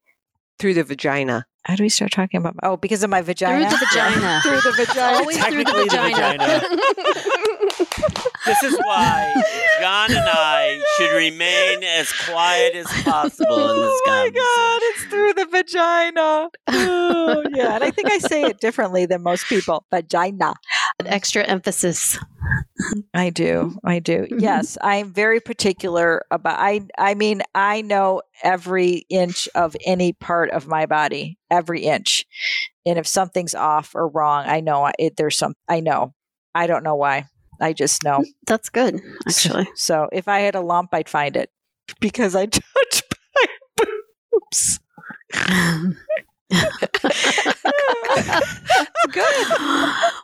Through 0.59 0.73
the 0.75 0.83
vagina. 0.83 1.45
how 1.65 1.75
do 1.75 1.83
we 1.83 1.89
start 1.89 2.11
talking 2.11 2.37
about 2.39 2.55
oh 2.63 2.77
because 2.77 3.03
of 3.03 3.09
my 3.09 3.21
vagina 3.21 3.69
Through 3.69 3.77
the 3.77 3.85
vagina. 3.85 4.39
through 4.43 4.61
the 4.61 4.71
vagina 4.85 5.17
Always 5.17 5.37
through 5.45 5.63
the 5.63 5.65
Technically 5.65 6.13
the 6.13 6.23
This 8.45 8.63
is 8.63 8.77
why 8.79 9.33
John 9.79 10.11
and 10.11 10.19
oh 10.27 10.31
I 10.33 10.81
should 10.97 11.15
remain 11.15 11.83
as 11.83 12.11
quiet 12.11 12.75
as 12.75 12.87
possible 13.03 13.69
in 13.71 13.81
this 13.81 13.91
oh 13.91 14.01
my 14.07 14.29
god 14.29 14.79
it's 14.83 15.03
through 15.05 15.33
the 15.33 15.45
vagina 15.45 16.49
oh, 16.67 17.43
yeah 17.53 17.75
and 17.75 17.83
i 17.83 17.91
think 17.91 18.11
i 18.11 18.17
say 18.17 18.43
it 18.43 18.59
differently 18.59 19.05
than 19.05 19.21
most 19.23 19.45
people 19.45 19.85
vagina 19.91 20.53
An 20.99 21.07
Extra 21.07 21.43
emphasis. 21.43 22.19
I 23.13 23.29
do. 23.29 23.77
I 23.83 23.99
do. 23.99 24.27
Yes, 24.39 24.77
I'm 24.81 25.13
very 25.13 25.39
particular 25.39 26.23
about 26.29 26.59
I 26.59 26.81
I 26.97 27.15
mean, 27.15 27.41
I 27.55 27.81
know 27.81 28.21
every 28.43 29.05
inch 29.09 29.47
of 29.55 29.75
any 29.85 30.13
part 30.13 30.51
of 30.51 30.67
my 30.67 30.85
body, 30.85 31.37
every 31.49 31.81
inch. 31.83 32.25
And 32.85 32.99
if 32.99 33.07
something's 33.07 33.55
off 33.55 33.95
or 33.95 34.07
wrong, 34.07 34.45
I 34.47 34.59
know 34.59 34.91
it 34.99 35.15
there's 35.15 35.37
some 35.37 35.53
I 35.69 35.79
know. 35.79 36.13
I 36.53 36.67
don't 36.67 36.83
know 36.83 36.95
why. 36.95 37.27
I 37.61 37.73
just 37.73 38.03
know. 38.03 38.19
Mm, 38.19 38.25
that's 38.47 38.69
good, 38.69 39.01
actually. 39.27 39.67
So 39.75 40.09
if 40.11 40.27
I 40.27 40.39
had 40.39 40.55
a 40.55 40.61
lump, 40.61 40.89
I'd 40.93 41.09
find 41.09 41.35
it 41.35 41.49
because 41.99 42.35
I 42.35 42.45
touch 42.47 43.03
my 43.35 43.85
boobs. 44.31 44.79
Good. 49.11 49.47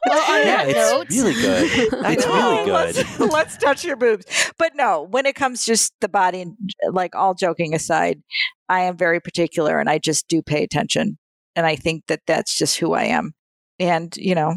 Well, 0.06 0.32
on 0.32 0.46
Yeah, 0.46 0.66
that 0.66 0.70
it's 0.70 0.92
note, 0.92 1.10
really 1.10 1.34
good. 1.34 1.70
It's 2.06 2.26
know. 2.26 2.34
really 2.34 2.66
good. 2.66 2.96
Let's, 2.96 3.20
let's 3.34 3.58
touch 3.58 3.84
your 3.84 3.96
boobs. 3.96 4.26
But 4.58 4.76
no, 4.76 5.04
when 5.04 5.26
it 5.26 5.36
comes 5.36 5.66
just 5.66 5.94
the 6.02 6.10
body 6.10 6.42
and 6.42 6.56
like 6.92 7.16
all 7.16 7.34
joking 7.34 7.74
aside, 7.76 8.22
I 8.68 8.82
am 8.82 8.98
very 8.98 9.20
particular 9.20 9.80
and 9.80 9.90
I 9.90 9.98
just 9.98 10.28
do 10.28 10.42
pay 10.42 10.64
attention. 10.64 11.18
And 11.56 11.66
I 11.66 11.76
think 11.76 12.06
that 12.08 12.22
that's 12.26 12.58
just 12.58 12.78
who 12.78 12.94
I 12.94 13.06
am. 13.06 13.34
And, 13.80 14.16
you 14.18 14.36
know, 14.36 14.56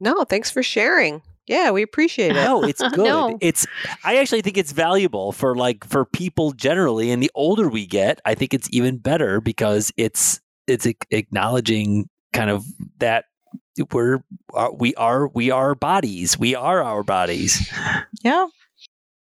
No, 0.00 0.24
thanks 0.24 0.50
for 0.50 0.62
sharing. 0.62 1.22
Yeah, 1.46 1.70
we 1.72 1.82
appreciate 1.82 2.30
it. 2.30 2.34
No, 2.34 2.62
it's 2.62 2.80
good. 2.94 3.04
No. 3.04 3.38
It's 3.40 3.66
I 4.02 4.16
actually 4.16 4.42
think 4.42 4.56
it's 4.56 4.72
valuable 4.72 5.32
for 5.32 5.54
like 5.54 5.84
for 5.84 6.04
people 6.04 6.52
generally 6.52 7.10
and 7.10 7.22
the 7.22 7.30
older 7.34 7.68
we 7.68 7.86
get, 7.86 8.20
I 8.24 8.34
think 8.34 8.54
it's 8.54 8.68
even 8.72 8.98
better 8.98 9.40
because 9.40 9.92
it's 9.96 10.40
it's 10.66 10.86
acknowledging 11.10 12.08
kind 12.32 12.50
of 12.50 12.64
that 12.98 13.26
we're 13.92 14.22
uh, 14.54 14.68
we 14.74 14.94
are 14.94 15.28
we 15.28 15.50
are 15.50 15.74
bodies. 15.74 16.38
We 16.38 16.54
are 16.54 16.82
our 16.82 17.02
bodies. 17.02 17.70
yeah. 18.22 18.46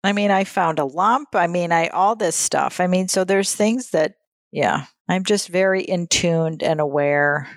I 0.02 0.12
mean, 0.12 0.30
I 0.30 0.44
found 0.44 0.78
a 0.78 0.84
lump. 0.84 1.28
I 1.34 1.46
mean, 1.46 1.72
I 1.72 1.88
all 1.88 2.16
this 2.16 2.36
stuff. 2.36 2.80
I 2.80 2.86
mean, 2.86 3.08
so 3.08 3.22
there's 3.24 3.54
things 3.54 3.90
that, 3.90 4.14
yeah, 4.50 4.86
I'm 5.08 5.24
just 5.24 5.48
very 5.48 5.82
in 5.82 6.06
tuned 6.06 6.62
and 6.62 6.80
aware. 6.80 7.48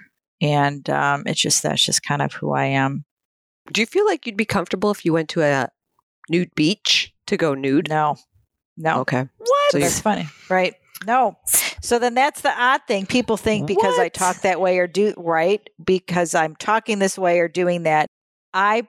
And 0.43 0.87
um, 0.89 1.23
it's 1.25 1.39
just 1.39 1.63
that's 1.63 1.83
just 1.83 2.03
kind 2.03 2.21
of 2.21 2.33
who 2.33 2.51
I 2.51 2.65
am. 2.65 3.05
Do 3.71 3.79
you 3.81 3.87
feel 3.87 4.05
like 4.05 4.27
you'd 4.27 4.35
be 4.35 4.45
comfortable 4.45 4.91
if 4.91 5.05
you 5.05 5.13
went 5.13 5.29
to 5.29 5.41
a 5.41 5.69
nude 6.29 6.53
beach 6.53 7.13
to 7.27 7.37
go 7.37 7.53
nude? 7.53 7.87
No, 7.89 8.17
no. 8.75 8.99
Okay. 8.99 9.27
What? 9.37 9.71
So 9.71 9.79
that's 9.79 10.01
funny, 10.01 10.27
right? 10.49 10.75
No. 11.07 11.37
So 11.81 11.97
then 11.97 12.13
that's 12.13 12.41
the 12.41 12.51
odd 12.51 12.81
thing. 12.87 13.05
People 13.05 13.37
think 13.37 13.67
because 13.67 13.97
I 13.97 14.09
talk 14.09 14.41
that 14.41 14.59
way 14.59 14.79
or 14.79 14.87
do 14.87 15.13
right 15.17 15.61
because 15.83 16.35
I'm 16.35 16.55
talking 16.57 16.99
this 16.99 17.17
way 17.17 17.39
or 17.39 17.47
doing 17.47 17.83
that. 17.83 18.07
I 18.53 18.87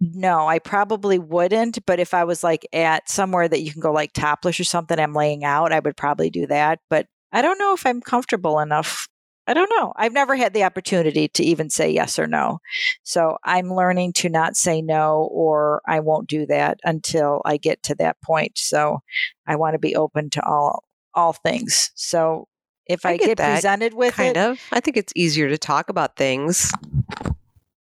no, 0.00 0.46
I 0.46 0.58
probably 0.58 1.18
wouldn't. 1.18 1.84
But 1.86 2.00
if 2.00 2.12
I 2.12 2.24
was 2.24 2.42
like 2.42 2.66
at 2.72 3.08
somewhere 3.08 3.48
that 3.48 3.62
you 3.62 3.72
can 3.72 3.80
go 3.80 3.92
like 3.92 4.12
topless 4.12 4.60
or 4.60 4.64
something, 4.64 4.98
I'm 4.98 5.14
laying 5.14 5.44
out, 5.44 5.72
I 5.72 5.78
would 5.78 5.96
probably 5.96 6.28
do 6.28 6.46
that. 6.48 6.80
But 6.90 7.06
I 7.32 7.40
don't 7.40 7.58
know 7.58 7.72
if 7.72 7.86
I'm 7.86 8.02
comfortable 8.02 8.58
enough. 8.58 9.08
I 9.46 9.54
don't 9.54 9.70
know. 9.76 9.92
I've 9.96 10.12
never 10.12 10.36
had 10.36 10.54
the 10.54 10.62
opportunity 10.62 11.28
to 11.28 11.42
even 11.42 11.68
say 11.68 11.90
yes 11.90 12.18
or 12.18 12.26
no. 12.26 12.60
So 13.02 13.38
I'm 13.42 13.74
learning 13.74 14.12
to 14.14 14.28
not 14.28 14.56
say 14.56 14.82
no 14.82 15.28
or 15.32 15.82
I 15.86 16.00
won't 16.00 16.28
do 16.28 16.46
that 16.46 16.78
until 16.84 17.42
I 17.44 17.56
get 17.56 17.82
to 17.84 17.94
that 17.96 18.20
point. 18.22 18.56
So 18.56 19.00
I 19.46 19.56
want 19.56 19.74
to 19.74 19.78
be 19.78 19.96
open 19.96 20.30
to 20.30 20.44
all 20.44 20.84
all 21.14 21.32
things. 21.32 21.90
So 21.94 22.46
if 22.86 23.04
I 23.04 23.10
I, 23.10 23.16
get 23.16 23.26
get, 23.26 23.38
that, 23.38 23.54
presented 23.54 23.94
with 23.94 24.14
kind 24.14 24.36
it, 24.36 24.40
of. 24.40 24.60
I 24.70 24.80
think 24.80 24.96
it's 24.96 25.12
easier 25.16 25.48
to 25.48 25.58
talk 25.58 25.90
about 25.90 26.16
things 26.16 26.72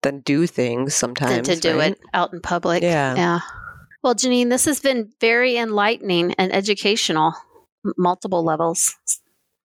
than 0.02 0.20
do 0.22 0.48
things 0.48 0.86
than 0.86 1.16
sometimes. 1.16 1.48
to 1.48 1.56
do 1.56 1.78
right? 1.78 1.92
it 1.92 2.00
out 2.14 2.34
in 2.34 2.42
public. 2.42 2.82
Yeah. 2.82 3.16
Yeah. 3.16 3.40
Well, 4.04 4.16
Janine, 4.16 4.50
this 4.50 4.66
has 4.66 4.80
been 4.80 5.12
very 5.22 5.58
enlightening 5.58 6.34
and 6.34 6.54
educational, 6.54 7.34
m- 7.86 7.94
multiple 7.98 8.44
levels. 8.44 8.96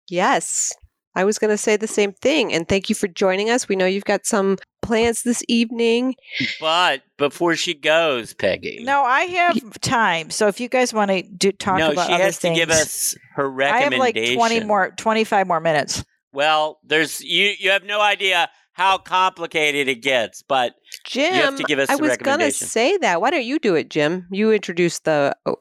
Yes. 0.10 0.74
I 1.16 1.24
was 1.24 1.38
going 1.40 1.52
to 1.52 1.58
say 1.58 1.78
the 1.78 1.88
same 1.88 2.14
thing. 2.14 2.54
And 2.54 2.68
thank 2.68 2.90
you 2.90 2.96
for 2.96 3.08
joining 3.08 3.50
us. 3.50 3.68
We 3.68 3.76
know 3.76 3.86
you've 3.86 4.06
got 4.06 4.26
some 4.26 4.58
plans 4.82 5.24
this 5.24 5.44
evening. 5.48 6.16
But 6.60 7.04
before 7.18 7.56
she 7.56 7.74
goes, 7.74 8.34
Peggy. 8.34 8.84
no, 8.84 9.04
I 9.04 9.22
have 9.22 9.80
time. 9.82 10.30
So 10.30 10.48
if 10.48 10.60
you 10.60 10.70
guys 10.70 10.94
want 10.94 11.12
to 11.12 11.22
do 11.22 11.52
talk 11.52 11.78
no, 11.78 11.92
about 11.92 12.08
she 12.08 12.14
other 12.14 12.24
has 12.24 12.40
things, 12.40 12.58
to 12.58 12.66
give 12.66 12.70
us 12.70 13.16
her 13.36 13.50
recommendation. 13.50 14.02
I 14.02 14.06
have 14.06 14.16
recommendation. 14.16 14.40
like 14.40 14.50
20 14.52 14.66
more 14.66 14.92
25 14.98 15.48
more 15.48 15.60
minutes. 15.60 16.04
Well, 16.32 16.80
there's 16.84 17.22
you. 17.22 17.54
You 17.60 17.70
have 17.70 17.84
no 17.84 18.02
idea 18.02 18.50
how 18.74 18.98
complicated 18.98 19.88
it 19.88 20.02
gets, 20.02 20.42
but 20.42 20.74
Jim, 21.06 21.34
have 21.34 21.58
to 21.58 21.64
give 21.64 21.78
us 21.78 21.90
I 21.90 21.96
the 21.96 22.02
was 22.02 22.18
going 22.18 22.40
to 22.40 22.52
say 22.52 22.98
that. 22.98 23.22
Why 23.22 23.30
don't 23.30 23.46
you 23.46 23.60
do 23.60 23.76
it, 23.76 23.90
Jim? 23.90 24.28
You 24.32 24.52
introduce 24.52 25.00
the. 25.00 25.36
Oh, 25.46 25.58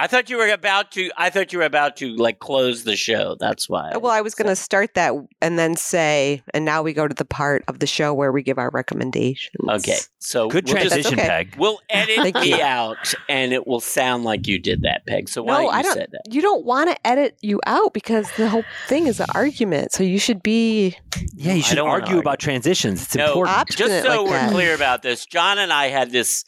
I 0.00 0.06
thought 0.06 0.30
you 0.30 0.36
were 0.38 0.48
about 0.48 0.92
to. 0.92 1.10
I 1.16 1.28
thought 1.28 1.52
you 1.52 1.58
were 1.58 1.64
about 1.64 1.96
to 1.96 2.14
like 2.14 2.38
close 2.38 2.84
the 2.84 2.94
show. 2.94 3.36
That's 3.40 3.68
why. 3.68 3.90
Uh, 3.90 3.98
well, 3.98 4.12
I 4.12 4.20
was 4.20 4.34
going 4.36 4.46
to 4.48 4.54
start 4.54 4.94
that 4.94 5.12
and 5.42 5.58
then 5.58 5.74
say, 5.74 6.40
and 6.54 6.64
now 6.64 6.82
we 6.84 6.92
go 6.92 7.08
to 7.08 7.14
the 7.14 7.24
part 7.24 7.64
of 7.66 7.80
the 7.80 7.86
show 7.88 8.14
where 8.14 8.30
we 8.30 8.42
give 8.44 8.58
our 8.58 8.70
recommendations. 8.70 9.50
Okay, 9.68 9.96
so 10.20 10.48
Good 10.48 10.66
we'll 10.68 10.76
just- 10.76 10.88
transition, 10.90 11.18
okay. 11.18 11.26
Peg. 11.28 11.56
We'll 11.58 11.80
edit 11.90 12.16
Thank 12.18 12.36
me 12.36 12.50
you. 12.56 12.62
out, 12.62 13.12
and 13.28 13.52
it 13.52 13.66
will 13.66 13.80
sound 13.80 14.22
like 14.22 14.46
you 14.46 14.60
did 14.60 14.82
that, 14.82 15.04
Peg. 15.06 15.28
So 15.28 15.42
why 15.42 15.54
No, 15.54 15.56
don't 15.62 15.64
you 15.72 15.78
I 15.78 15.82
don't- 15.82 15.94
say 15.94 16.06
that? 16.12 16.22
You 16.32 16.42
don't 16.42 16.64
want 16.64 16.90
to 16.90 17.06
edit 17.06 17.36
you 17.42 17.60
out 17.66 17.92
because 17.92 18.30
the 18.36 18.48
whole 18.48 18.64
thing 18.86 19.08
is 19.08 19.18
an 19.18 19.26
argument. 19.34 19.90
So 19.92 20.04
you 20.04 20.20
should 20.20 20.44
be. 20.44 20.96
Yeah, 21.34 21.54
you 21.54 21.62
should 21.62 21.78
argue 21.80 22.06
argue. 22.06 22.18
about 22.20 22.38
transitions. 22.38 23.02
It's 23.02 23.16
no, 23.16 23.26
important. 23.42 23.68
just 23.70 24.02
so 24.04 24.22
like 24.22 24.30
we're 24.30 24.36
that. 24.38 24.52
clear 24.52 24.74
about 24.76 25.02
this, 25.02 25.26
John 25.26 25.58
and 25.58 25.72
I 25.72 25.88
had 25.88 26.12
this 26.12 26.44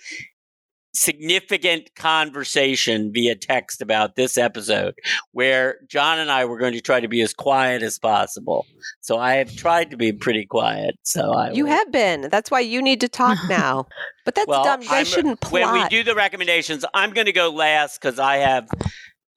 significant 0.93 1.95
conversation 1.95 3.13
via 3.13 3.35
text 3.37 3.81
about 3.81 4.17
this 4.17 4.37
episode 4.37 4.95
where 5.33 5.77
John 5.89 6.19
and 6.19 6.31
I 6.31 6.45
were 6.45 6.59
going 6.59 6.73
to 6.73 6.81
try 6.81 7.01
to 7.01 7.09
be 7.09 7.21
as 7.23 7.33
quiet 7.35 7.83
as 7.83 7.99
possible. 7.99 8.67
So 9.01 9.19
I 9.19 9.35
have 9.35 9.55
tried 9.55 9.91
to 9.91 9.97
be 9.97 10.13
pretty 10.13 10.47
quiet. 10.47 10.97
So 11.03 11.33
I 11.33 11.51
You 11.53 11.65
will- 11.65 11.73
have 11.73 11.93
been. 11.93 12.29
That's 12.31 12.51
why 12.51 12.61
you 12.61 12.83
need 12.83 13.01
to 13.01 13.09
talk 13.09 13.39
now. 13.49 13.87
But 14.25 14.35
that's 14.35 14.47
well, 14.49 14.65
dumb. 14.65 14.83
You 14.83 14.89
guys 14.89 14.95
I'm- 14.97 15.05
shouldn't 15.07 15.41
plot. 15.41 15.53
When 15.73 15.83
we 15.83 15.89
do 15.89 16.03
the 16.03 16.15
recommendations, 16.15 16.85
I'm 16.95 17.13
going 17.13 17.27
to 17.27 17.33
go 17.33 17.51
last 17.51 18.01
because 18.01 18.19
I 18.19 18.37
have 18.37 18.69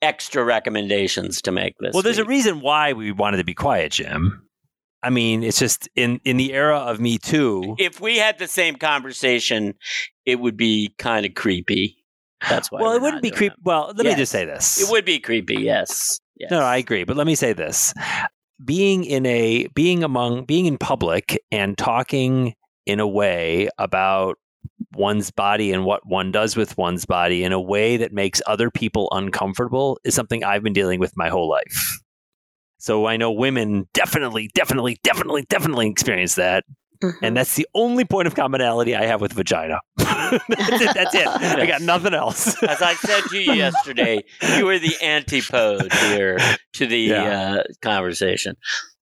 extra 0.02 0.44
recommendations 0.44 1.42
to 1.44 1.52
make 1.52 1.76
this. 1.80 1.94
Well, 1.94 2.04
there's 2.04 2.18
a 2.18 2.26
reason 2.26 2.60
why 2.62 2.94
we 2.94 3.12
wanted 3.12 3.38
to 3.38 3.44
be 3.46 3.54
quiet, 3.54 3.94
Jim. 3.94 4.48
I 5.04 5.10
mean, 5.10 5.44
it's 5.44 5.60
just 5.60 5.90
in 5.96 6.20
in 6.24 6.38
the 6.38 6.54
era 6.54 6.78
of 6.78 7.00
Me 7.00 7.18
Too. 7.18 7.76
if 7.78 8.00
we 8.00 8.18
had 8.18 8.40
the 8.40 8.48
same 8.48 8.76
conversation, 8.76 9.76
it 10.26 10.40
would 10.40 10.58
be 10.58 10.94
kind 10.98 11.26
of 11.26 11.34
creepy. 11.36 11.98
That's 12.50 12.72
why. 12.72 12.82
well, 12.82 12.94
it 12.94 13.02
wouldn't 13.02 13.22
be 13.22 13.32
creepy. 13.32 13.56
Well, 13.64 13.94
let 13.96 14.06
me 14.06 14.16
just 14.16 14.32
say 14.32 14.46
this. 14.46 14.82
It 14.82 14.92
would 14.92 15.06
be 15.06 15.20
creepy. 15.20 15.56
Yes. 15.56 16.20
yes. 16.38 16.52
No, 16.52 16.60
no, 16.60 16.66
I 16.66 16.78
agree. 16.78 17.04
But 17.04 17.18
let 17.18 17.28
me 17.28 17.36
say 17.36 17.54
this: 17.54 17.94
being 18.64 19.04
in 19.04 19.26
a 19.26 19.68
being 19.76 20.04
among 20.04 20.46
being 20.46 20.66
in 20.66 20.78
public 20.78 21.42
and 21.52 21.78
talking 21.78 22.54
in 22.86 23.00
a 23.00 23.08
way 23.08 23.70
about 23.78 24.38
one's 24.94 25.32
body 25.32 25.72
and 25.72 25.86
what 25.86 26.02
one 26.06 26.32
does 26.32 26.56
with 26.56 26.78
one's 26.78 27.06
body 27.06 27.44
in 27.44 27.52
a 27.52 27.62
way 27.62 27.98
that 27.98 28.14
makes 28.14 28.42
other 28.46 28.70
people 28.70 29.08
uncomfortable 29.12 30.00
is 30.04 30.14
something 30.14 30.44
I've 30.44 30.64
been 30.64 30.74
dealing 30.74 31.00
with 31.00 31.14
my 31.16 31.30
whole 31.30 31.50
life. 31.50 32.03
So 32.84 33.06
I 33.06 33.16
know 33.16 33.32
women 33.32 33.88
definitely, 33.94 34.50
definitely, 34.54 35.00
definitely, 35.06 35.44
definitely 35.48 35.88
experience 35.88 36.36
that. 36.36 36.66
Mm-hmm. 37.02 37.24
And 37.24 37.38
that's 37.38 37.56
the 37.56 37.66
only 37.74 38.04
point 38.04 38.28
of 38.28 38.36
commonality 38.36 38.94
I 38.94 39.06
have 39.06 39.22
with 39.22 39.32
vagina. 39.32 39.80
that's 39.96 40.50
it. 40.50 40.94
That's 40.94 41.16
it. 41.16 41.26
I 41.26 41.66
got 41.66 41.82
nothing 41.82 42.14
else. 42.14 42.62
As 42.62 42.82
I 42.82 42.96
said 42.96 43.22
to 43.30 43.38
you 43.38 43.54
yesterday, 43.54 44.26
you 44.58 44.66
were 44.66 44.80
the 44.80 44.98
antipode 45.02 45.94
here 45.94 46.38
to 46.74 46.86
the 46.86 46.98
Yeah. 47.00 47.54
uh, 47.60 47.64
conversation. 47.82 48.58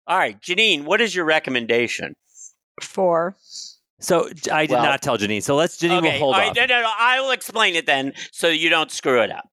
All 0.08 0.18
right, 0.18 0.40
Janine, 0.40 0.86
what 0.86 1.02
is 1.02 1.14
your 1.14 1.26
recommendation? 1.26 2.16
Four. 2.82 3.36
So 4.00 4.30
I 4.54 4.68
did 4.68 4.76
Well- 4.76 4.84
not 4.84 5.02
tell 5.02 5.18
Janine. 5.18 5.44
So 5.44 5.58
let's 5.58 5.78
Janine 5.82 6.02
will 6.02 6.08
okay, 6.08 6.20
hold 6.20 6.36
all 6.36 6.40
up. 6.40 6.48
right, 6.48 6.56
no, 6.56 6.66
no, 6.66 6.82
no, 6.82 6.92
I 6.98 7.20
will 7.20 7.32
explain 7.32 7.76
it 7.76 7.88
then 7.88 8.14
so 8.32 8.48
you 8.48 8.70
don't 8.70 8.90
screw 8.90 9.22
it 9.22 9.32
up. 9.32 9.50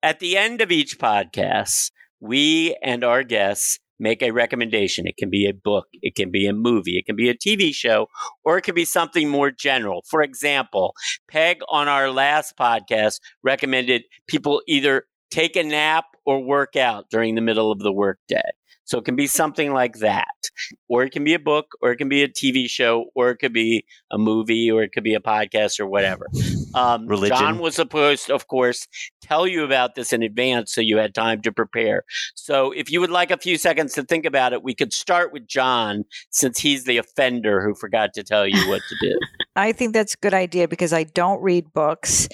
At 0.00 0.20
the 0.20 0.36
end 0.36 0.60
of 0.60 0.70
each 0.70 1.00
podcast, 1.00 1.90
we 2.20 2.76
and 2.82 3.04
our 3.04 3.22
guests 3.22 3.78
make 3.98 4.22
a 4.22 4.30
recommendation. 4.30 5.06
It 5.06 5.16
can 5.16 5.30
be 5.30 5.46
a 5.48 5.54
book, 5.54 5.86
it 5.92 6.14
can 6.14 6.30
be 6.30 6.46
a 6.46 6.52
movie, 6.52 6.98
it 6.98 7.06
can 7.06 7.16
be 7.16 7.28
a 7.28 7.34
TV 7.34 7.74
show, 7.74 8.06
or 8.44 8.58
it 8.58 8.62
can 8.62 8.74
be 8.74 8.84
something 8.84 9.28
more 9.28 9.50
general. 9.50 10.02
For 10.08 10.22
example, 10.22 10.94
Peg 11.30 11.58
on 11.68 11.88
our 11.88 12.10
last 12.10 12.56
podcast 12.56 13.16
recommended 13.42 14.02
people 14.28 14.62
either 14.68 15.04
take 15.30 15.56
a 15.56 15.62
nap 15.62 16.04
or 16.24 16.42
work 16.42 16.76
out 16.76 17.06
during 17.10 17.34
the 17.34 17.40
middle 17.40 17.72
of 17.72 17.80
the 17.80 17.92
workday. 17.92 18.40
So 18.88 18.96
it 18.96 19.04
can 19.04 19.16
be 19.16 19.26
something 19.26 19.74
like 19.74 19.98
that. 19.98 20.48
Or 20.88 21.02
it 21.04 21.10
can 21.10 21.22
be 21.22 21.34
a 21.34 21.38
book, 21.38 21.72
or 21.82 21.92
it 21.92 21.96
can 21.96 22.08
be 22.08 22.22
a 22.22 22.28
TV 22.28 22.70
show, 22.70 23.10
or 23.14 23.28
it 23.28 23.36
could 23.36 23.52
be 23.52 23.84
a 24.10 24.16
movie, 24.16 24.70
or 24.70 24.82
it 24.82 24.92
could 24.92 25.04
be 25.04 25.14
a 25.14 25.20
podcast, 25.20 25.78
or 25.78 25.86
whatever. 25.86 26.26
Um, 26.74 27.06
Religion. 27.06 27.36
John 27.36 27.58
was 27.58 27.74
supposed, 27.74 28.30
of 28.30 28.48
course, 28.48 28.88
tell 29.20 29.46
you 29.46 29.62
about 29.62 29.94
this 29.94 30.14
in 30.14 30.22
advance 30.22 30.72
so 30.72 30.80
you 30.80 30.96
had 30.96 31.14
time 31.14 31.42
to 31.42 31.52
prepare. 31.52 32.04
So 32.34 32.72
if 32.72 32.90
you 32.90 33.00
would 33.00 33.10
like 33.10 33.30
a 33.30 33.36
few 33.36 33.58
seconds 33.58 33.92
to 33.92 34.04
think 34.04 34.24
about 34.24 34.54
it, 34.54 34.62
we 34.62 34.74
could 34.74 34.94
start 34.94 35.34
with 35.34 35.46
John 35.46 36.04
since 36.30 36.58
he's 36.58 36.84
the 36.84 36.96
offender 36.96 37.62
who 37.62 37.74
forgot 37.74 38.14
to 38.14 38.24
tell 38.24 38.46
you 38.46 38.68
what 38.70 38.80
to 38.88 38.96
do. 39.02 39.18
I 39.56 39.72
think 39.72 39.92
that's 39.92 40.14
a 40.14 40.18
good 40.18 40.34
idea 40.34 40.66
because 40.66 40.94
I 40.94 41.04
don't 41.04 41.42
read 41.42 41.74
books. 41.74 42.26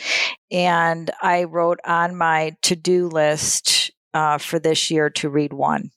And 0.52 1.10
I 1.20 1.44
wrote 1.44 1.80
on 1.84 2.14
my 2.16 2.56
to 2.62 2.76
do 2.76 3.08
list 3.08 3.90
uh, 4.12 4.38
for 4.38 4.60
this 4.60 4.88
year 4.88 5.10
to 5.10 5.28
read 5.28 5.52
one. 5.52 5.90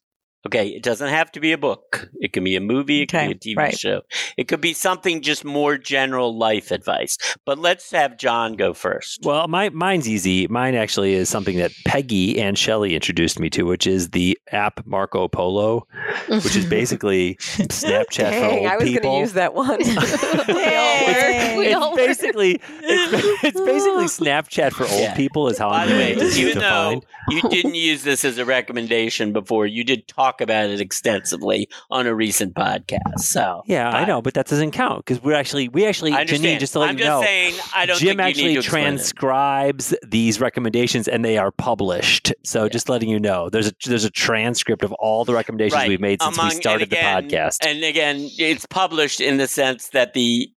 Okay, 0.46 0.70
it 0.70 0.84
doesn't 0.84 1.10
have 1.10 1.30
to 1.34 1.42
be 1.42 1.52
a 1.52 1.58
book. 1.58 2.10
It 2.22 2.32
can 2.32 2.44
be 2.44 2.56
a 2.56 2.62
movie, 2.62 3.02
it 3.02 3.14
Okay, 3.14 3.28
can 3.28 3.38
be 3.44 3.52
a 3.52 3.56
TV 3.56 3.58
right. 3.58 3.78
show. 3.78 4.02
It 4.38 4.48
could 4.48 4.62
be 4.62 4.72
something 4.74 5.22
just 5.22 5.44
more 5.44 5.78
general 5.78 6.38
life 6.38 6.72
advice. 6.72 7.18
But 7.44 7.58
let's 7.60 7.92
have 7.92 8.18
John 8.18 8.54
go 8.56 8.74
first. 8.74 9.22
Well, 9.26 9.48
my 9.50 9.70
mine's 9.70 10.08
easy. 10.08 10.48
Mine 10.48 10.76
actually 10.76 11.14
is 11.16 11.28
something 11.28 11.58
that 11.58 11.72
Peggy 11.86 12.40
and 12.40 12.58
Shelley 12.58 12.96
introduced 12.96 13.40
me 13.42 13.50
to, 13.50 13.64
which 13.66 13.88
is 13.88 14.12
the 14.12 14.38
app 14.54 14.86
Marco 14.86 15.28
Polo, 15.28 15.86
which 16.30 16.56
is 16.56 16.66
basically 16.66 17.36
Snapchat 17.42 18.16
for 18.28 18.32
Dang, 18.32 18.60
old 18.60 18.68
I 18.68 18.76
was 18.78 18.84
going 18.86 18.94
people. 18.96 19.14
to 19.16 19.20
use 19.20 19.34
that 19.34 19.54
one. 19.54 19.80
Dang. 20.48 21.58
We 21.58 21.68
it's 21.68 21.76
all 21.76 21.92
were. 21.92 21.98
basically 21.98 22.62
it's, 22.82 23.44
it's 23.44 23.60
basically 23.62 24.06
Snapchat 24.06 24.72
for 24.74 24.84
old 24.84 25.02
Yeah. 25.02 25.16
people 25.16 25.50
is 25.50 25.58
how 25.58 25.70
By 25.70 25.84
I'm 25.84 25.90
the 25.90 25.94
going 25.96 26.20
way, 26.20 26.30
to 26.32 26.40
even 26.40 26.60
though 26.60 27.02
define. 27.02 27.02
you 27.30 27.42
didn't 27.50 27.76
use 27.76 28.04
this 28.04 28.24
as 28.24 28.38
a 28.38 28.46
recommendation 28.46 29.34
before, 29.34 29.66
you 29.66 29.84
did 29.84 30.08
talk 30.08 30.27
about 30.42 30.70
it 30.70 30.80
extensively 30.82 31.70
on 31.90 32.08
a 32.08 32.14
recent 32.16 32.54
podcast. 32.56 33.20
So 33.20 33.62
Yeah, 33.66 33.90
I 33.90 34.02
I- 34.02 34.06
know, 34.06 34.22
but 34.22 34.34
that 34.36 34.48
doesn't 34.48 34.72
count 34.72 35.06
because 35.06 35.22
we're 35.24 35.34
actually 35.36 35.70
we 35.70 35.86
actually 35.86 36.12
Janine, 36.12 36.60
just 36.60 36.74
to 36.74 36.80
let 36.80 36.90
I'm 36.90 36.98
you 36.98 37.04
just 37.04 37.10
know, 37.10 37.22
saying 37.26 37.54
I 37.76 37.86
don't 37.86 37.98
Jim 38.00 38.18
think 38.18 38.20
you 38.20 38.26
actually 38.26 38.44
need 38.50 38.54
to 38.56 38.60
explain 38.60 38.84
it. 38.84 38.98
transcribes 38.98 39.94
these 40.06 40.40
recommendations 40.40 41.08
and 41.08 41.24
they 41.24 41.38
are 41.38 41.52
published. 41.52 42.34
So 42.44 42.70
just 42.70 42.90
letting 42.90 43.10
you 43.10 43.20
know, 43.20 43.50
there's 43.50 43.68
a 43.68 43.74
there's 43.86 44.06
a 44.06 44.10
transcript 44.12 44.84
of 44.84 44.92
all 44.94 45.26
the 45.26 45.34
recommendations 45.34 45.74
Right. 45.76 45.90
we've 45.90 46.00
made 46.02 46.22
since 46.22 46.38
Among- 46.38 46.50
we 46.50 46.56
started 46.56 46.92
again- 46.92 47.28
the 47.28 47.36
podcast. 47.38 47.66
And 47.66 47.84
again, 47.84 48.30
it's 48.38 48.66
published 48.66 49.22
in 49.22 49.38
the 49.38 49.48
sense 49.48 49.90
that 49.90 50.14
the 50.14 50.50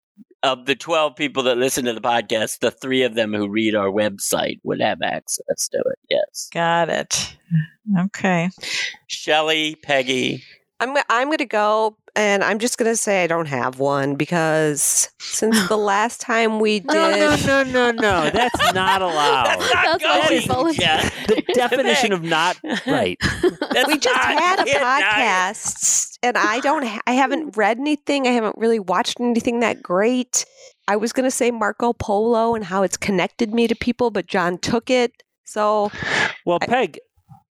of 0.43 0.66
the 0.66 0.74
12 0.74 1.16
people 1.16 1.43
that 1.45 1.59
listen 1.59 1.84
to 1.86 1.93
the 1.93 2.01
podcast, 2.01 2.61
the 2.61 2.70
three 2.70 3.03
of 3.03 3.14
them 3.14 3.34
who 3.34 3.49
read 3.49 3.74
our 3.74 3.89
website 3.89 4.61
would 4.62 4.80
have 4.80 5.03
access 5.03 5.68
to 5.68 5.78
it. 5.78 5.99
Yes. 6.09 6.49
Got 6.53 6.89
it. 6.91 7.36
Okay. 7.99 8.51
Shelly, 9.07 9.76
Peggy. 9.82 10.45
I'm 10.81 10.97
I'm 11.11 11.29
going 11.29 11.39
to 11.39 11.45
go, 11.47 11.97
and 12.14 12.45
I'm 12.45 12.59
just 12.61 12.79
going 12.79 12.91
to 12.91 12.97
say 12.97 13.24
I 13.24 13.26
don't 13.26 13.47
have 13.47 13.79
one 13.81 14.14
because 14.14 15.09
since 15.18 15.68
the 15.68 15.76
last 15.93 16.20
time 16.20 16.61
we 16.61 16.81
did, 16.81 16.87
no, 16.89 17.37
no, 17.47 17.62
no, 17.64 17.64
no, 17.64 17.91
no. 18.24 18.31
That's 18.31 18.72
not 18.74 19.03
allowed. 19.03 19.47
That's 19.61 19.72
why 19.72 19.99
going, 19.99 20.29
she's 20.29 20.47
bullying. 20.47 20.76
Jen. 20.79 21.11
the 21.26 21.43
definition 21.55 22.12
of 22.12 22.22
not 22.22 22.59
right. 22.87 23.18
That's 23.72 23.89
we 23.89 23.99
just 23.99 24.14
not- 24.14 24.41
had 24.41 24.66
a 24.66 24.70
yeah, 24.70 24.79
not- 24.79 25.03
podcast, 25.03 26.18
and 26.22 26.39
I 26.39 26.61
don't, 26.61 26.87
ha- 26.87 27.01
I 27.07 27.12
haven't 27.12 27.57
read 27.57 27.79
anything. 27.79 28.26
I 28.29 28.31
haven't 28.31 28.57
really 28.59 28.79
watched 28.79 29.20
anything 29.20 29.61
that 29.61 29.83
great. 29.83 30.45
I 30.87 30.97
was 30.97 31.12
going 31.12 31.24
to 31.24 31.31
say 31.31 31.51
Marco 31.51 31.93
Polo 31.93 32.55
and 32.55 32.64
how 32.64 32.83
it's 32.83 32.97
connected 32.97 33.53
me 33.53 33.66
to 33.68 33.74
people, 33.74 34.11
but 34.11 34.26
John 34.26 34.59
took 34.59 34.91
it. 34.91 35.12
So 35.45 35.91
Well, 36.47 36.59
I- 36.62 36.66
Peg, 36.66 36.99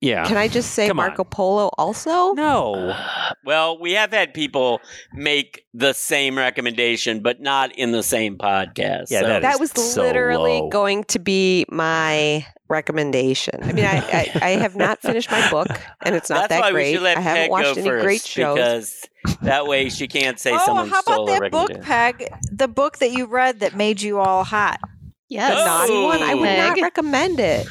yeah. 0.04 0.26
can 0.26 0.38
I 0.38 0.48
just 0.48 0.72
say 0.72 0.88
Come 0.88 1.00
on. 1.00 1.08
Marco 1.08 1.24
Polo 1.24 1.70
also? 1.78 2.34
no. 2.34 2.96
Well, 3.46 3.78
we 3.78 3.92
have 3.94 4.12
had 4.12 4.34
people 4.34 4.80
make 5.14 5.66
the 5.74 5.92
same 5.92 6.38
recommendation, 6.38 7.22
but 7.22 7.42
not 7.42 7.76
in 7.76 7.92
the 7.92 8.02
same 8.04 8.38
podcast. 8.38 9.08
Yeah, 9.10 9.20
so- 9.22 9.28
that 9.28 9.42
That 9.42 9.54
is 9.56 9.60
was 9.60 9.72
so 9.72 10.02
literally 10.02 10.62
low. 10.62 10.70
going 10.70 11.04
to 11.06 11.20
be 11.20 11.66
my 11.70 12.46
recommendation. 12.70 13.60
I 13.62 13.74
mean, 13.74 13.84
I, 13.86 13.98
I, 13.98 14.40
I 14.42 14.50
have 14.52 14.76
not 14.78 15.02
finished 15.02 15.30
my 15.30 15.50
book, 15.52 15.68
and 16.06 16.16
it's 16.16 16.30
not 16.30 16.48
That's 16.48 16.62
why 16.62 16.68
that 16.70 16.74
we 16.74 16.80
great. 16.82 16.94
should 16.94 17.02
let 17.02 17.18
I 17.18 17.22
haven't 17.22 17.42
Peg 17.44 17.52
watched 17.52 17.66
go 17.76 17.82
any 17.82 17.90
first 17.90 18.04
great 18.06 18.22
shows. 18.22 18.56
because 18.56 19.10
that 19.42 19.68
way 19.68 19.90
she 19.90 20.08
can't 20.08 20.40
say 20.40 20.52
oh, 20.54 20.60
someone 20.66 20.90
how 20.90 21.00
about 21.02 21.28
a 21.30 21.40
that 21.42 21.52
book. 21.52 21.82
Peg? 21.82 22.30
The 22.52 22.68
book 22.70 23.00
that 23.00 23.12
you 23.12 23.26
read 23.26 23.60
that 23.60 23.76
made 23.76 24.02
you 24.02 24.20
all 24.20 24.44
hot. 24.46 24.80
The 24.82 24.90
Yes. 25.36 25.54
Oh. 25.58 25.66
naughty 25.66 26.04
one. 26.20 26.22
I 26.30 26.34
would 26.36 26.44
not 26.46 26.80
recommend 26.82 27.40
it. 27.42 27.68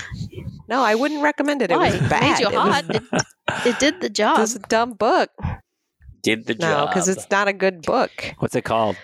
No, 0.72 0.82
I 0.82 0.94
wouldn't 0.94 1.22
recommend 1.22 1.60
it. 1.60 1.70
It 1.70 1.76
Why? 1.76 1.86
was 1.90 1.94
It 1.96 2.08
bad. 2.08 2.22
made 2.22 2.38
you 2.40 2.46
It 2.48 2.54
was- 2.54 2.72
hot. 2.72 2.84
It, 3.66 3.66
it 3.66 3.78
did 3.78 4.00
the 4.00 4.08
job. 4.20 4.38
It 4.38 4.40
was 4.40 4.56
a 4.56 4.60
dumb 4.60 4.94
book. 4.94 5.28
Did 6.22 6.46
the 6.46 6.54
job. 6.54 6.60
No, 6.62 6.68
job. 6.68 6.88
because 6.88 7.08
it's 7.08 7.30
not 7.30 7.46
a 7.46 7.52
good 7.52 7.82
book. 7.82 8.10
What's 8.38 8.56
it 8.56 8.62
called? 8.62 8.96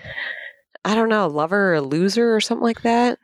I 0.87 0.95
don't 0.95 1.11
know, 1.11 1.27
lover 1.27 1.75
or 1.75 1.81
loser 1.83 2.35
or 2.35 2.41
something 2.41 2.65
like 2.65 2.81
that. 2.83 3.19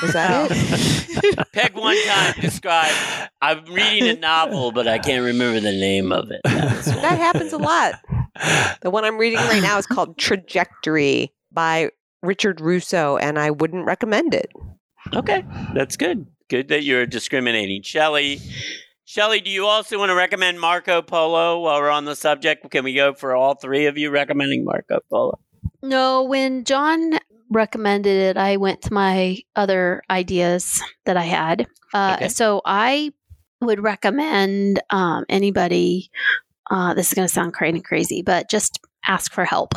Was 0.00 0.12
that 0.14 0.48
it? 0.50 1.38
Peg 1.52 1.74
one 1.74 1.96
time 2.06 2.34
described. 2.40 2.94
I'm 3.42 3.62
reading 3.66 4.08
a 4.08 4.18
novel, 4.18 4.72
but 4.72 4.88
I 4.88 4.98
can't 4.98 5.24
remember 5.24 5.60
the 5.60 5.72
name 5.72 6.12
of 6.12 6.30
it. 6.30 6.40
That. 6.44 6.84
That 6.86 7.18
happens 7.18 7.52
a 7.52 7.58
lot. 7.58 7.96
The 8.80 8.90
one 8.90 9.04
I'm 9.04 9.18
reading 9.18 9.38
right 9.40 9.60
now 9.62 9.76
is 9.76 9.86
called 9.86 10.16
Trajectory 10.16 11.34
by 11.52 11.90
Richard 12.22 12.60
Russo, 12.62 13.18
and 13.18 13.38
I 13.38 13.50
wouldn't 13.50 13.84
recommend 13.84 14.32
it. 14.32 14.50
Okay, 15.14 15.44
that's 15.74 15.96
good. 15.98 16.26
Good 16.48 16.68
that 16.68 16.82
you're 16.82 17.06
discriminating, 17.06 17.82
Shelley. 17.82 18.40
Shelley, 19.04 19.40
do 19.40 19.50
you 19.50 19.66
also 19.66 19.98
want 19.98 20.10
to 20.10 20.14
recommend 20.14 20.60
Marco 20.60 21.02
Polo 21.02 21.60
while 21.60 21.80
we're 21.80 21.90
on 21.90 22.04
the 22.04 22.16
subject? 22.16 22.70
Can 22.70 22.84
we 22.84 22.94
go 22.94 23.14
for 23.14 23.34
all 23.34 23.54
three 23.54 23.86
of 23.86 23.98
you 23.98 24.10
recommending 24.10 24.64
Marco 24.64 25.00
Polo? 25.10 25.38
No, 25.82 26.24
when 26.24 26.64
John 26.64 27.18
recommended 27.50 28.16
it, 28.16 28.36
I 28.36 28.56
went 28.56 28.82
to 28.82 28.92
my 28.92 29.38
other 29.56 30.02
ideas 30.10 30.82
that 31.06 31.16
I 31.16 31.24
had. 31.24 31.66
Uh, 31.94 32.16
Okay. 32.16 32.28
So 32.28 32.60
I 32.64 33.12
would 33.60 33.80
recommend 33.80 34.80
um, 34.90 35.24
anybody. 35.28 36.10
Uh, 36.70 36.94
this 36.94 37.08
is 37.08 37.14
going 37.14 37.26
to 37.26 37.32
sound 37.32 37.54
crazy, 37.54 37.80
crazy, 37.80 38.22
but 38.22 38.50
just 38.50 38.78
ask 39.06 39.32
for 39.32 39.44
help. 39.44 39.72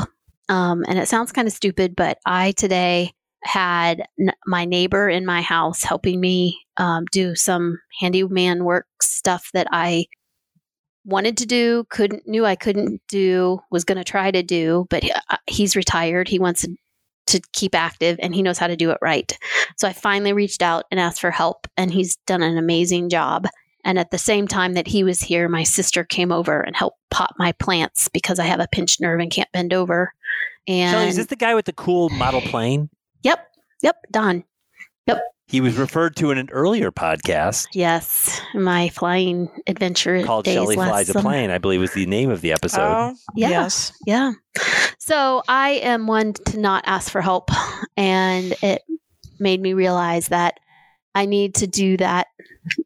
Um, 0.49 0.84
and 0.88 0.99
it 0.99 1.07
sounds 1.07 1.32
kind 1.32 1.47
of 1.47 1.53
stupid, 1.53 1.95
but 1.95 2.17
I 2.26 2.51
today 2.51 3.13
had 3.44 4.04
n- 4.20 4.34
my 4.46 4.66
neighbor 4.66 5.10
in 5.10 5.26
my 5.26 5.42
house 5.42 5.84
helping 5.84 6.20
me 6.20 6.60
um, 6.78 7.06
do 7.12 7.36
some 7.36 7.80
handyman 8.00 8.64
work 8.64 8.88
stuff 9.02 9.50
that 9.54 9.68
I 9.72 10.06
wanted 11.06 11.38
to 11.38 11.46
do, 11.46 11.86
couldn't 11.89 12.28
knew 12.28 12.46
I 12.46 12.56
couldn't 12.56 13.02
do, 13.08 13.60
was 13.72 13.84
going 13.84 13.98
to 13.98 14.04
try 14.04 14.32
to 14.32 14.44
do, 14.44 14.86
but 14.89 15.04
he, 15.04 15.12
uh, 15.12 15.38
he's 15.48 15.76
retired. 15.76 16.28
He 16.28 16.39
wants 16.39 16.62
to, 16.62 16.76
to 17.28 17.42
keep 17.54 17.76
active 17.76 18.20
and 18.22 18.36
he 18.36 18.44
knows 18.44 18.58
how 18.58 18.68
to 18.68 18.76
do 18.76 18.92
it 18.92 19.00
right. 19.02 19.38
So 19.78 19.88
I 19.88 19.94
finally 19.94 20.34
reached 20.34 20.62
out 20.62 20.86
and 20.92 21.00
asked 21.00 21.22
for 21.22 21.32
help, 21.32 21.68
and 21.78 21.92
he's 21.92 22.18
done 22.28 22.44
an 22.44 22.58
amazing 22.58 23.10
job. 23.10 23.48
And 23.84 23.98
at 23.98 24.12
the 24.12 24.18
same 24.20 24.48
time 24.48 24.74
that 24.74 24.88
he 24.88 25.04
was 25.04 25.20
here, 25.20 25.50
my 25.50 25.64
sister 25.64 26.04
came 26.04 26.32
over 26.32 26.62
and 26.62 26.76
helped 26.76 27.00
pot 27.10 27.34
my 27.39 27.52
plants 27.54 28.10
because 28.10 28.38
I 28.38 28.46
have 28.46 28.60
a 28.60 28.68
pinched 28.72 29.02
nerve 29.02 29.20
and 29.20 29.32
can't 29.32 29.52
bend 29.52 29.74
over. 29.74 30.14
And 30.68 30.92
Shelley, 30.92 31.08
is 31.08 31.16
this 31.16 31.26
the 31.28 31.36
guy 31.36 31.56
with 31.56 31.66
the 31.66 31.74
cool 31.74 32.10
model 32.10 32.42
plane? 32.42 32.89
Yep, 33.24 33.47
yep, 33.82 33.95
Don. 34.11 34.43
Yep. 35.07 35.22
He 35.47 35.59
was 35.59 35.76
referred 35.78 36.15
to 36.17 36.32
in 36.32 36.38
an 36.38 36.49
earlier 36.51 36.91
podcast 36.91 37.67
Yes, 37.74 38.39
my 38.53 38.88
flying 38.89 39.49
adventure 39.67 40.24
called 40.24 40.45
days 40.45 40.53
Shelley 40.55 40.76
last 40.78 40.89
Flies 40.89 41.09
a. 41.09 41.13
Plane, 41.19 41.49
I 41.49 41.57
believe 41.57 41.82
was 41.82 41.93
the 41.93 42.05
name 42.05 42.30
of 42.30 42.39
the 42.41 42.53
episode. 42.53 42.82
Oh, 42.82 43.13
Yeah. 43.36 43.49
yes. 43.49 43.91
Yeah. 44.05 44.32
So 44.99 45.43
I 45.49 45.72
am 45.84 46.07
one 46.07 46.34
to 46.34 46.57
not 46.59 46.84
ask 46.88 47.11
for 47.11 47.19
help. 47.22 47.49
And 47.97 48.53
it 48.63 48.82
made 49.39 49.59
me 49.61 49.74
realize 49.74 50.30
that 50.30 50.59
I 51.13 51.26
need 51.26 51.55
to 51.55 51.67
do 51.67 51.97
that 51.97 52.28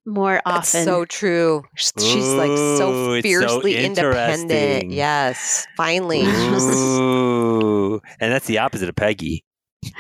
more 0.08 0.42
That's 0.46 0.74
often. 0.74 0.86
so 0.86 1.06
true. 1.06 1.64
She's 1.76 1.94
she's, 2.00 2.34
like 2.34 2.48
so 2.58 3.12
it's 3.14 3.28
so 3.28 3.30
fiercely 3.30 3.76
independent. 3.78 4.90
Yes, 4.92 5.68
finally. 5.78 6.24
Ooh. 6.24 8.02
and 8.20 8.32
that's 8.32 8.48
the 8.48 8.58
opposite 8.58 8.90
of 8.90 8.96
Peggy. 8.96 9.45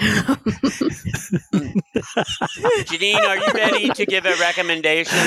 Janine, 2.85 3.19
are 3.19 3.37
you 3.37 3.47
ready 3.53 3.89
to 3.89 4.05
give 4.05 4.25
a 4.25 4.35
recommendation? 4.35 5.17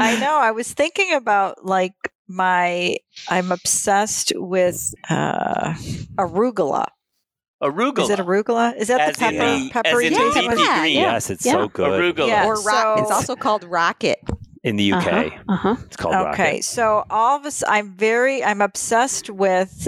I 0.00 0.18
know. 0.20 0.36
I 0.38 0.50
was 0.52 0.72
thinking 0.72 1.14
about 1.14 1.64
like 1.64 1.94
my. 2.28 2.96
I'm 3.28 3.52
obsessed 3.52 4.32
with 4.36 4.92
uh, 5.10 5.74
arugula. 6.16 6.86
Arugula. 7.62 7.98
Is 8.04 8.10
it 8.10 8.18
arugula? 8.20 8.76
Is 8.76 8.88
that 8.88 9.00
As 9.00 9.16
the 9.16 9.28
in 9.28 9.36
pepper? 9.38 9.58
the- 9.58 9.70
peppery 9.70 10.06
as 10.06 10.12
in 10.12 10.18
taste 10.18 10.34
the 10.36 10.46
one? 10.46 10.58
Yeah, 10.58 10.84
yeah. 10.84 11.00
Yes, 11.00 11.30
it's 11.30 11.44
Yeah. 11.46 11.52
so 11.52 11.68
good. 11.68 12.00
Arugula. 12.16 12.28
Yeah. 12.28 12.46
or 12.46 12.54
rock. 12.62 12.98
so- 12.98 13.02
it's 13.02 13.10
also 13.10 13.34
called 13.36 13.64
rocket. 13.64 14.18
In 14.64 14.74
the 14.76 14.92
UK, 14.92 15.32
Uh 15.48 15.56
huh. 15.56 15.76
it's 15.86 15.96
called 15.96 16.14
Okay, 16.16 16.24
Rocket. 16.24 16.40
Okay, 16.42 16.60
so 16.60 17.04
all 17.10 17.36
of 17.38 17.46
us, 17.46 17.62
I'm 17.68 17.96
very, 17.96 18.42
I'm 18.42 18.60
obsessed 18.60 19.30
with 19.30 19.86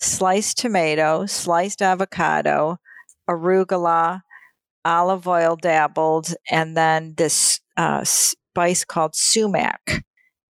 sliced 0.00 0.58
tomato, 0.58 1.26
sliced 1.26 1.82
avocado, 1.82 2.78
arugula, 3.28 4.22
olive 4.84 5.26
oil 5.28 5.56
dabbled, 5.56 6.34
and 6.50 6.76
then 6.76 7.14
this 7.16 7.60
uh, 7.76 8.04
spice 8.04 8.84
called 8.84 9.14
sumac. 9.14 10.04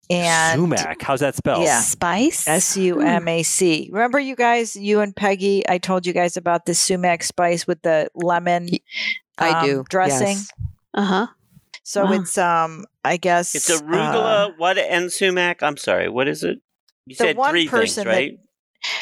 And 0.08 0.58
Sumac. 0.60 1.02
How's 1.02 1.20
that 1.20 1.36
spelled? 1.36 1.62
Yeah. 1.62 1.80
Spice. 1.80 2.48
S 2.48 2.76
U 2.76 3.00
M 3.00 3.28
A 3.28 3.44
C. 3.44 3.88
Remember, 3.92 4.18
you 4.18 4.34
guys, 4.34 4.74
you 4.74 5.00
and 5.00 5.14
Peggy, 5.14 5.62
I 5.68 5.78
told 5.78 6.04
you 6.04 6.12
guys 6.12 6.36
about 6.36 6.66
the 6.66 6.74
sumac 6.74 7.22
spice 7.22 7.64
with 7.66 7.80
the 7.82 8.08
lemon 8.16 8.68
I 9.38 9.50
um, 9.50 9.64
do 9.66 9.84
dressing. 9.88 10.36
yes. 10.38 10.52
Uh 10.94 11.04
huh. 11.04 11.26
So 11.84 12.04
Wow. 12.06 12.12
it's, 12.14 12.36
um, 12.38 12.86
I 13.04 13.18
guess, 13.18 13.54
It's 13.54 13.70
uh, 13.70 13.78
arugula, 13.78 14.58
what, 14.58 14.78
and 14.78 15.12
sumac? 15.12 15.62
I'm 15.62 15.76
sorry, 15.76 16.08
what 16.08 16.26
is 16.28 16.42
it? 16.42 16.58
You 17.06 17.14
The 17.14 17.24
said 17.24 17.36
one 17.36 17.50
three 17.52 17.68
person 17.68 17.84
things, 17.86 18.04
that- 18.04 18.06
right? 18.06 18.38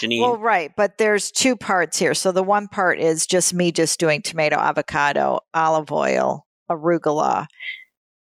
Janine? 0.01 0.21
Well, 0.21 0.37
right, 0.37 0.73
but 0.77 0.99
there's 0.99 1.31
two 1.31 1.57
parts 1.57 1.99
here. 1.99 2.15
So 2.15 2.33
the 2.33 2.43
one 2.43 2.69
part 2.69 3.01
is 3.01 3.27
just 3.27 3.55
me 3.55 3.73
just 3.73 4.01
doing 4.01 4.23
tomato, 4.23 4.57
avocado, 4.57 5.41
olive 5.55 5.93
oil, 5.93 6.47
arugula, 6.71 7.47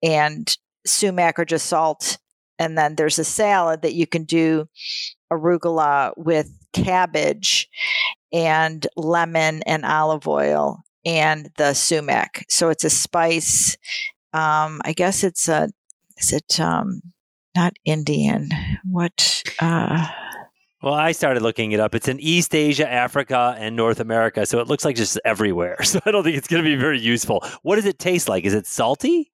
and 0.03 0.55
sumac 0.85 1.39
or 1.39 1.45
just 1.45 1.67
salt. 1.67 2.17
And 2.59 2.77
then 2.77 2.95
there's 2.95 3.19
a 3.19 3.25
salad 3.25 3.81
that 3.81 3.93
you 3.93 4.07
can 4.07 4.23
do 4.23 4.67
arugula 5.31 6.13
with 6.17 6.49
cabbage 6.73 7.69
and 8.31 8.85
lemon 8.95 9.61
and 9.63 9.85
olive 9.85 10.27
oil 10.27 10.83
and 11.05 11.49
the 11.57 11.73
sumac. 11.73 12.45
So 12.49 12.69
it's 12.69 12.83
a 12.83 12.89
spice. 12.89 13.77
Um, 14.33 14.81
I 14.83 14.93
guess 14.93 15.23
it's 15.23 15.47
a 15.47 15.69
is 16.17 16.33
it 16.33 16.59
um 16.59 17.01
not 17.55 17.73
Indian. 17.85 18.49
What 18.83 19.43
uh 19.59 20.07
Well, 20.81 20.93
I 20.93 21.13
started 21.13 21.41
looking 21.41 21.71
it 21.71 21.79
up. 21.79 21.95
It's 21.95 22.07
in 22.07 22.19
East 22.19 22.53
Asia, 22.53 22.89
Africa, 22.89 23.55
and 23.57 23.75
North 23.75 23.99
America. 23.99 24.45
So 24.45 24.59
it 24.59 24.67
looks 24.67 24.85
like 24.85 24.95
just 24.95 25.19
everywhere. 25.25 25.77
So 25.85 25.99
I 26.05 26.11
don't 26.11 26.23
think 26.23 26.35
it's 26.35 26.47
going 26.47 26.63
to 26.63 26.69
be 26.69 26.75
very 26.75 26.99
useful. 26.99 27.43
What 27.61 27.75
does 27.77 27.85
it 27.85 27.97
taste 27.99 28.27
like? 28.27 28.43
Is 28.43 28.53
it 28.53 28.67
salty? 28.67 29.31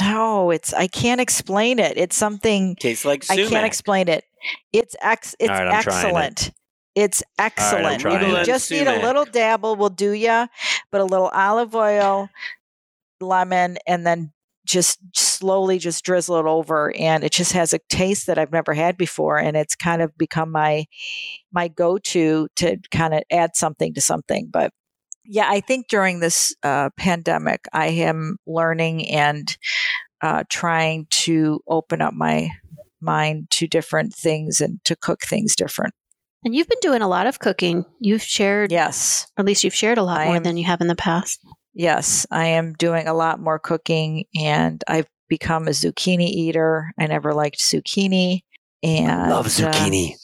No, 0.00 0.50
it's 0.50 0.72
I 0.74 0.86
can't 0.86 1.20
explain 1.20 1.78
it. 1.78 1.96
It's 1.96 2.14
something 2.14 2.76
Tastes 2.76 3.04
like 3.04 3.24
sumac. 3.24 3.46
I 3.46 3.48
can't 3.48 3.66
explain 3.66 4.08
it. 4.08 4.24
It's 4.72 4.94
ex 5.00 5.34
it's 5.40 5.48
All 5.48 5.56
right, 5.56 5.66
I'm 5.66 5.80
it. 5.80 5.86
excellent. 5.86 6.50
It's 6.94 7.22
excellent. 7.38 8.00
trying 8.00 8.28
you 8.28 8.36
it. 8.36 8.44
just 8.44 8.70
need 8.70 8.86
a 8.86 9.02
little 9.02 9.24
dabble 9.24 9.76
will 9.76 9.88
do 9.88 10.12
ya, 10.12 10.48
but 10.90 11.00
a 11.00 11.04
little 11.04 11.28
olive 11.28 11.74
oil, 11.74 12.28
lemon, 13.20 13.78
and 13.86 14.06
then 14.06 14.32
just 14.68 14.98
slowly 15.16 15.78
just 15.78 16.04
drizzle 16.04 16.36
it 16.36 16.44
over 16.44 16.94
and 16.96 17.24
it 17.24 17.32
just 17.32 17.52
has 17.52 17.72
a 17.72 17.78
taste 17.88 18.26
that 18.26 18.38
I've 18.38 18.52
never 18.52 18.74
had 18.74 18.96
before 18.98 19.38
and 19.38 19.56
it's 19.56 19.74
kind 19.74 20.02
of 20.02 20.16
become 20.18 20.52
my 20.52 20.84
my 21.52 21.68
go-to 21.68 22.48
to 22.56 22.76
kind 22.92 23.14
of 23.14 23.22
add 23.32 23.56
something 23.56 23.94
to 23.94 24.00
something 24.00 24.48
but 24.52 24.70
yeah 25.24 25.46
I 25.48 25.60
think 25.60 25.88
during 25.88 26.20
this 26.20 26.54
uh, 26.62 26.90
pandemic 26.96 27.64
I 27.72 27.86
am 27.88 28.36
learning 28.46 29.08
and 29.08 29.56
uh, 30.20 30.44
trying 30.50 31.06
to 31.10 31.60
open 31.66 32.02
up 32.02 32.12
my 32.12 32.50
mind 33.00 33.50
to 33.52 33.66
different 33.66 34.14
things 34.14 34.60
and 34.60 34.78
to 34.84 34.94
cook 34.96 35.22
things 35.22 35.56
different 35.56 35.94
And 36.44 36.54
you've 36.54 36.68
been 36.68 36.78
doing 36.82 37.02
a 37.02 37.08
lot 37.08 37.26
of 37.26 37.38
cooking. 37.38 37.84
You've 38.00 38.22
shared, 38.22 38.70
yes 38.70 39.26
at 39.38 39.44
least 39.46 39.64
you've 39.64 39.74
shared 39.74 39.98
a 39.98 40.02
lot 40.02 40.20
I 40.20 40.26
more 40.26 40.36
am- 40.36 40.42
than 40.42 40.56
you 40.58 40.64
have 40.66 40.80
in 40.82 40.88
the 40.88 40.94
past. 40.96 41.40
Yes, 41.78 42.26
I 42.32 42.46
am 42.46 42.72
doing 42.72 43.06
a 43.06 43.14
lot 43.14 43.38
more 43.38 43.60
cooking 43.60 44.24
and 44.34 44.82
I've 44.88 45.06
become 45.28 45.68
a 45.68 45.70
zucchini 45.70 46.26
eater. 46.26 46.90
I 46.98 47.06
never 47.06 47.32
liked 47.32 47.60
zucchini. 47.60 48.40
And 48.82 49.08
I 49.12 49.30
Love 49.30 49.46
uh, 49.46 49.48
zucchini. 49.48 50.14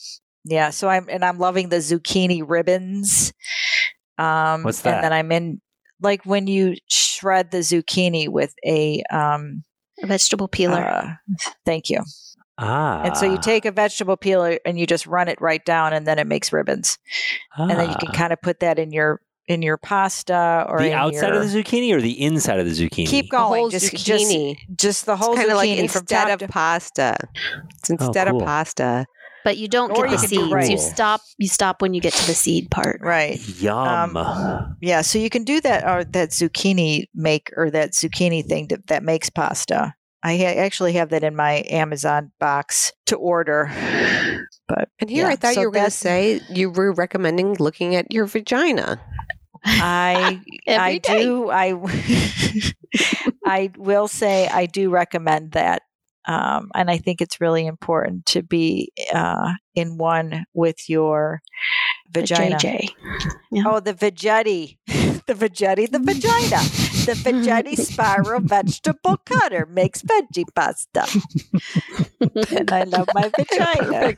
yeah, 0.45 0.71
so 0.71 0.89
I'm 0.89 1.07
and 1.09 1.25
I'm 1.25 1.39
loving 1.39 1.69
the 1.69 1.77
zucchini 1.77 2.43
ribbons. 2.45 3.33
Um 4.19 4.65
What's 4.65 4.81
that? 4.83 4.97
and 4.97 5.05
then 5.05 5.13
I'm 5.13 5.31
in 5.31 5.61
like 6.01 6.27
when 6.27 6.49
you 6.49 6.75
shred 6.91 7.53
the 7.53 7.59
zucchini 7.59 8.29
with 8.29 8.53
a 8.67 9.05
um 9.13 9.63
A 10.03 10.09
vegetable 10.09 10.49
peeler. 10.49 10.83
uh, 10.85 11.15
thank 11.65 11.89
you. 11.89 12.01
ah. 12.59 13.03
And 13.05 13.17
so 13.17 13.27
you 13.27 13.39
take 13.39 13.65
a 13.65 13.71
vegetable 13.71 14.17
peeler 14.17 14.59
and 14.67 14.77
you 14.77 14.87
just 14.89 15.07
run 15.07 15.29
it 15.29 15.41
right 15.41 15.65
down 15.65 15.93
and 15.93 16.05
then 16.05 16.19
it 16.19 16.27
makes 16.27 16.53
ribbons. 16.53 16.99
And 17.57 17.71
then 17.71 17.89
you 17.91 17.97
can 17.97 18.09
Ah. 18.11 18.19
kind 18.19 18.33
of 18.33 18.43
put 18.43 18.59
that 18.59 18.81
in 18.81 18.91
your 18.91 19.21
in 19.47 19.63
your 19.63 19.77
pasta 19.77 20.65
or 20.69 20.79
the 20.81 20.87
in 20.89 20.93
outside 20.93 21.29
your, 21.29 21.43
of 21.43 21.51
the 21.53 21.63
zucchini 21.63 21.93
or 21.93 22.01
the 22.01 22.21
inside 22.23 22.59
of 22.61 22.67
the 22.67 22.73
zucchini? 22.73 23.07
keep 23.07 23.27
The 23.27 23.37
going 23.37 23.61
whole 23.61 23.71
just, 23.71 23.93
just 23.97 24.07
zucchini. 24.31 24.57
just 24.77 25.07
the 25.07 25.17
whole 25.17 25.33
it's 25.33 25.41
kind 25.41 25.51
of 25.51 25.57
like 25.57 25.69
zucchini 25.71 25.79
instead 25.81 26.31
of 26.31 26.39
to- 26.41 26.49
pasta. 26.49 27.17
It's 27.79 27.91
instead 27.91 28.29
cool. 28.29 28.41
of 28.41 28.47
pasta. 28.47 29.07
but 29.45 29.59
you 29.59 29.69
don't 29.69 29.91
or 29.91 30.05
get 30.05 30.13
you 30.13 30.17
the 30.23 30.27
seeds. 30.29 30.53
rice. 30.53 30.71
You 30.71 30.79
stop. 30.79 31.21
You 31.37 31.49
stop 31.49 31.83
when 31.83 31.93
you 31.93 32.01
get 32.01 32.15
to 32.15 32.27
the 32.27 32.35
seed 32.35 32.71
part. 32.71 33.01
right 33.03 33.39
Yum. 33.61 34.17
Um, 34.17 34.77
yeah 34.81 35.03
so 35.03 35.19
you 35.19 35.29
can 35.29 35.45
do 35.45 35.61
that 35.61 35.85
or 35.87 36.05
that 36.05 36.31
zucchini 36.31 37.05
make 37.15 37.51
or 37.57 37.71
that 37.71 37.93
zucchini 37.93 38.43
thing 38.45 38.69
that, 38.69 38.87
that 38.87 39.03
makes 39.03 39.29
pasta 39.31 39.95
i 40.23 40.37
ha- 40.39 40.59
actually 40.65 40.95
have 40.95 41.11
that 41.11 41.23
in 41.23 41.37
my 41.37 41.63
amazon 41.69 42.33
box 42.41 42.93
to 43.05 43.17
order 43.17 43.71
but 44.67 44.89
And 44.99 45.11
here 45.11 45.27
Yeah, 45.27 45.33
I 45.33 45.37
thought 45.37 45.55
so 45.55 45.61
you 45.61 45.67
were 45.67 45.73
going 45.73 45.85
to 45.85 45.91
say 45.91 46.41
you 46.49 46.71
were 46.71 46.93
recommending 46.93 47.55
looking 47.61 47.95
at 47.97 48.11
your 48.11 48.25
vagina. 48.27 48.99
I 49.65 50.41
i 50.69 50.99
day. 50.99 51.23
do 51.23 51.51
i 51.51 51.75
i 53.45 53.71
will 53.77 54.09
say 54.09 54.49
i 54.49 54.67
do 54.67 54.91
recommend 54.91 55.53
that 55.53 55.83
um, 56.27 56.71
and 56.75 56.91
i 56.91 56.99
think 56.99 57.21
it's 57.21 57.41
really 57.41 57.67
important 57.67 58.25
to 58.27 58.43
be 58.43 58.93
uh, 59.13 59.53
in 59.75 59.97
one 59.99 60.45
with 60.55 60.89
your 60.89 61.43
The 62.13 62.21
vagina 62.21 62.59
Oh, 63.67 63.81
the 63.81 63.95
veggetti. 63.95 64.79
the 65.27 65.35
veggetti, 65.35 65.91
the 65.91 65.99
vagina. 65.99 66.61
The 67.07 67.15
veggetti 67.15 67.77
spiral 67.77 68.41
vegetable 68.41 69.17
cutter 69.25 69.67
makes 69.67 70.03
veggie 70.03 70.45
pasta. 70.55 71.07
and 72.57 72.73
I 72.73 72.85
love 72.85 73.09
my 73.13 73.31
vagina. 73.37 74.15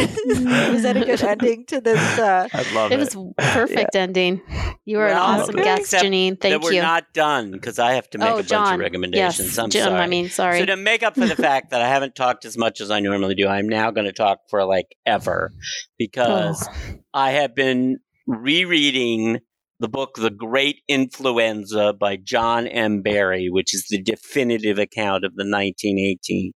Was 0.00 0.82
that 0.82 0.96
a 0.96 1.04
good 1.04 1.22
ending 1.24 1.64
to 1.66 1.80
this? 1.80 2.18
Uh, 2.18 2.48
I 2.52 2.74
love 2.74 2.90
It 2.92 2.98
it. 3.00 3.14
was 3.14 3.32
perfect 3.38 3.94
ending. 3.94 4.40
You 4.84 4.98
were 4.98 5.06
Well, 5.06 5.14
an 5.34 5.40
awesome 5.40 5.54
okay. 5.56 5.64
guest, 5.64 5.80
Except 5.82 6.04
Janine. 6.04 6.30
that 6.30 6.40
Thank 6.40 6.62
we're 6.64 6.72
you. 6.72 6.82
not 6.82 7.12
done 7.12 7.52
because 7.52 7.78
I 7.78 7.92
have 7.92 8.08
to 8.10 8.18
make 8.18 8.28
oh, 8.28 8.32
a 8.34 8.36
bunch 8.36 8.48
John. 8.48 8.74
of 8.74 8.80
recommendations. 8.80 9.48
Yes, 9.48 9.58
I'm 9.58 9.70
Jim. 9.70 9.84
sorry. 9.84 10.00
I 10.00 10.06
mean, 10.06 10.28
sorry. 10.28 10.58
So 10.60 10.66
to 10.66 10.76
make 10.76 11.02
up 11.02 11.14
for 11.14 11.26
the 11.26 11.36
fact 11.50 11.70
that 11.70 11.80
I 11.80 11.88
haven't 11.88 12.14
talked 12.14 12.44
as 12.44 12.56
much 12.58 12.80
as 12.80 12.90
I 12.90 13.00
normally 13.00 13.34
do, 13.34 13.46
I'm 13.46 13.68
now 13.68 13.90
going 13.90 14.06
to 14.06 14.12
talk 14.12 14.40
for 14.50 14.64
like 14.64 14.96
ever 15.06 15.52
because 15.98 16.66
Oh. 16.68 16.94
I 17.12 17.30
have 17.32 17.54
been 17.54 17.98
rereading 18.26 19.40
the 19.80 19.88
book 19.88 20.14
The 20.16 20.30
Great 20.30 20.80
Influenza 20.88 21.92
by 21.92 22.16
John 22.16 22.66
M. 22.66 23.02
Barry, 23.02 23.48
which 23.50 23.74
is 23.74 23.86
the 23.90 24.00
definitive 24.00 24.78
account 24.78 25.24
of 25.24 25.34
the 25.36 25.44
1918 25.44 26.52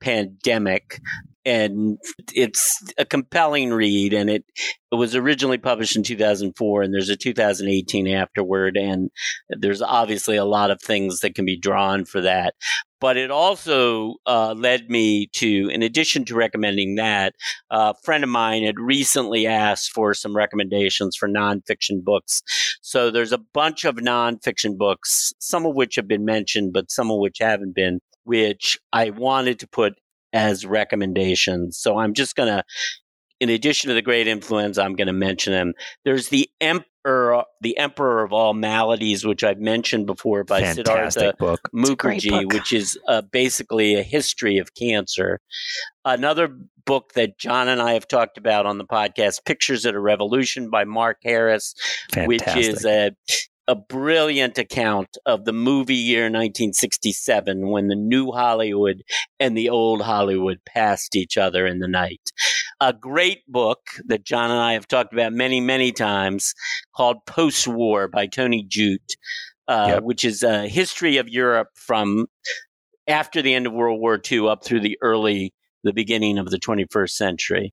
pandemic. 0.00 0.98
And 1.44 1.98
it's 2.34 2.82
a 2.96 3.04
compelling 3.04 3.72
read, 3.72 4.12
and 4.12 4.30
it, 4.30 4.44
it 4.90 4.94
was 4.94 5.14
originally 5.14 5.58
published 5.58 5.96
in 5.96 6.02
2004, 6.02 6.82
and 6.82 6.94
there's 6.94 7.10
a 7.10 7.16
2018 7.16 8.08
afterward, 8.08 8.76
and 8.76 9.10
there's 9.48 9.82
obviously 9.82 10.36
a 10.36 10.44
lot 10.44 10.70
of 10.70 10.80
things 10.80 11.20
that 11.20 11.34
can 11.34 11.44
be 11.44 11.58
drawn 11.58 12.04
for 12.04 12.20
that. 12.22 12.54
But 13.04 13.18
it 13.18 13.30
also 13.30 14.14
uh, 14.24 14.54
led 14.56 14.88
me 14.88 15.26
to, 15.34 15.68
in 15.68 15.82
addition 15.82 16.24
to 16.24 16.34
recommending 16.34 16.94
that, 16.94 17.34
a 17.70 17.94
friend 18.02 18.24
of 18.24 18.30
mine 18.30 18.64
had 18.64 18.80
recently 18.80 19.46
asked 19.46 19.92
for 19.92 20.14
some 20.14 20.34
recommendations 20.34 21.14
for 21.14 21.28
nonfiction 21.28 22.02
books. 22.02 22.42
So 22.80 23.10
there's 23.10 23.32
a 23.32 23.42
bunch 23.52 23.84
of 23.84 23.96
nonfiction 23.96 24.78
books, 24.78 25.34
some 25.38 25.66
of 25.66 25.74
which 25.74 25.96
have 25.96 26.08
been 26.08 26.24
mentioned, 26.24 26.72
but 26.72 26.90
some 26.90 27.10
of 27.10 27.18
which 27.18 27.38
haven't 27.40 27.74
been, 27.74 28.00
which 28.22 28.78
I 28.90 29.10
wanted 29.10 29.58
to 29.58 29.68
put 29.68 29.98
as 30.34 30.66
recommendations. 30.66 31.78
So 31.78 31.96
I'm 31.96 32.12
just 32.12 32.36
going 32.36 32.48
to 32.48 32.64
in 33.40 33.50
addition 33.50 33.88
to 33.88 33.94
the 33.94 34.02
great 34.02 34.26
influenza, 34.28 34.82
I'm 34.82 34.94
going 34.94 35.08
to 35.08 35.12
mention 35.12 35.52
them. 35.52 35.74
There's 36.04 36.28
the 36.28 36.48
Emperor, 36.60 37.44
the 37.60 37.76
Emperor 37.76 38.22
of 38.24 38.32
All 38.32 38.54
Maladies, 38.54 39.24
which 39.24 39.42
I've 39.42 39.58
mentioned 39.58 40.06
before 40.06 40.44
by 40.44 40.60
Fantastic 40.60 40.86
Siddhartha 40.86 41.34
book. 41.38 41.60
Mukherjee, 41.74 42.52
which 42.52 42.72
is 42.72 42.98
uh, 43.08 43.22
basically 43.32 43.96
a 43.96 44.02
history 44.02 44.58
of 44.58 44.74
cancer. 44.74 45.40
Another 46.04 46.56
book 46.86 47.12
that 47.14 47.38
John 47.38 47.68
and 47.68 47.82
I 47.82 47.92
have 47.94 48.06
talked 48.06 48.38
about 48.38 48.66
on 48.66 48.78
the 48.78 48.86
podcast, 48.86 49.44
Pictures 49.44 49.84
of 49.84 49.94
a 49.94 50.00
Revolution 50.00 50.70
by 50.70 50.84
Mark 50.84 51.18
Harris, 51.22 51.74
Fantastic. 52.12 52.28
which 52.28 52.66
is 52.66 52.84
a 52.86 53.10
a 53.66 53.74
brilliant 53.74 54.58
account 54.58 55.16
of 55.24 55.44
the 55.44 55.52
movie 55.52 55.94
year 55.94 56.24
1967 56.24 57.70
when 57.70 57.88
the 57.88 57.94
new 57.96 58.30
Hollywood 58.30 59.02
and 59.40 59.56
the 59.56 59.70
old 59.70 60.02
Hollywood 60.02 60.58
passed 60.66 61.16
each 61.16 61.38
other 61.38 61.66
in 61.66 61.78
the 61.78 61.88
night. 61.88 62.20
A 62.80 62.92
great 62.92 63.40
book 63.48 63.78
that 64.06 64.24
John 64.24 64.50
and 64.50 64.60
I 64.60 64.74
have 64.74 64.86
talked 64.88 65.12
about 65.12 65.32
many, 65.32 65.60
many 65.60 65.92
times 65.92 66.54
called 66.94 67.24
Post 67.26 67.66
War 67.66 68.08
by 68.08 68.26
Tony 68.26 68.64
Judt, 68.68 69.16
uh, 69.68 69.86
Yep. 69.94 70.02
which 70.02 70.24
is 70.24 70.42
a 70.42 70.68
history 70.68 71.16
of 71.16 71.28
Europe 71.28 71.68
from 71.74 72.26
after 73.08 73.40
the 73.40 73.54
end 73.54 73.66
of 73.66 73.72
World 73.72 74.00
War 74.00 74.20
II 74.30 74.48
up 74.48 74.64
through 74.64 74.80
the 74.80 74.98
early, 75.00 75.54
the 75.84 75.92
beginning 75.92 76.36
of 76.38 76.50
the 76.50 76.58
21st 76.58 77.10
century. 77.16 77.72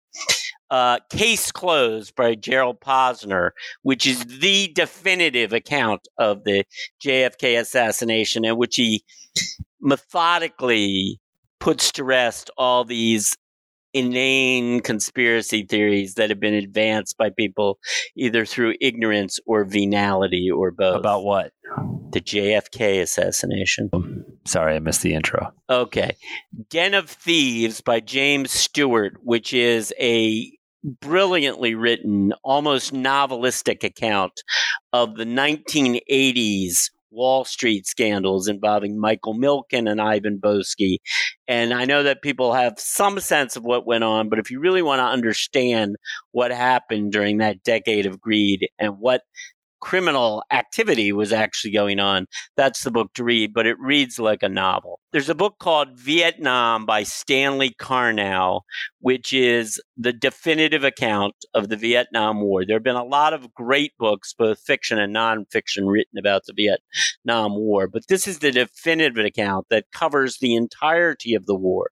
Uh, 0.72 1.00
Case 1.10 1.52
Closed 1.52 2.16
by 2.16 2.34
Gerald 2.34 2.80
Posner, 2.80 3.52
which 3.84 4.08
is 4.08 4.24
the 4.26 4.72
definitive 4.74 5.52
account 5.54 6.08
of 6.18 6.46
the 6.46 6.64
JFK 7.06 7.60
assassination, 7.60 8.46
in 8.46 8.58
which 8.58 8.78
he 8.78 9.04
methodically 9.82 11.20
puts 11.60 11.92
to 11.92 12.04
rest 12.04 12.50
all 12.58 12.86
these 12.86 13.36
inane 13.94 14.80
conspiracy 14.80 15.64
theories 15.64 16.14
that 16.14 16.30
have 16.30 16.40
been 16.40 16.54
advanced 16.54 17.18
by 17.18 17.30
people 17.30 17.78
either 18.16 18.46
through 18.46 18.74
ignorance 18.80 19.40
or 19.46 19.66
venality 19.66 20.50
or 20.50 20.72
both. 20.72 21.00
About 21.00 21.24
what? 21.24 21.52
the 22.12 22.22
JFK 22.22 23.02
assassination. 23.02 23.90
Sorry, 24.46 24.76
I 24.76 24.80
missed 24.80 25.02
the 25.02 25.14
intro. 25.14 25.54
Okay. 25.70 26.16
Den 26.70 26.94
of 26.94 27.10
Thieves 27.10 27.82
by 27.82 28.00
James 28.00 28.52
Stewart, 28.52 29.14
which 29.24 29.54
is 29.54 29.94
a 30.00 30.52
brilliantly 30.84 31.76
written, 31.76 32.34
almost 32.44 32.94
novelistic 32.94 33.84
account 33.84 34.42
of 34.94 35.16
the 35.16 35.26
1980s 35.26 36.90
Wall 37.12 37.44
Street 37.44 37.86
scandals 37.86 38.48
involving 38.48 39.00
Michael 39.00 39.36
Milken 39.36 39.90
and 39.90 40.02
Ivan 40.02 40.40
Boesky. 40.40 40.98
And 41.48 41.74
I 41.74 41.86
know 41.86 42.04
that 42.04 42.22
people 42.22 42.54
have 42.54 42.76
some 42.78 43.20
sense 43.20 43.56
of 43.56 43.64
what 43.64 43.86
went 43.86 44.04
on, 44.04 44.30
but 44.30 44.40
if 44.40 44.50
you 44.50 44.60
really 44.60 44.82
want 44.82 45.00
to 45.00 45.06
understand 45.06 45.98
what 46.32 46.52
happened 46.52 47.12
during 47.12 47.38
that 47.38 47.64
decade 47.64 48.06
of 48.06 48.22
greed 48.22 48.70
and 48.80 48.98
what 48.98 49.22
criminal 49.82 50.44
activity 50.52 51.12
was 51.12 51.34
actually 51.34 51.72
going 51.72 52.00
on, 52.00 52.28
that's 52.56 52.84
the 52.84 52.92
book 52.92 53.14
to 53.16 53.24
read, 53.24 53.54
but 53.54 53.68
it 53.68 53.78
reads 53.80 54.20
like 54.20 54.44
a 54.44 54.50
novel. 54.50 55.00
There's 55.12 55.30
a 55.30 55.36
book 55.36 55.56
called 55.60 56.00
Vietnam 56.00 56.86
by 56.86 57.04
Stanley 57.04 57.76
Karnow, 57.80 58.62
which 59.00 59.34
is 59.34 59.82
the 59.98 60.14
definitive 60.14 60.84
account 60.84 61.36
of 61.54 61.70
the 61.70 61.76
Vietnam 61.76 62.42
War. 62.42 62.66
There 62.66 62.78
have 62.78 62.84
been 62.84 62.96
a 62.96 63.04
lot 63.04 63.34
of 63.34 63.54
great 63.54 63.92
books, 64.00 64.34
both 64.38 64.60
fiction 64.60 64.98
and 65.00 65.14
nonfiction, 65.14 65.88
written 65.88 66.18
about 66.18 66.44
the 66.46 66.54
Vietnam 66.56 67.56
War, 67.56 67.88
but 67.88 68.08
this 68.08 68.28
is 68.28 68.40
the 68.40 68.52
definitive 68.52 69.26
account 69.26 69.68
that 69.70 69.92
covers 69.92 70.38
the 70.38 70.56
entirety 70.56 71.34
of 71.34 71.46
the 71.46 71.56
war 71.56 71.90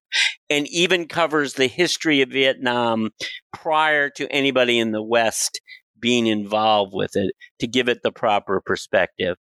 and 0.48 0.66
even 0.68 1.06
covers 1.06 1.54
the 1.54 1.66
history 1.66 2.22
of 2.22 2.30
Vietnam 2.30 3.10
prior 3.52 4.10
to 4.10 4.30
anybody 4.32 4.78
in 4.78 4.92
the 4.92 5.02
West 5.02 5.60
being 6.00 6.26
involved 6.26 6.92
with 6.94 7.16
it 7.16 7.34
to 7.60 7.66
give 7.66 7.88
it 7.88 8.02
the 8.02 8.12
proper 8.12 8.60
perspective. 8.60 9.36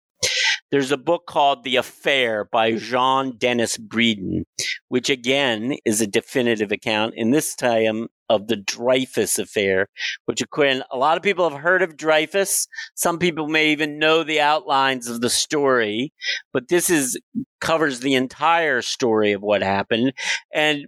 There's 0.72 0.92
a 0.92 0.98
book 0.98 1.26
called 1.26 1.64
The 1.64 1.78
Affair 1.78 2.48
by 2.52 2.76
Jean-Denis 2.76 3.78
Bredin, 3.78 4.44
which 4.90 5.10
again 5.10 5.78
is 5.84 6.00
a 6.00 6.06
definitive 6.06 6.72
account, 6.72 7.16
in 7.18 7.32
this 7.32 7.56
time 7.56 8.08
of 8.30 8.48
the 8.48 8.56
Dreyfus 8.56 9.40
affair, 9.40 9.88
which 10.26 10.42
according 10.42 10.84
a 10.92 10.98
lot 10.98 11.18
of 11.18 11.24
people 11.24 11.50
have 11.50 11.60
heard 11.60 11.82
of 11.82 11.98
Dreyfus. 11.98 12.68
Some 12.94 13.18
people 13.18 13.48
may 13.48 13.72
even 13.72 13.98
know 13.98 14.24
the 14.24 14.42
outlines 14.42 15.08
of 15.08 15.22
the 15.22 15.32
story, 15.32 16.14
but 16.54 16.68
this 16.68 16.92
is 16.92 17.20
covers 17.60 18.02
the 18.02 18.14
entire 18.14 18.84
story 18.84 19.32
of 19.32 19.42
what 19.42 19.64
happened. 19.64 20.14
And 20.54 20.86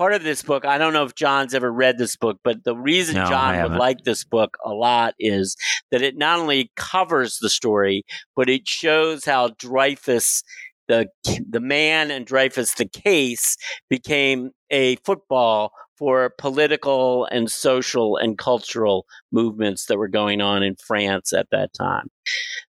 part 0.00 0.14
of 0.14 0.22
this 0.22 0.42
book, 0.42 0.64
I 0.64 0.78
don't 0.78 0.94
know 0.94 1.04
if 1.04 1.14
John's 1.14 1.52
ever 1.52 1.70
read 1.70 1.98
this 1.98 2.16
book, 2.16 2.38
but 2.42 2.64
the 2.64 2.74
reason 2.74 3.16
No, 3.16 3.26
John 3.26 3.62
would 3.62 3.72
like 3.78 4.04
this 4.04 4.24
book 4.24 4.56
a 4.64 4.70
lot 4.70 5.12
is 5.18 5.58
that 5.90 6.00
it 6.00 6.16
not 6.16 6.38
only 6.38 6.72
covers 6.74 7.36
the 7.36 7.50
story, 7.50 8.04
but 8.34 8.48
it 8.48 8.66
shows 8.66 9.26
how 9.26 9.50
Dreyfus, 9.58 10.42
the 10.88 11.08
the 11.46 11.60
man, 11.60 12.10
and 12.10 12.24
Dreyfus, 12.24 12.72
the 12.76 12.86
case, 12.86 13.58
became 13.90 14.52
a 14.70 14.96
football 15.04 15.70
for 16.00 16.30
political 16.38 17.26
and 17.26 17.50
social 17.50 18.16
and 18.16 18.38
cultural 18.38 19.06
movements 19.30 19.84
that 19.84 19.98
were 19.98 20.08
going 20.08 20.40
on 20.40 20.62
in 20.62 20.74
France 20.74 21.34
at 21.34 21.50
that 21.50 21.74
time. 21.74 22.10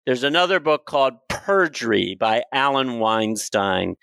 There's 0.06 0.24
another 0.24 0.60
book 0.60 0.86
called 0.86 1.14
Perjury 1.30 2.18
by 2.20 2.44
Allen 2.52 3.00
Weinstein, 3.00 3.96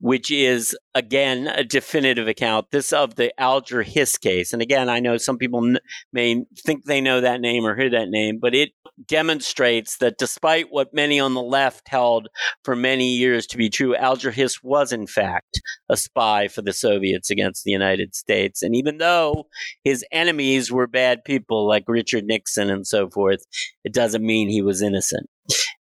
which 0.00 0.30
is 0.30 0.74
again 0.94 1.46
a 1.46 1.62
definitive 1.62 2.26
account 2.26 2.70
this 2.70 2.90
of 2.90 3.16
the 3.16 3.38
Alger 3.38 3.82
Hiss 3.82 4.16
case. 4.16 4.54
And 4.54 4.62
again, 4.62 4.88
I 4.88 4.98
know 4.98 5.18
some 5.18 5.36
people 5.36 5.62
n- 5.64 5.78
may 6.12 6.42
think 6.56 6.86
they 6.86 7.02
know 7.02 7.20
that 7.20 7.42
name 7.42 7.66
or 7.66 7.76
hear 7.76 7.90
that 7.90 8.08
name, 8.08 8.38
but 8.40 8.54
it 8.54 8.70
demonstrates 9.06 9.98
that 9.98 10.18
despite 10.18 10.66
what 10.70 10.94
many 10.94 11.18
on 11.20 11.34
the 11.34 11.42
left 11.42 11.88
held 11.88 12.28
for 12.64 12.76
many 12.76 13.14
years 13.14 13.46
to 13.48 13.56
be 13.56 13.70
true, 13.70 13.94
Alger 13.96 14.30
Hiss 14.30 14.62
was 14.62 14.92
in 14.92 15.06
fact 15.06 15.60
a 15.88 15.96
spy 15.96 16.48
for 16.48 16.62
the 16.62 16.72
Soviets 16.72 17.30
against 17.30 17.64
the 17.64 17.70
United 17.70 18.14
States. 18.14 18.62
And 18.62 18.74
even 18.74 18.98
though 18.98 19.46
his 19.84 20.04
enemies 20.12 20.70
were 20.70 20.86
bad 20.86 21.24
people 21.24 21.66
like 21.66 21.84
Richard 21.88 22.24
Nixon 22.24 22.70
and 22.70 22.86
so 22.86 23.08
forth, 23.08 23.44
it 23.84 23.92
doesn't 23.92 24.24
mean 24.24 24.48
he 24.48 24.62
was 24.62 24.82
innocent. 24.82 25.28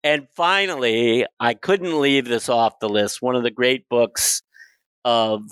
And 0.04 0.26
finally, 0.34 1.26
I 1.38 1.54
couldn't 1.54 2.00
leave 2.00 2.26
this 2.26 2.48
off 2.48 2.80
the 2.80 2.88
list. 2.88 3.22
One 3.22 3.36
of 3.36 3.44
the 3.44 3.50
great 3.50 3.88
books 3.88 4.42
of 5.04 5.42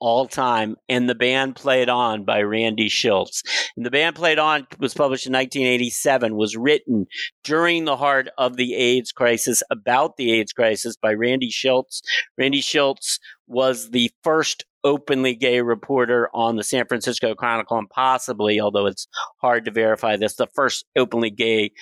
all 0.00 0.26
time, 0.26 0.76
and 0.88 1.08
the 1.08 1.14
band 1.14 1.56
played 1.56 1.88
on 1.88 2.24
by 2.24 2.42
Randy 2.42 2.88
Shilts. 2.88 3.42
And 3.76 3.84
the 3.84 3.90
band 3.90 4.16
played 4.16 4.38
on 4.38 4.66
was 4.78 4.94
published 4.94 5.26
in 5.26 5.32
1987. 5.32 6.36
Was 6.36 6.56
written 6.56 7.06
during 7.44 7.84
the 7.84 7.96
heart 7.96 8.28
of 8.38 8.56
the 8.56 8.74
AIDS 8.74 9.12
crisis, 9.12 9.62
about 9.70 10.16
the 10.16 10.32
AIDS 10.32 10.52
crisis 10.52 10.96
by 10.96 11.12
Randy 11.12 11.50
Shilts. 11.50 12.00
Randy 12.38 12.60
Shilts 12.60 13.18
was 13.46 13.90
the 13.90 14.10
first 14.22 14.64
openly 14.84 15.34
gay 15.34 15.60
reporter 15.60 16.30
on 16.32 16.56
the 16.56 16.64
San 16.64 16.86
Francisco 16.86 17.34
Chronicle, 17.34 17.76
and 17.78 17.90
possibly, 17.90 18.60
although 18.60 18.86
it's 18.86 19.08
hard 19.40 19.64
to 19.64 19.70
verify 19.70 20.16
this, 20.16 20.36
the 20.36 20.46
first 20.54 20.86
openly 20.96 21.30
gay 21.30 21.72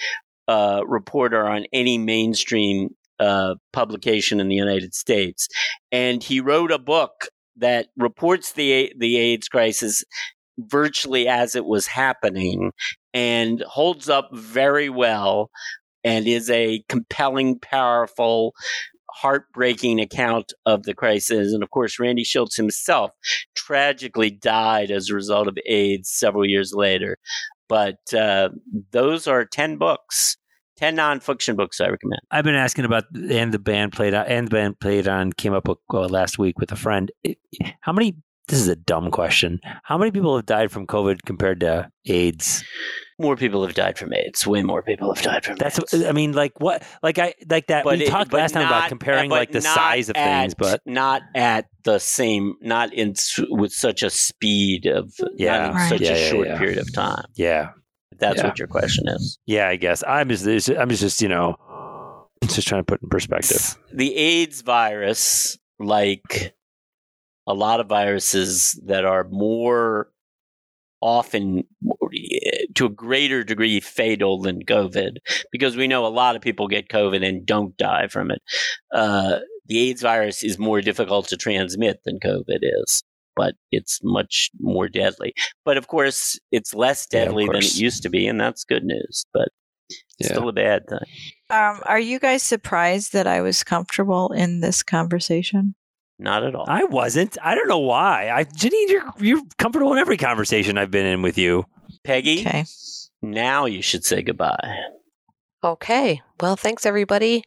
uh, 0.49 0.82
reporter 0.86 1.47
on 1.47 1.66
any 1.72 1.99
mainstream 1.99 2.90
uh, 3.20 3.55
publication 3.72 4.40
in 4.40 4.49
the 4.49 4.55
United 4.55 4.95
States, 4.95 5.49
and 5.92 6.22
he 6.22 6.40
wrote 6.40 6.72
a 6.72 6.78
book 6.78 7.28
that 7.57 7.88
reports 7.96 8.52
the 8.52 8.92
the 8.98 9.16
AIDS 9.16 9.48
crisis 9.48 10.05
virtually 10.59 11.26
as 11.28 11.55
it 11.55 11.64
was 11.64 11.86
happening, 11.86 12.72
and 13.12 13.62
holds 13.62 14.09
up 14.09 14.28
very 14.32 14.88
well, 14.88 15.50
and 16.05 16.26
is 16.26 16.50
a 16.50 16.82
compelling, 16.88 17.59
powerful. 17.59 18.55
Heartbreaking 19.16 20.00
account 20.00 20.52
of 20.66 20.82
the 20.82 20.92
crisis. 20.92 21.52
And 21.52 21.62
of 21.62 21.70
course, 21.70 22.00
Randy 22.00 22.24
Shilts 22.24 22.57
himself 22.57 23.12
tragically 23.55 24.30
died 24.30 24.90
as 24.90 25.09
a 25.09 25.14
result 25.14 25.46
of 25.46 25.57
AIDS 25.66 26.11
several 26.11 26.44
years 26.44 26.72
later. 26.74 27.18
But 27.68 28.12
uh, 28.12 28.50
those 28.90 29.26
are 29.26 29.44
10 29.44 29.76
books, 29.76 30.36
10 30.76 30.96
nonfiction 30.96 31.56
books 31.56 31.80
I 31.80 31.88
recommend. 31.88 32.20
I've 32.30 32.44
been 32.44 32.54
asking 32.54 32.84
about 32.84 33.04
and 33.14 33.52
the 33.52 33.58
band 33.58 33.92
played 33.92 34.14
on 34.14 34.26
and 34.26 34.46
the 34.48 34.50
band 34.50 34.80
played 34.80 35.06
on 35.08 35.32
came 35.32 35.52
up 35.54 35.68
with, 35.68 35.78
uh, 35.92 36.00
last 36.08 36.38
week 36.38 36.58
with 36.58 36.72
a 36.72 36.76
friend. 36.76 37.10
How 37.80 37.92
many? 37.92 38.16
This 38.48 38.58
is 38.60 38.68
a 38.68 38.76
dumb 38.76 39.10
question. 39.10 39.58
How 39.84 39.96
many 39.96 40.10
people 40.10 40.36
have 40.36 40.44
died 40.44 40.70
from 40.70 40.86
COVID 40.86 41.22
compared 41.24 41.60
to 41.60 41.88
AIDS? 42.06 42.62
more 43.20 43.36
people 43.36 43.64
have 43.64 43.74
died 43.76 43.96
from 43.96 44.12
AIDS. 44.12 44.44
Way 44.44 44.64
more 44.64 44.82
people 44.82 45.14
have 45.14 45.22
died 45.24 45.44
from 45.44 45.54
That's 45.56 45.78
AIDS. 45.78 46.04
I 46.04 46.10
mean, 46.10 46.32
like 46.32 46.52
what, 46.60 46.82
like 47.00 47.16
I 47.20 47.34
like 47.48 47.68
that. 47.68 47.84
But 47.84 47.98
we 47.98 48.06
it- 48.06 48.10
talked 48.10 48.30
but 48.32 48.38
last 48.38 48.52
time 48.52 48.64
not- 48.64 48.72
about 48.72 48.88
comparing 48.88 49.30
like 49.30 49.52
the 49.52 49.60
size 49.62 50.08
of 50.10 50.16
things, 50.16 50.52
but 50.54 50.80
not 50.84 51.22
at 51.34 51.66
the 51.84 52.00
same, 52.00 52.56
not 52.60 52.92
in 52.92 53.14
with 53.50 53.72
such 53.72 54.02
a 54.02 54.10
speed 54.10 54.86
of, 54.86 55.14
Yeah. 55.36 55.58
not 55.58 55.70
in 55.70 55.76
Right. 55.76 55.88
such 55.90 56.00
Yeah, 56.00 56.10
a 56.10 56.18
yeah, 56.20 56.28
short 56.30 56.48
yeah. 56.48 56.58
period 56.58 56.78
of 56.78 56.92
time. 56.92 57.24
yeah, 57.36 57.68
If 58.14 58.18
that's 58.20 58.38
Yeah. 58.38 58.46
what 58.48 58.58
your 58.58 58.68
question 58.68 59.08
is. 59.08 59.38
yeah. 59.46 59.68
I 59.68 59.76
guess 59.76 60.02
I'm 60.06 60.28
just 60.28 60.68
I'm 60.70 60.88
just 60.90 61.20
you 61.20 61.28
know 61.28 61.56
just 62.46 62.66
trying 62.68 62.80
to 62.80 62.84
put 62.84 63.02
in 63.02 63.08
perspective. 63.08 63.76
The 63.92 64.14
AIDS 64.16 64.62
virus, 64.62 65.58
like 65.78 66.54
a 67.46 67.54
lot 67.54 67.80
of 67.80 67.86
viruses 67.88 68.80
that 68.86 69.04
are 69.04 69.24
more 69.30 70.10
often 71.00 71.64
to 72.74 72.86
a 72.86 72.88
greater 72.88 73.44
degree 73.44 73.80
fatal 73.80 74.40
than 74.40 74.64
COVID, 74.64 75.16
because 75.52 75.76
we 75.76 75.86
know 75.86 76.06
a 76.06 76.08
lot 76.08 76.34
of 76.36 76.42
people 76.42 76.66
get 76.68 76.88
COVID 76.88 77.26
and 77.26 77.44
don't 77.44 77.76
die 77.76 78.08
from 78.08 78.30
it. 78.30 78.40
Uh, 78.94 79.40
the 79.66 79.78
AIDS 79.90 80.00
virus 80.02 80.42
is 80.42 80.58
more 80.58 80.80
difficult 80.80 81.28
to 81.28 81.36
transmit 81.36 82.00
than 82.04 82.18
COVID 82.20 82.58
is, 82.62 83.02
but 83.37 83.55
it's 83.70 84.01
much 84.03 84.51
more 84.61 84.89
deadly. 84.89 85.35
But 85.64 85.76
of 85.76 85.87
course, 85.89 86.39
it's 86.53 86.74
less 86.74 87.07
Yeah, 87.12 87.24
deadly 87.24 87.47
than 87.47 87.57
it 87.62 87.74
used 87.74 88.03
to 88.05 88.09
be, 88.11 88.26
and 88.26 88.41
that's 88.41 88.64
good 88.64 88.85
news. 88.85 89.24
But 89.32 89.49
Yeah. 90.18 90.28
still 90.28 90.49
a 90.49 90.53
bad 90.53 90.87
thing. 90.89 90.99
Um, 91.51 91.80
are 91.85 91.99
you 92.01 92.18
guys 92.18 92.43
surprised 92.43 93.12
that 93.12 93.26
I 93.26 93.41
was 93.43 93.62
comfortable 93.64 94.32
in 94.32 94.61
this 94.61 94.82
conversation? 94.82 95.74
Not 96.18 96.45
at 96.45 96.55
all. 96.55 96.64
I 96.68 96.85
wasn't. 96.85 97.37
I 97.43 97.55
don't 97.55 97.68
know 97.68 97.80
why. 97.80 98.30
I 98.30 98.45
Janine, 98.45 98.89
you're 98.89 99.12
you're 99.18 99.43
comfortable 99.59 99.93
in 99.93 99.99
every 99.99 100.16
conversation 100.16 100.78
I've 100.78 100.91
been 100.91 101.07
in 101.07 101.22
with 101.22 101.37
you. 101.37 101.64
Peggy, 102.05 102.41
Okay. 102.41 102.64
now 103.22 103.66
you 103.66 103.82
should 103.82 104.05
say 104.05 104.22
goodbye. 104.22 104.76
Okay. 105.62 106.22
Well, 106.41 106.57
thanks 106.57 106.87
everybody. 106.87 107.43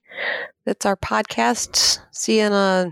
That's 0.66 0.86
our 0.86 0.98
podcast. 0.98 2.00
See 2.12 2.40
you 2.40 2.46
in 2.48 2.54
a 2.54 2.92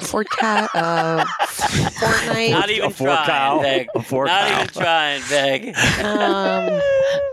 forecast 0.00 0.74
uh, 0.74 1.24
fortnight. 1.44 2.50
Not 2.50 2.70
even 2.70 2.86
a 2.86 2.90
four 2.90 3.06
trying, 3.08 3.26
cow. 3.26 3.60
Peg. 3.62 3.88
A 3.94 4.02
four 4.02 4.26
Not 4.26 4.48
cow. 4.48 4.54
even 4.62 4.68
trying, 4.68 5.22
Peg. 5.22 5.74
Um, 6.04 6.80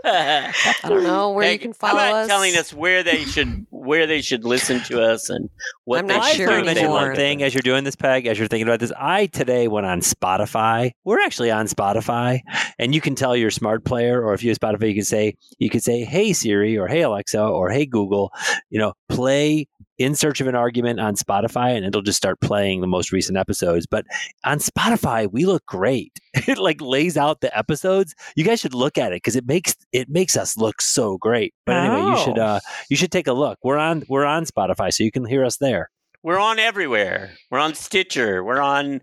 I 0.04 0.52
don't 0.88 1.02
know 1.04 1.30
where 1.30 1.44
you 1.44 1.58
Peg, 1.58 1.60
can 1.60 1.70
how 1.72 1.76
follow 1.88 1.94
about 1.94 2.14
us. 2.22 2.28
telling 2.28 2.56
us 2.56 2.72
where 2.72 3.02
they 3.02 3.24
should 3.24 3.66
where 3.70 4.06
they 4.06 4.20
should 4.20 4.44
listen 4.44 4.80
to 4.84 5.00
us 5.02 5.28
and 5.30 5.48
what 5.84 6.00
I'm 6.00 6.06
they 6.06 6.14
not 6.14 6.24
I 6.24 6.30
should 6.32 6.48
sure 6.48 6.62
learned 6.64 6.88
one 6.90 7.14
thing 7.14 7.42
as 7.42 7.54
you're 7.54 7.62
doing 7.62 7.84
this, 7.84 7.94
Peg, 7.96 8.26
as 8.26 8.38
you're 8.38 8.48
thinking 8.48 8.66
about 8.66 8.80
this. 8.80 8.92
I 8.98 9.26
today 9.26 9.68
went 9.68 9.86
on 9.86 10.00
Spotify. 10.00 10.92
We're 11.04 11.20
actually 11.20 11.50
on 11.50 11.66
Spotify, 11.66 12.40
and 12.78 12.94
you 12.94 13.00
can 13.00 13.14
tell 13.14 13.36
your 13.36 13.50
smart 13.50 13.84
player, 13.84 14.22
or 14.24 14.34
if 14.34 14.42
you 14.42 14.50
have 14.50 14.58
Spotify, 14.58 14.88
you 14.88 14.94
can 14.94 15.04
say 15.04 15.34
you 15.58 15.70
can 15.70 15.80
say, 15.80 16.04
"Hey 16.04 16.32
Siri" 16.32 16.76
or 16.78 16.88
"Hey 16.88 17.02
Alexa" 17.02 17.40
or 17.42 17.70
"Hey 17.70 17.86
Google," 17.86 18.32
you 18.70 18.78
know, 18.78 18.94
play 19.08 19.68
in 20.02 20.14
search 20.14 20.40
of 20.40 20.46
an 20.46 20.54
argument 20.54 21.00
on 21.00 21.14
Spotify, 21.16 21.76
and 21.76 21.84
it'll 21.86 22.02
just 22.02 22.16
start 22.16 22.40
playing 22.40 22.80
the 22.80 22.86
most 22.86 23.12
recent 23.12 23.38
episodes. 23.38 23.86
But 23.86 24.04
on 24.44 24.58
Spotify, 24.58 25.30
we 25.30 25.46
look 25.46 25.64
great. 25.66 26.12
It 26.48 26.58
like 26.58 26.80
lays 26.80 27.16
out 27.18 27.40
the 27.40 27.56
episodes. 27.56 28.14
You 28.36 28.44
guys 28.44 28.58
should 28.58 28.74
look 28.74 28.96
at 28.98 29.12
it 29.12 29.16
because 29.16 29.36
it 29.36 29.46
makes 29.46 29.76
it 29.92 30.08
makes 30.08 30.36
us 30.36 30.56
look 30.56 30.80
so 30.82 31.18
great. 31.18 31.54
But 31.66 31.76
anyway, 31.76 32.10
you 32.10 32.16
should 32.24 32.38
Oh. 32.38 32.42
uh 32.42 32.60
you 32.90 32.96
should 32.96 33.12
take 33.12 33.26
a 33.28 33.32
look. 33.32 33.58
We're 33.62 33.76
on 33.78 34.02
we're 34.08 34.24
on 34.24 34.44
Spotify, 34.46 34.92
so 34.92 35.04
you 35.04 35.12
can 35.12 35.24
hear 35.26 35.44
us 35.44 35.58
there. 35.58 35.90
We're 36.24 36.38
on 36.38 36.60
everywhere. 36.60 37.32
We're 37.50 37.58
on 37.58 37.74
Stitcher. 37.74 38.44
We're 38.44 38.60
on 38.60 39.00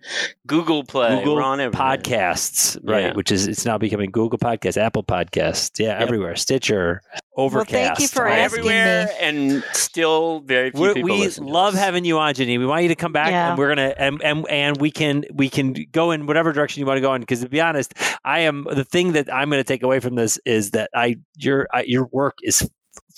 Google 0.48 0.86
Play. 0.86 1.18
Google 1.18 1.36
We're 1.36 1.42
on 1.44 1.60
everywhere. 1.60 1.98
Podcasts, 1.98 2.80
right? 2.82 3.08
Yeah. 3.08 3.14
Which 3.14 3.30
is 3.30 3.46
it's 3.46 3.66
now 3.66 3.78
becoming 3.78 4.10
Google 4.10 4.40
Podcasts, 4.40 4.78
Apple 4.78 5.04
Podcasts, 5.04 5.78
yeah, 5.80 6.00
Yep. 6.00 6.02
everywhere. 6.02 6.36
Stitcher, 6.38 7.02
Overcast. 7.36 7.74
Well, 7.74 7.86
thank 7.88 8.00
you 8.00 8.08
for 8.08 8.24
We're 8.24 8.30
asking 8.30 8.60
everywhere, 8.60 9.06
me. 9.08 9.12
and 9.20 9.64
still 9.74 10.40
very 10.42 10.72
few 10.72 10.80
We're, 10.80 10.94
people 10.94 11.10
we 11.16 11.20
listen 11.20 11.46
to 11.46 11.52
love 11.52 11.74
us. 11.74 11.80
having 11.80 12.06
you 12.06 12.18
on, 12.20 12.34
Janine. 12.36 12.58
We 12.60 12.66
want 12.66 12.84
you 12.84 12.90
to 12.90 12.96
come 12.96 13.12
back, 13.12 13.32
Yeah. 13.32 13.50
and 13.50 13.58
we're 13.58 13.70
gonna 13.70 13.94
and, 13.98 14.22
and 14.24 14.48
and 14.50 14.78
we 14.80 14.90
can 14.90 15.26
we 15.34 15.50
can 15.50 15.76
go 15.92 16.12
in 16.12 16.26
whatever 16.26 16.54
direction 16.54 16.80
you 16.80 16.86
want 16.86 16.98
to 16.98 17.02
go 17.02 17.14
in. 17.16 17.22
Because 17.22 17.42
to 17.42 17.50
be 17.50 17.60
honest, 17.60 17.94
I 18.24 18.40
am 18.40 18.66
the 18.70 18.86
thing 18.86 19.12
that 19.14 19.34
I'm 19.34 19.50
going 19.50 19.60
to 19.60 19.68
take 19.68 19.84
away 19.84 20.00
from 20.00 20.16
this 20.16 20.40
is 20.46 20.72
that 20.72 20.90
I 20.96 21.18
your 21.38 21.68
I, 21.74 21.82
your 21.84 22.06
work 22.14 22.38
is 22.44 22.70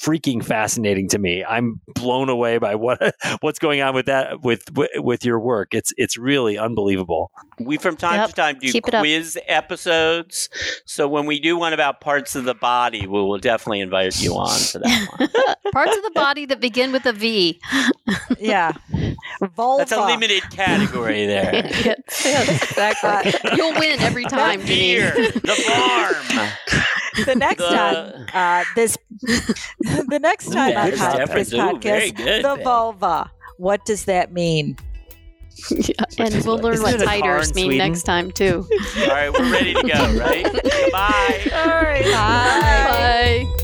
freaking 0.02 0.44
fascinating 0.44 1.08
to 1.10 1.20
me. 1.20 1.44
I'm 1.44 1.80
blown 1.96 2.30
away 2.30 2.58
by 2.58 2.76
what 2.76 3.16
what's 3.42 3.60
going 3.60 3.82
on 3.82 3.94
with 3.94 4.08
that 4.08 4.42
with 4.42 4.70
with 4.98 5.24
your 5.26 5.40
work. 5.40 5.74
It's 5.74 5.94
it's 5.98 6.18
really 6.18 6.58
unbelievable. 6.58 7.32
We 7.60 7.78
from 7.78 7.96
time 7.98 8.16
Yep. 8.20 8.30
to 8.30 8.36
time 8.36 8.60
do 8.60 8.72
Keep 8.72 8.86
quiz 8.86 9.38
episodes. 9.48 10.50
So 10.86 11.08
when 11.08 11.26
we 11.26 11.40
do 11.40 11.58
one 11.58 11.74
about 11.74 12.02
parts 12.02 12.36
of 12.36 12.44
the 12.46 12.54
body, 12.56 13.02
we 13.02 13.20
will 13.22 13.38
definitely 13.40 13.82
invite 13.82 14.20
you 14.22 14.34
on 14.34 14.58
to 14.72 14.80
that 14.80 15.08
one. 15.18 15.30
Parts 15.72 15.96
of 15.96 16.04
the 16.04 16.12
body 16.14 16.46
that 16.48 16.60
begin 16.60 16.92
with 16.92 17.06
a 17.06 17.14
V. 17.14 17.60
Yeah. 18.40 18.72
Vulva. 19.56 19.82
That's 19.82 19.92
a 19.92 20.04
limited 20.06 20.42
category 20.52 21.28
there. 21.28 21.54
yes, 21.54 22.22
yes, 22.26 22.64
exactly. 22.64 23.52
You'll 23.56 23.74
win 23.80 24.00
every 24.00 24.24
time, 24.26 24.62
Beer, 24.66 25.12
Janine. 25.12 25.42
the 25.42 25.56
farm. 26.48 26.82
The 27.26 27.36
next 27.36 27.64
time 27.64 28.28
uh, 28.34 28.64
this 28.76 28.98
the 29.22 30.20
next 30.22 30.52
time 30.52 30.72
Ooh, 30.74 30.78
on 30.78 30.90
good 30.92 31.00
pod- 31.00 31.28
this 31.30 31.54
podcast 31.54 32.16
good, 32.16 32.44
the 32.46 32.56
Ben. 32.56 32.64
vulva 32.64 33.32
what 33.58 33.84
does 33.86 34.06
that 34.06 34.32
mean 34.32 34.78
Yeah, 35.70 35.94
and 36.18 36.34
we'll 36.46 36.58
learn 36.60 36.82
what 36.82 36.96
it 36.96 37.02
a 37.02 37.06
titers 37.06 37.54
mean 37.54 37.66
Sweden? 37.66 37.92
next 37.92 38.04
time 38.04 38.32
too. 38.32 38.66
All 39.02 39.08
right, 39.08 39.30
we're 39.32 39.52
ready 39.52 39.74
to 39.74 39.82
go, 39.84 40.18
right? 40.18 40.44
Goodbye. 40.54 41.50
all 41.54 41.68
right 41.84 42.04
Bye. 42.06 43.58